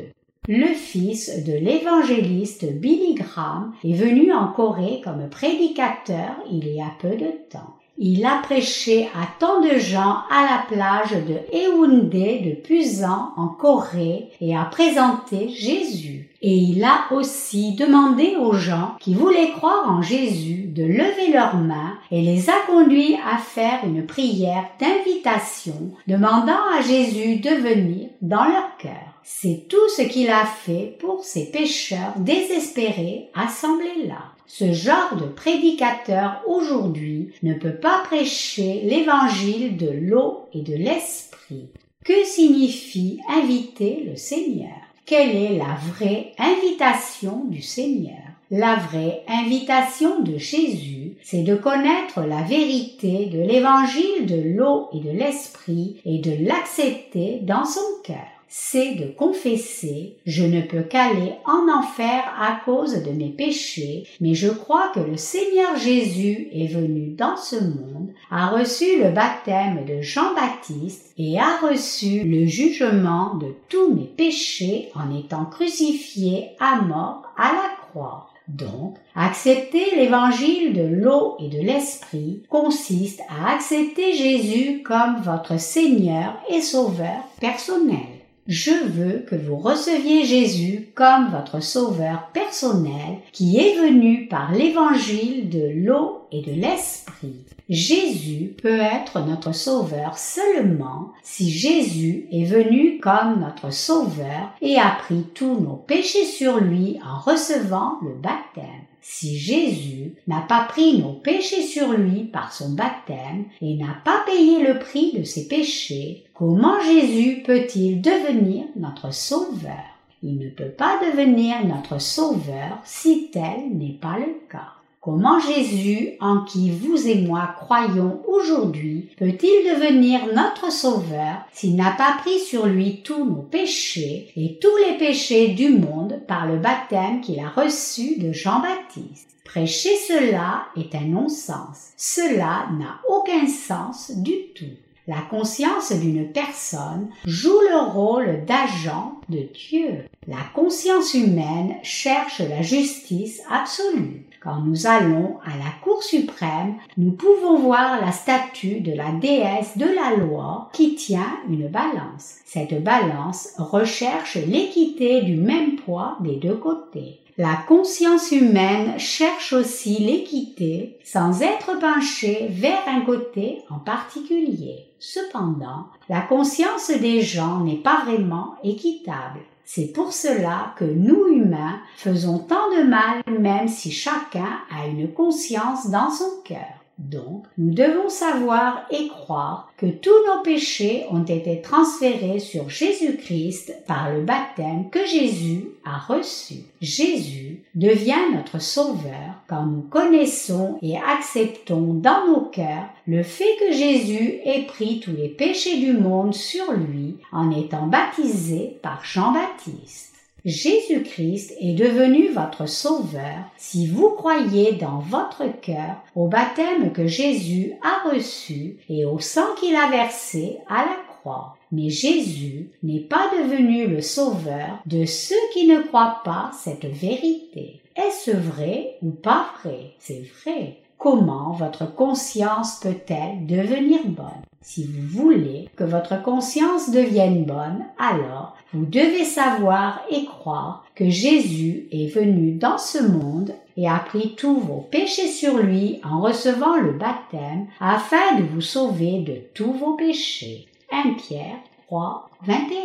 Le 0.47 0.73
fils 0.73 1.43
de 1.43 1.53
l'évangéliste 1.53 2.65
Billy 2.73 3.13
Graham 3.13 3.73
est 3.83 3.93
venu 3.93 4.33
en 4.33 4.47
Corée 4.47 5.01
comme 5.03 5.29
prédicateur 5.29 6.31
il 6.51 6.67
y 6.67 6.81
a 6.81 6.91
peu 6.99 7.15
de 7.15 7.31
temps. 7.51 7.75
Il 8.01 8.25
a 8.25 8.37
prêché 8.41 9.09
à 9.13 9.27
tant 9.39 9.59
de 9.59 9.77
gens 9.77 10.19
à 10.31 10.43
la 10.43 10.63
plage 10.69 11.11
de 11.11 11.35
Haeundae 11.51 12.41
de 12.45 12.55
Pusan 12.55 13.33
en 13.35 13.49
Corée 13.49 14.29
et 14.39 14.55
a 14.55 14.63
présenté 14.63 15.49
Jésus. 15.49 16.29
Et 16.41 16.55
il 16.55 16.81
a 16.85 17.11
aussi 17.11 17.73
demandé 17.75 18.37
aux 18.39 18.53
gens 18.53 18.95
qui 19.01 19.15
voulaient 19.15 19.51
croire 19.51 19.91
en 19.91 20.01
Jésus 20.01 20.67
de 20.73 20.83
lever 20.83 21.33
leurs 21.33 21.57
mains 21.57 21.97
et 22.09 22.21
les 22.21 22.49
a 22.49 22.53
conduits 22.67 23.17
à 23.29 23.37
faire 23.37 23.81
une 23.83 24.05
prière 24.05 24.63
d'invitation 24.79 25.91
demandant 26.07 26.71
à 26.73 26.79
Jésus 26.79 27.41
de 27.41 27.49
venir 27.49 28.07
dans 28.21 28.45
leur 28.45 28.77
cœur. 28.77 29.19
C'est 29.23 29.65
tout 29.67 29.89
ce 29.97 30.03
qu'il 30.03 30.29
a 30.29 30.45
fait 30.45 30.95
pour 31.01 31.25
ces 31.25 31.51
pécheurs 31.51 32.13
désespérés 32.15 33.29
assemblés 33.35 34.07
là. 34.07 34.38
Ce 34.51 34.73
genre 34.73 35.15
de 35.15 35.27
prédicateur 35.27 36.41
aujourd'hui 36.47 37.29
ne 37.43 37.53
peut 37.53 37.75
pas 37.75 38.01
prêcher 38.03 38.81
l'évangile 38.83 39.77
de 39.77 39.91
l'eau 39.91 40.47
et 40.53 40.61
de 40.61 40.73
l'esprit. 40.73 41.67
Que 42.03 42.25
signifie 42.25 43.19
inviter 43.29 44.03
le 44.09 44.15
Seigneur? 44.15 44.75
Quelle 45.05 45.35
est 45.35 45.55
la 45.55 45.77
vraie 45.93 46.33
invitation 46.39 47.45
du 47.45 47.61
Seigneur? 47.61 48.17
La 48.49 48.75
vraie 48.77 49.21
invitation 49.27 50.21
de 50.21 50.39
Jésus, 50.39 51.13
c'est 51.21 51.43
de 51.43 51.55
connaître 51.55 52.21
la 52.21 52.41
vérité 52.41 53.27
de 53.27 53.39
l'évangile 53.39 54.25
de 54.25 54.57
l'eau 54.57 54.89
et 54.93 54.99
de 54.99 55.11
l'esprit 55.11 55.97
et 56.05 56.17
de 56.17 56.43
l'accepter 56.43 57.37
dans 57.43 57.65
son 57.65 57.85
cœur 58.03 58.38
c'est 58.49 58.95
de 58.95 59.05
confesser 59.05 60.17
je 60.25 60.43
ne 60.43 60.61
peux 60.61 60.81
qu'aller 60.81 61.33
en 61.45 61.71
enfer 61.71 62.23
à 62.39 62.59
cause 62.65 63.03
de 63.03 63.11
mes 63.11 63.29
péchés, 63.29 64.05
mais 64.19 64.33
je 64.33 64.49
crois 64.49 64.91
que 64.93 64.99
le 64.99 65.17
Seigneur 65.17 65.77
Jésus 65.77 66.49
est 66.51 66.67
venu 66.67 67.11
dans 67.11 67.37
ce 67.37 67.55
monde, 67.55 68.09
a 68.31 68.47
reçu 68.47 69.01
le 69.01 69.11
baptême 69.11 69.85
de 69.85 70.01
Jean-Baptiste 70.01 71.13
et 71.17 71.39
a 71.39 71.57
reçu 71.61 72.23
le 72.23 72.45
jugement 72.45 73.35
de 73.35 73.53
tous 73.69 73.93
mes 73.93 74.05
péchés 74.05 74.89
en 74.95 75.15
étant 75.15 75.45
crucifié 75.45 76.49
à 76.59 76.81
mort 76.81 77.23
à 77.37 77.51
la 77.53 77.69
croix. 77.89 78.29
Donc, 78.47 78.95
accepter 79.15 79.95
l'évangile 79.95 80.73
de 80.73 80.81
l'eau 80.81 81.35
et 81.39 81.49
de 81.49 81.59
l'esprit 81.59 82.41
consiste 82.49 83.21
à 83.29 83.53
accepter 83.53 84.13
Jésus 84.13 84.81
comme 84.81 85.21
votre 85.21 85.59
Seigneur 85.59 86.33
et 86.49 86.61
Sauveur 86.61 87.23
personnel. 87.39 88.18
Je 88.49 88.71
veux 88.71 89.19
que 89.19 89.35
vous 89.35 89.57
receviez 89.57 90.25
Jésus 90.25 90.89
comme 90.95 91.29
votre 91.29 91.61
sauveur 91.61 92.29
personnel 92.33 93.19
qui 93.31 93.57
est 93.57 93.79
venu 93.79 94.27
par 94.27 94.51
l'évangile 94.51 95.49
de 95.49 95.69
l'eau 95.85 96.23
et 96.31 96.41
de 96.41 96.53
l'esprit. 96.53 97.45
Jésus 97.69 98.55
peut 98.59 98.79
être 98.79 99.19
notre 99.19 99.53
sauveur 99.53 100.17
seulement 100.17 101.11
si 101.21 101.51
Jésus 101.51 102.25
est 102.31 102.45
venu 102.45 102.99
comme 102.99 103.39
notre 103.39 103.71
sauveur 103.71 104.51
et 104.63 104.79
a 104.79 104.97
pris 104.97 105.27
tous 105.35 105.59
nos 105.59 105.75
péchés 105.75 106.25
sur 106.25 106.59
lui 106.59 106.99
en 107.05 107.19
recevant 107.19 107.99
le 108.01 108.15
baptême. 108.15 108.88
Si 109.11 109.39
Jésus 109.39 110.13
n'a 110.27 110.41
pas 110.41 110.65
pris 110.65 110.99
nos 110.99 111.13
péchés 111.13 111.63
sur 111.63 111.93
lui 111.93 112.25
par 112.25 112.53
son 112.53 112.73
baptême 112.73 113.45
et 113.59 113.73
n'a 113.75 113.97
pas 114.05 114.23
payé 114.27 114.61
le 114.61 114.77
prix 114.77 115.13
de 115.17 115.23
ses 115.23 115.47
péchés, 115.47 116.25
comment 116.35 116.79
Jésus 116.79 117.41
peut-il 117.43 118.03
devenir 118.03 118.65
notre 118.75 119.11
sauveur? 119.11 119.83
Il 120.21 120.37
ne 120.37 120.49
peut 120.51 120.69
pas 120.69 120.99
devenir 121.03 121.65
notre 121.65 121.99
sauveur 121.99 122.77
si 122.83 123.31
tel 123.31 123.75
n'est 123.75 123.97
pas 123.99 124.19
le 124.19 124.41
cas. 124.47 124.73
Comment 125.11 125.39
Jésus, 125.39 126.11
en 126.19 126.41
qui 126.43 126.69
vous 126.69 127.07
et 127.07 127.15
moi 127.15 127.55
croyons 127.57 128.21
aujourd'hui, 128.27 129.09
peut-il 129.17 129.73
devenir 129.73 130.19
notre 130.35 130.71
Sauveur 130.71 131.37
s'il 131.51 131.75
n'a 131.75 131.89
pas 131.89 132.17
pris 132.19 132.37
sur 132.37 132.67
lui 132.67 133.01
tous 133.01 133.25
nos 133.25 133.41
péchés 133.41 134.31
et 134.35 134.59
tous 134.61 134.77
les 134.87 134.99
péchés 134.99 135.47
du 135.47 135.69
monde 135.69 136.21
par 136.27 136.45
le 136.45 136.57
baptême 136.57 137.21
qu'il 137.21 137.39
a 137.39 137.49
reçu 137.49 138.19
de 138.19 138.31
Jean-Baptiste? 138.31 139.31
Prêcher 139.43 139.95
cela 140.07 140.65
est 140.77 140.93
un 140.93 141.07
non-sens. 141.07 141.89
Cela 141.97 142.67
n'a 142.77 143.01
aucun 143.09 143.47
sens 143.47 144.11
du 144.15 144.35
tout. 144.53 144.77
La 145.07 145.21
conscience 145.21 145.91
d'une 145.91 146.31
personne 146.31 147.09
joue 147.25 147.59
le 147.71 147.91
rôle 147.91 148.45
d'agent 148.45 149.19
de 149.27 149.39
Dieu. 149.55 150.05
La 150.27 150.43
conscience 150.53 151.15
humaine 151.15 151.77
cherche 151.81 152.41
la 152.41 152.61
justice 152.61 153.41
absolue. 153.49 154.28
Quand 154.41 154.61
nous 154.61 154.87
allons 154.87 155.37
à 155.43 155.57
la 155.57 155.71
Cour 155.83 156.01
suprême, 156.01 156.75
nous 156.95 157.11
pouvons 157.11 157.57
voir 157.59 157.99
la 157.99 158.13
statue 158.13 158.79
de 158.79 158.93
la 158.93 159.11
déesse 159.11 159.77
de 159.77 159.85
la 159.85 160.15
loi 160.15 160.69
qui 160.71 160.95
tient 160.95 161.37
une 161.49 161.67
balance. 161.67 162.37
Cette 162.45 162.81
balance 162.81 163.53
recherche 163.57 164.35
l'équité 164.35 165.23
du 165.23 165.35
même 165.35 165.75
poids 165.75 166.17
des 166.21 166.37
deux 166.37 166.55
côtés. 166.55 167.19
La 167.37 167.55
conscience 167.67 168.31
humaine 168.31 168.97
cherche 168.97 169.53
aussi 169.53 169.97
l'équité 169.97 170.97
sans 171.03 171.41
être 171.41 171.79
penchée 171.79 172.47
vers 172.49 172.87
un 172.87 173.01
côté 173.01 173.59
en 173.69 173.79
particulier. 173.79 174.85
Cependant, 174.99 175.85
la 176.09 176.21
conscience 176.21 176.91
des 176.91 177.21
gens 177.21 177.61
n'est 177.61 177.77
pas 177.77 178.03
vraiment 178.05 178.55
équitable. 178.63 179.39
C'est 179.71 179.93
pour 179.93 180.13
cela 180.13 180.73
que 180.77 180.83
nous 180.83 181.27
humains 181.27 181.79
faisons 181.95 182.39
tant 182.39 182.71
de 182.75 182.81
mal 182.81 183.21
même 183.39 183.67
si 183.67 183.91
chacun 183.91 184.61
a 184.75 184.87
une 184.87 185.13
conscience 185.13 185.91
dans 185.91 186.09
son 186.09 186.41
cœur. 186.43 186.78
Donc, 186.99 187.45
nous 187.57 187.73
devons 187.73 188.09
savoir 188.09 188.85
et 188.91 189.07
croire 189.07 189.71
que 189.77 189.85
tous 189.85 190.09
nos 190.27 190.43
péchés 190.43 191.05
ont 191.09 191.23
été 191.23 191.61
transférés 191.61 192.39
sur 192.39 192.69
Jésus-Christ 192.69 193.73
par 193.87 194.11
le 194.11 194.21
baptême 194.21 194.89
que 194.89 195.05
Jésus 195.05 195.69
a 195.85 195.97
reçu. 195.97 196.55
Jésus 196.81 197.63
devient 197.73 198.33
notre 198.33 198.61
Sauveur 198.61 199.41
quand 199.47 199.65
nous 199.65 199.81
connaissons 199.81 200.77
et 200.81 200.97
acceptons 200.97 201.93
dans 201.93 202.27
nos 202.27 202.41
cœurs 202.41 202.89
le 203.07 203.23
fait 203.23 203.55
que 203.61 203.71
Jésus 203.71 204.41
ait 204.43 204.65
pris 204.67 204.99
tous 204.99 205.13
les 205.13 205.29
péchés 205.29 205.79
du 205.79 205.93
monde 205.93 206.33
sur 206.33 206.73
lui 206.73 207.15
en 207.31 207.49
étant 207.49 207.87
baptisé 207.87 208.77
par 208.83 209.05
Jean-Baptiste. 209.05 210.18
Jésus-Christ 210.45 211.53
est 211.59 211.73
devenu 211.73 212.29
votre 212.29 212.67
sauveur 212.67 213.43
si 213.57 213.87
vous 213.87 214.09
croyez 214.11 214.73
dans 214.73 214.99
votre 214.99 215.43
cœur 215.61 215.97
au 216.15 216.27
baptême 216.27 216.91
que 216.93 217.07
Jésus 217.07 217.73
a 217.81 218.09
reçu 218.09 218.77
et 218.89 219.05
au 219.05 219.19
sang 219.19 219.55
qu'il 219.59 219.75
a 219.75 219.89
versé 219.89 220.57
à 220.67 220.85
la 220.85 220.97
croix. 221.07 221.57
Mais 221.71 221.89
Jésus 221.89 222.71
n'est 222.81 223.01
pas 223.01 223.29
devenu 223.37 223.87
le 223.87 224.01
sauveur 224.01 224.79
de 224.85 225.05
ceux 225.05 225.35
qui 225.53 225.67
ne 225.67 225.81
croient 225.81 226.21
pas 226.23 226.51
cette 226.53 226.85
vérité. 226.85 227.81
Est-ce 227.95 228.31
vrai 228.31 228.97
ou 229.01 229.11
pas 229.11 229.47
vrai? 229.61 229.93
C'est 229.99 230.23
vrai. 230.43 230.77
Comment 230.97 231.51
votre 231.51 231.93
conscience 231.93 232.79
peut-elle 232.79 233.45
devenir 233.45 233.99
bonne? 234.05 234.48
Si 234.61 234.85
vous 234.85 235.21
voulez 235.21 235.69
que 235.77 235.85
votre 235.85 236.21
conscience 236.21 236.91
devienne 236.91 237.45
bonne, 237.45 237.85
alors 237.97 238.57
vous 238.73 238.85
devez 238.85 239.23
savoir 239.23 240.01
et 240.11 240.25
croire 240.25 240.83
que 240.95 241.09
Jésus 241.09 241.87
est 241.91 242.13
venu 242.13 242.51
dans 242.51 242.77
ce 242.77 243.01
monde 243.01 243.53
et 243.77 243.89
a 243.89 243.99
pris 243.99 244.35
tous 244.35 244.59
vos 244.59 244.85
péchés 244.91 245.29
sur 245.29 245.57
lui 245.57 246.01
en 246.03 246.19
recevant 246.21 246.75
le 246.75 246.91
baptême 246.91 247.67
afin 247.79 248.35
de 248.37 248.43
vous 248.43 248.61
sauver 248.61 249.19
de 249.19 249.37
tous 249.53 249.71
vos 249.71 249.93
péchés. 249.93 250.67
1 250.91 251.13
Pierre 251.13 251.57
3, 251.87 252.29
21. 252.45 252.75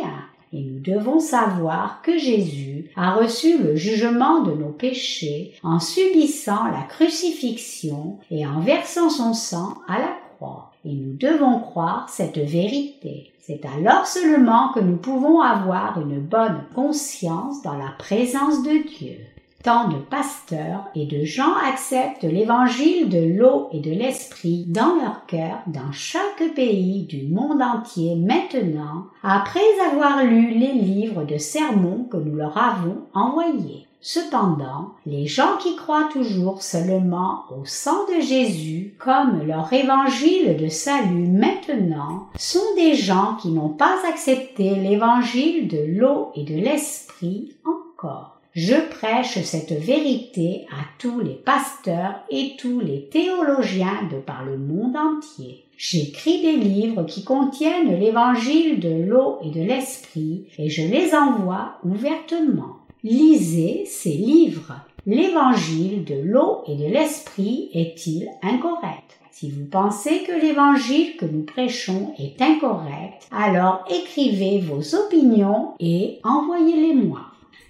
Et 0.53 0.61
nous 0.61 0.79
devons 0.79 1.19
savoir 1.19 2.01
que 2.01 2.17
Jésus 2.17 2.89
a 2.95 3.15
reçu 3.15 3.57
le 3.57 3.75
jugement 3.75 4.41
de 4.43 4.53
nos 4.53 4.71
péchés 4.71 5.53
en 5.61 5.81
subissant 5.81 6.65
la 6.67 6.83
crucifixion 6.83 8.17
et 8.31 8.47
en 8.47 8.61
versant 8.61 9.09
son 9.09 9.33
sang 9.33 9.73
à 9.89 9.99
la 9.99 10.17
croix. 10.37 10.64
Et 10.85 10.93
nous 10.93 11.17
devons 11.17 11.59
croire 11.59 12.07
cette 12.09 12.37
vérité. 12.37 13.31
C'est 13.39 13.65
alors 13.65 14.05
seulement 14.05 14.71
que 14.73 14.79
nous 14.79 14.97
pouvons 14.97 15.41
avoir 15.41 15.99
une 15.99 16.19
bonne 16.19 16.63
conscience 16.73 17.61
dans 17.63 17.77
la 17.77 17.91
présence 17.97 18.63
de 18.63 18.87
Dieu. 18.87 19.17
Tant 19.63 19.87
de 19.87 19.97
pasteurs 19.97 20.85
et 20.93 21.07
de 21.07 21.25
gens 21.25 21.55
acceptent 21.67 22.23
l'évangile 22.23 23.09
de 23.09 23.35
l'eau 23.35 23.67
et 23.71 23.79
de 23.79 23.89
l'esprit 23.89 24.65
dans 24.67 24.93
leur 25.01 25.25
cœur 25.25 25.57
dans 25.65 25.91
chaque 25.91 26.53
pays 26.55 27.03
du 27.05 27.23
monde 27.23 27.63
entier 27.63 28.15
maintenant, 28.15 29.07
après 29.23 29.61
avoir 29.91 30.23
lu 30.23 30.51
les 30.51 30.73
livres 30.73 31.23
de 31.23 31.39
sermons 31.39 32.03
que 32.03 32.17
nous 32.17 32.35
leur 32.35 32.55
avons 32.59 33.07
envoyés. 33.15 33.84
Cependant, 34.07 34.91
les 35.07 35.25
gens 35.25 35.57
qui 35.59 35.75
croient 35.75 36.09
toujours 36.13 36.61
seulement 36.61 37.45
au 37.49 37.65
sang 37.65 38.05
de 38.15 38.21
Jésus 38.21 38.93
comme 38.99 39.47
leur 39.47 39.73
évangile 39.73 40.57
de 40.57 40.69
salut 40.69 41.27
maintenant 41.27 42.27
sont 42.37 42.75
des 42.75 42.93
gens 42.93 43.35
qui 43.41 43.47
n'ont 43.47 43.69
pas 43.69 43.97
accepté 44.07 44.75
l'évangile 44.75 45.67
de 45.67 45.83
l'eau 45.87 46.29
et 46.35 46.43
de 46.43 46.53
l'esprit 46.53 47.55
encore. 47.65 48.39
Je 48.53 48.75
prêche 48.75 49.41
cette 49.41 49.73
vérité 49.73 50.67
à 50.69 50.85
tous 50.99 51.19
les 51.21 51.33
pasteurs 51.33 52.13
et 52.29 52.51
tous 52.59 52.81
les 52.81 53.09
théologiens 53.09 54.07
de 54.11 54.17
par 54.17 54.45
le 54.45 54.59
monde 54.59 54.95
entier. 54.95 55.65
J'écris 55.77 56.43
des 56.43 56.57
livres 56.57 57.05
qui 57.05 57.23
contiennent 57.23 57.99
l'évangile 57.99 58.79
de 58.79 59.03
l'eau 59.03 59.39
et 59.43 59.49
de 59.49 59.61
l'esprit 59.61 60.45
et 60.59 60.69
je 60.69 60.83
les 60.83 61.15
envoie 61.15 61.79
ouvertement. 61.83 62.84
Lisez 63.07 63.83
ces 63.85 64.13
livres. 64.13 64.73
L'évangile 65.05 66.05
de 66.05 66.15
l'eau 66.15 66.63
et 66.65 66.75
de 66.75 66.85
l'esprit 66.85 67.69
est-il 67.71 68.27
incorrect? 68.41 69.19
Si 69.29 69.51
vous 69.51 69.65
pensez 69.65 70.23
que 70.23 70.31
l'évangile 70.31 71.15
que 71.15 71.25
nous 71.25 71.43
prêchons 71.43 72.15
est 72.17 72.41
incorrect, 72.41 73.27
alors 73.31 73.85
écrivez 73.91 74.57
vos 74.57 74.95
opinions 74.95 75.73
et 75.79 76.17
envoyez-les-moi. 76.23 77.19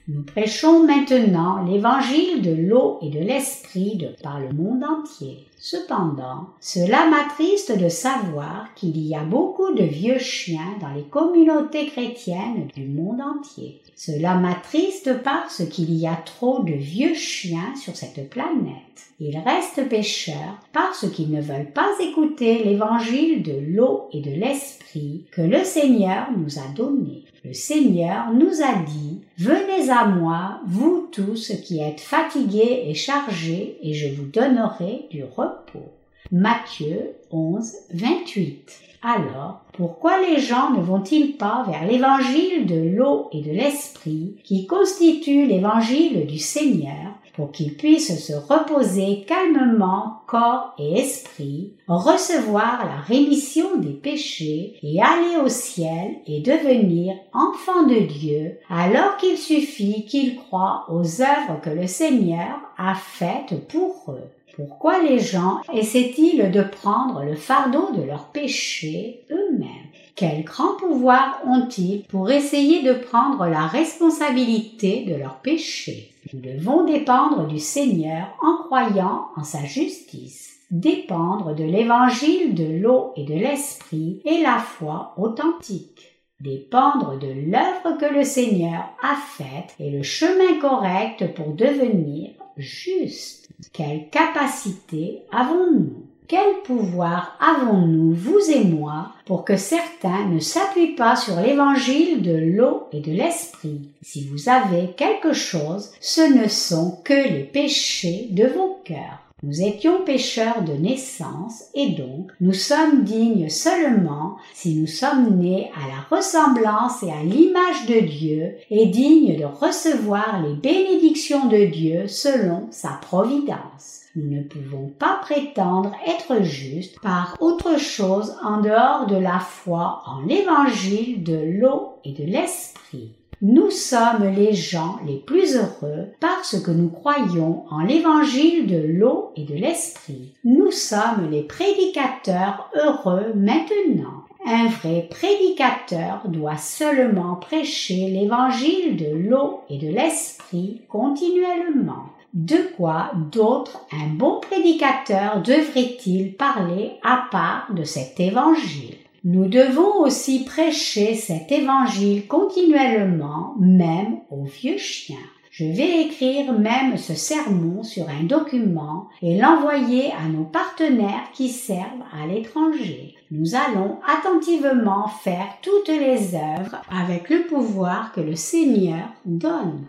Nous 0.08 0.22
prêchons 0.22 0.86
maintenant 0.86 1.66
l'évangile 1.66 2.44
de 2.44 2.52
l'eau 2.52 3.00
et 3.02 3.10
de 3.10 3.20
l'esprit 3.20 4.08
par 4.22 4.40
le 4.40 4.50
monde 4.50 4.84
entier. 4.84 5.48
Cependant, 5.58 6.50
cela 6.60 7.08
m'attriste 7.10 7.76
de 7.76 7.90
savoir 7.90 8.68
qu'il 8.76 9.00
y 9.00 9.16
a 9.16 9.24
beaucoup 9.24 9.74
de 9.74 9.84
vieux 9.84 10.20
chiens 10.20 10.78
dans 10.80 10.94
les 10.94 11.06
communautés 11.06 11.88
chrétiennes 11.88 12.68
du 12.76 12.86
monde 12.86 13.20
entier. 13.20 13.82
Cela 13.96 14.36
m'attriste 14.36 15.24
parce 15.24 15.66
qu'il 15.70 15.92
y 15.96 16.06
a 16.06 16.18
trop 16.18 16.62
de 16.62 16.74
vieux 16.74 17.16
chiens 17.16 17.74
sur 17.76 17.96
cette 17.96 18.30
planète. 18.30 19.10
Ils 19.20 19.40
restent 19.40 19.90
pécheurs 19.90 20.60
parce 20.72 21.10
qu'ils 21.10 21.32
ne 21.32 21.42
veulent 21.42 21.72
pas 21.72 21.90
écouter 22.00 22.64
l'évangile 22.64 23.42
de 23.42 23.58
l'eau 23.58 24.10
et 24.12 24.22
de 24.22 24.32
l'esprit 24.32 25.24
que 25.32 25.42
le 25.42 25.64
Seigneur 25.64 26.28
nous 26.38 26.60
a 26.60 26.68
donné. 26.76 27.24
Le 27.46 27.54
Seigneur 27.54 28.34
nous 28.34 28.64
a 28.64 28.74
dit, 28.82 29.22
Venez 29.38 29.92
à 29.92 30.06
moi, 30.08 30.62
vous 30.66 31.10
tous 31.12 31.52
qui 31.64 31.80
êtes 31.80 32.00
fatigués 32.00 32.86
et 32.88 32.96
chargés, 32.96 33.78
et 33.84 33.94
je 33.94 34.16
vous 34.16 34.26
donnerai 34.26 35.06
du 35.12 35.24
repos. 35.24 35.92
Matthieu 36.32 37.12
11, 37.30 37.72
28. 37.94 38.80
Alors, 39.04 39.62
pourquoi 39.74 40.20
les 40.22 40.40
gens 40.40 40.72
ne 40.72 40.82
vont-ils 40.82 41.38
pas 41.38 41.64
vers 41.70 41.86
l'évangile 41.86 42.66
de 42.66 42.98
l'eau 42.98 43.30
et 43.32 43.42
de 43.42 43.52
l'esprit 43.52 44.38
qui 44.44 44.66
constitue 44.66 45.46
l'évangile 45.46 46.26
du 46.26 46.40
Seigneur 46.40 47.14
pour 47.36 47.52
qu'ils 47.52 47.76
puissent 47.76 48.26
se 48.26 48.34
reposer 48.34 49.26
calmement 49.28 50.22
corps 50.28 50.74
et 50.80 51.00
esprit, 51.00 51.74
recevoir 51.88 52.86
la 52.86 53.02
rémission 53.02 53.78
des 53.78 53.94
péchés 53.94 54.78
et 54.82 55.02
aller 55.02 55.38
au 55.44 55.50
ciel 55.50 56.16
et 56.28 56.42
devenir 56.42 57.16
enfants 57.34 57.88
de 57.88 58.00
Dieu, 58.00 58.58
alors 58.70 59.18
qu'il 59.18 59.38
suffit 59.38 60.06
qu'ils 60.06 60.36
croient 60.36 60.86
aux 60.90 61.22
œuvres 61.22 61.60
que 61.62 61.70
le 61.70 61.88
Seigneur 61.88 62.60
a 62.78 62.96
faites 62.96 63.68
pour 63.68 64.06
eux. 64.10 64.30
Pourquoi 64.56 65.04
les 65.04 65.20
gens 65.20 65.60
essaient-ils 65.74 66.50
de 66.50 66.64
prendre 66.64 67.24
le 67.24 67.36
fardeau 67.36 67.92
de 67.92 68.04
leurs 68.04 68.28
péchés 68.28 69.26
eux-mêmes? 69.30 69.85
Quel 70.16 70.46
grand 70.46 70.76
pouvoir 70.78 71.42
ont-ils 71.46 72.04
pour 72.04 72.32
essayer 72.32 72.84
de 72.84 72.94
prendre 72.94 73.48
la 73.48 73.68
responsabilité 73.68 75.04
de 75.04 75.16
leurs 75.16 75.40
péchés 75.42 76.12
Nous 76.34 76.40
devons 76.40 76.86
dépendre 76.86 77.48
du 77.48 77.60
Seigneur 77.60 78.28
en 78.42 78.64
croyant 78.64 79.28
en 79.36 79.44
sa 79.44 79.66
justice 79.66 80.56
dépendre 80.72 81.54
de 81.54 81.64
l'évangile 81.64 82.56
de 82.56 82.66
l'eau 82.66 83.14
et 83.16 83.24
de 83.24 83.34
l'esprit 83.34 84.22
et 84.26 84.42
la 84.42 84.58
foi 84.58 85.14
authentique, 85.18 86.22
dépendre 86.40 87.18
de 87.20 87.28
l'œuvre 87.28 87.98
que 88.00 88.14
le 88.14 88.24
Seigneur 88.24 88.84
a 89.02 89.16
faite 89.16 89.76
et 89.80 89.92
le 89.92 90.04
chemin 90.04 90.60
correct 90.60 91.34
pour 91.34 91.54
devenir 91.54 92.32
juste. 92.58 93.50
Quelle 93.74 94.10
capacité 94.10 95.24
avons-nous 95.32 96.08
quel 96.28 96.62
pouvoir 96.64 97.38
avons-nous, 97.40 98.14
vous 98.14 98.40
et 98.52 98.64
moi, 98.64 99.12
pour 99.26 99.46
que 99.46 99.58
certains 99.58 100.26
ne 100.28 100.40
s'appuient 100.40 100.96
pas 100.96 101.16
sur 101.16 101.40
l'évangile 101.40 102.22
de 102.22 102.36
l'eau 102.36 102.84
et 102.92 103.00
de 103.00 103.12
l'esprit? 103.12 103.90
Si 104.02 104.28
vous 104.28 104.50
avez 104.50 104.92
quelque 104.98 105.34
chose, 105.34 105.92
ce 106.02 106.22
ne 106.22 106.48
sont 106.48 107.00
que 107.04 107.14
les 107.14 107.44
péchés 107.44 108.28
de 108.32 108.48
vos 108.48 108.80
cœurs. 108.84 109.26
Nous 109.44 109.62
étions 109.62 110.04
pécheurs 110.04 110.64
de 110.64 110.74
naissance 110.74 111.66
et 111.76 111.90
donc 111.90 112.32
nous 112.42 112.54
sommes 112.54 113.04
dignes 113.04 113.50
seulement 113.50 114.38
si 114.54 114.76
nous 114.76 114.88
sommes 114.88 115.38
nés 115.38 115.70
à 115.76 115.88
la 115.88 116.18
ressemblance 116.18 117.04
et 117.04 117.12
à 117.12 117.22
l'image 117.22 117.86
de 117.86 118.00
Dieu 118.00 118.56
et 118.72 118.88
dignes 118.88 119.38
de 119.38 119.46
recevoir 119.46 120.42
les 120.42 120.56
bénédictions 120.56 121.48
de 121.48 121.66
Dieu 121.66 122.08
selon 122.08 122.68
sa 122.72 122.98
providence. 123.02 124.05
Nous 124.16 124.30
ne 124.30 124.44
pouvons 124.44 124.88
pas 124.98 125.20
prétendre 125.22 125.92
être 126.08 126.42
justes 126.42 127.00
par 127.02 127.36
autre 127.42 127.78
chose 127.78 128.34
en 128.42 128.62
dehors 128.62 129.08
de 129.08 129.18
la 129.18 129.40
foi 129.40 130.04
en 130.06 130.22
l'évangile 130.22 131.22
de 131.22 131.38
l'eau 131.60 131.96
et 132.06 132.14
de 132.14 132.24
l'esprit. 132.24 133.12
Nous 133.42 133.70
sommes 133.70 134.34
les 134.34 134.54
gens 134.54 134.98
les 135.06 135.18
plus 135.18 135.58
heureux 135.58 136.08
parce 136.22 136.58
que 136.62 136.72
nous 136.72 136.88
croyons 136.88 137.66
en 137.70 137.84
l'évangile 137.84 138.68
de 138.68 138.82
l'eau 138.88 139.34
et 139.36 139.44
de 139.44 139.56
l'esprit. 139.56 140.34
Nous 140.46 140.72
sommes 140.72 141.30
les 141.30 141.44
prédicateurs 141.44 142.70
heureux 142.74 143.34
maintenant. 143.36 144.24
Un 144.48 144.68
vrai 144.68 145.08
prédicateur 145.10 146.22
doit 146.30 146.58
seulement 146.58 147.36
prêcher 147.36 148.10
l'évangile 148.10 148.96
de 148.96 149.14
l'eau 149.14 149.60
et 149.70 149.78
de 149.78 149.90
l'esprit 149.90 150.84
continuellement. 150.88 152.06
De 152.36 152.58
quoi 152.76 153.12
d'autre 153.32 153.86
un 153.94 154.10
bon 154.10 154.42
prédicateur 154.42 155.42
devrait-il 155.42 156.36
parler 156.36 156.92
à 157.02 157.30
part 157.32 157.74
de 157.74 157.86
cet 157.86 158.20
évangile? 158.20 158.98
Nous 159.24 159.48
devons 159.48 160.02
aussi 160.02 160.44
prêcher 160.44 161.16
cet 161.16 161.50
évangile 161.54 162.28
continuellement, 162.28 163.56
même 163.58 164.18
aux 164.30 164.44
vieux 164.44 164.78
chiens. 164.78 165.16
Je 165.50 165.64
vais 165.64 166.02
écrire 166.02 166.52
même 166.52 166.98
ce 166.98 167.14
sermon 167.14 167.84
sur 167.84 168.10
un 168.10 168.24
document 168.24 169.08
et 169.22 169.38
l'envoyer 169.38 170.12
à 170.12 170.28
nos 170.28 170.44
partenaires 170.44 171.32
qui 171.32 171.48
servent 171.48 172.04
à 172.12 172.28
l'étranger. 172.28 173.16
Nous 173.32 173.56
allons 173.56 174.00
attentivement 174.06 175.08
faire 175.08 175.48
toutes 175.62 175.88
les 175.88 176.36
œuvres 176.36 176.82
avec 176.92 177.30
le 177.30 177.44
pouvoir 177.44 178.12
que 178.12 178.20
le 178.20 178.36
Seigneur 178.36 179.08
donne. 179.24 179.86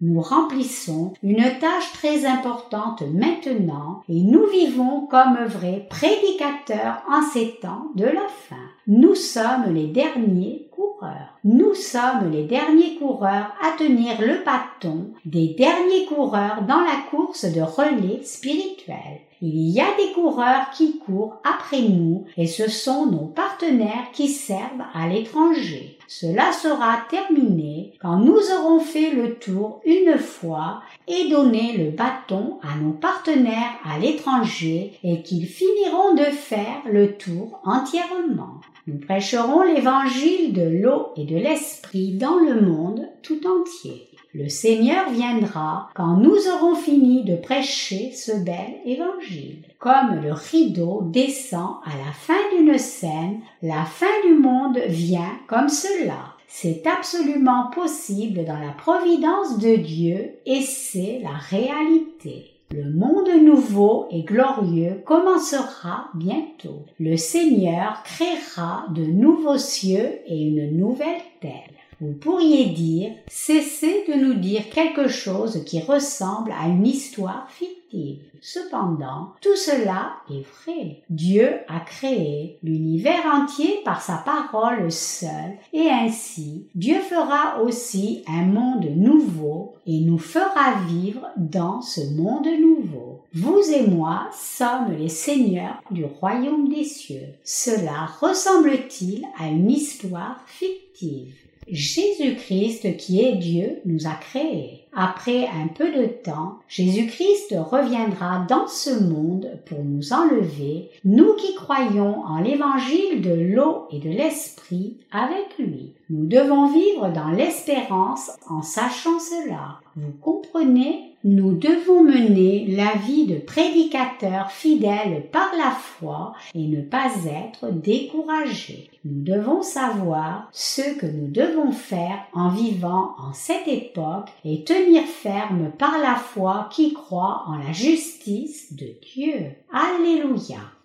Nous 0.00 0.20
remplissons 0.20 1.12
une 1.24 1.42
tâche 1.60 1.92
très 1.94 2.24
importante 2.24 3.02
maintenant 3.02 4.02
et 4.08 4.22
nous 4.22 4.46
vivons 4.46 5.06
comme 5.06 5.44
vrais 5.46 5.86
prédicateurs 5.90 7.02
en 7.10 7.22
ces 7.22 7.58
temps 7.60 7.88
de 7.96 8.04
la 8.04 8.28
fin. 8.28 8.56
Nous 8.86 9.16
sommes 9.16 9.74
les 9.74 9.88
derniers 9.88 10.68
coureurs. 10.70 11.36
Nous 11.42 11.74
sommes 11.74 12.30
les 12.30 12.44
derniers 12.44 12.94
coureurs 12.96 13.52
à 13.60 13.76
tenir 13.76 14.20
le 14.20 14.44
bâton 14.44 15.10
des 15.24 15.54
derniers 15.58 16.06
coureurs 16.06 16.62
dans 16.62 16.80
la 16.80 16.98
course 17.10 17.44
de 17.44 17.60
relais 17.60 18.22
spirituel. 18.22 19.20
Il 19.40 19.70
y 19.70 19.80
a 19.80 19.96
des 19.96 20.12
coureurs 20.12 20.70
qui 20.70 20.98
courent 20.98 21.40
après 21.44 21.82
nous 21.82 22.24
et 22.36 22.46
ce 22.46 22.68
sont 22.68 23.06
nos 23.06 23.26
partenaires 23.26 24.10
qui 24.12 24.28
servent 24.28 24.84
à 24.94 25.06
l'étranger. 25.06 25.98
Cela 26.08 26.52
sera 26.52 27.02
terminé 27.08 27.92
quand 28.00 28.16
nous 28.16 28.40
aurons 28.58 28.80
fait 28.80 29.10
le 29.10 29.34
tour 29.34 29.80
une 29.84 30.18
fois 30.18 30.82
et 31.06 31.28
donné 31.28 31.76
le 31.76 31.90
bâton 31.90 32.58
à 32.62 32.76
nos 32.82 32.92
partenaires 32.92 33.78
à 33.84 33.98
l'étranger 33.98 34.98
et 35.04 35.22
qu'ils 35.22 35.46
finiront 35.46 36.14
de 36.14 36.24
faire 36.24 36.82
le 36.90 37.16
tour 37.16 37.60
entièrement. 37.64 38.60
Nous 38.88 38.96
prêcherons 38.96 39.64
l'évangile 39.64 40.54
de 40.54 40.62
l'eau 40.62 41.08
et 41.14 41.26
de 41.26 41.36
l'esprit 41.36 42.12
dans 42.12 42.38
le 42.38 42.62
monde 42.62 43.06
tout 43.22 43.38
entier. 43.46 44.08
Le 44.32 44.48
Seigneur 44.48 45.10
viendra 45.10 45.90
quand 45.94 46.16
nous 46.16 46.48
aurons 46.48 46.74
fini 46.74 47.22
de 47.22 47.36
prêcher 47.36 48.12
ce 48.12 48.32
bel 48.32 48.80
évangile. 48.86 49.58
Comme 49.78 50.22
le 50.22 50.32
rideau 50.32 51.02
descend 51.04 51.76
à 51.84 51.98
la 52.02 52.12
fin 52.12 52.56
d'une 52.56 52.78
scène, 52.78 53.40
la 53.60 53.84
fin 53.84 54.06
du 54.26 54.32
monde 54.32 54.78
vient 54.86 55.38
comme 55.48 55.68
cela. 55.68 56.36
C'est 56.46 56.86
absolument 56.86 57.68
possible 57.74 58.46
dans 58.46 58.58
la 58.58 58.72
providence 58.72 59.58
de 59.58 59.76
Dieu 59.76 60.30
et 60.46 60.62
c'est 60.62 61.20
la 61.22 61.36
réalité. 61.36 62.57
Le 62.70 62.90
monde 62.90 63.30
nouveau 63.42 64.08
et 64.10 64.24
glorieux 64.24 65.00
commencera 65.06 66.10
bientôt. 66.14 66.84
Le 67.00 67.16
Seigneur 67.16 68.02
créera 68.02 68.84
de 68.94 69.04
nouveaux 69.04 69.56
cieux 69.56 70.20
et 70.26 70.42
une 70.42 70.76
nouvelle 70.76 71.22
terre. 71.40 71.70
Vous 72.00 72.12
pourriez 72.12 72.66
dire, 72.66 73.12
cessez 73.26 74.04
de 74.06 74.14
nous 74.14 74.34
dire 74.34 74.68
quelque 74.68 75.08
chose 75.08 75.64
qui 75.64 75.80
ressemble 75.80 76.52
à 76.52 76.68
une 76.68 76.86
histoire 76.86 77.50
fictive. 77.50 78.27
Cependant, 78.40 79.32
tout 79.40 79.56
cela 79.56 80.12
est 80.30 80.44
vrai. 80.64 81.02
Dieu 81.10 81.48
a 81.68 81.80
créé 81.80 82.58
l'univers 82.62 83.26
entier 83.32 83.80
par 83.84 84.02
sa 84.02 84.16
parole 84.18 84.90
seule, 84.90 85.56
et 85.72 85.88
ainsi 85.90 86.66
Dieu 86.74 87.00
fera 87.00 87.62
aussi 87.62 88.22
un 88.28 88.44
monde 88.44 88.86
nouveau 88.96 89.74
et 89.86 90.00
nous 90.00 90.18
fera 90.18 90.80
vivre 90.86 91.26
dans 91.36 91.80
ce 91.80 92.00
monde 92.14 92.46
nouveau. 92.60 93.22
Vous 93.34 93.60
et 93.72 93.86
moi 93.86 94.28
sommes 94.32 94.96
les 94.98 95.08
seigneurs 95.08 95.82
du 95.90 96.04
royaume 96.04 96.68
des 96.68 96.84
cieux. 96.84 97.34
Cela 97.44 98.06
ressemble-t-il 98.20 99.26
à 99.38 99.48
une 99.48 99.70
histoire 99.70 100.40
fictive? 100.46 101.47
Jésus-Christ 101.70 102.96
qui 102.96 103.24
est 103.24 103.36
Dieu 103.36 103.80
nous 103.84 104.06
a 104.06 104.14
créés. 104.14 104.86
Après 104.94 105.46
un 105.46 105.68
peu 105.68 105.92
de 105.92 106.06
temps, 106.06 106.58
Jésus-Christ 106.68 107.54
reviendra 107.58 108.44
dans 108.48 108.66
ce 108.66 108.90
monde 108.90 109.48
pour 109.66 109.84
nous 109.84 110.12
enlever, 110.12 110.90
nous 111.04 111.34
qui 111.34 111.54
croyons 111.54 112.22
en 112.24 112.40
l'évangile 112.40 113.20
de 113.20 113.32
l'eau 113.32 113.86
et 113.92 113.98
de 113.98 114.08
l'esprit 114.08 114.96
avec 115.12 115.58
lui. 115.58 115.92
Nous 116.10 116.26
devons 116.26 116.72
vivre 116.72 117.12
dans 117.12 117.30
l'espérance 117.30 118.30
en 118.48 118.62
sachant 118.62 119.20
cela. 119.20 119.80
Vous 119.94 120.12
comprenez 120.20 121.07
nous 121.28 121.52
devons 121.52 122.02
mener 122.02 122.66
la 122.68 122.92
vie 123.06 123.26
de 123.26 123.36
prédicateurs 123.36 124.50
fidèles 124.50 125.28
par 125.30 125.50
la 125.56 125.70
foi 125.70 126.32
et 126.54 126.66
ne 126.66 126.80
pas 126.80 127.10
être 127.26 127.70
découragés. 127.70 128.90
Nous 129.04 129.22
devons 129.22 129.62
savoir 129.62 130.48
ce 130.52 130.98
que 130.98 131.06
nous 131.06 131.28
devons 131.28 131.72
faire 131.72 132.18
en 132.32 132.48
vivant 132.48 133.14
en 133.18 133.32
cette 133.34 133.68
époque 133.68 134.30
et 134.44 134.64
tenir 134.64 135.02
ferme 135.02 135.70
par 135.78 135.98
la 135.98 136.16
foi 136.16 136.68
qui 136.72 136.94
croit 136.94 137.44
en 137.46 137.56
la 137.56 137.72
justice 137.72 138.74
de 138.74 138.86
Dieu. 139.14 139.50
Alléluia. 139.70 140.77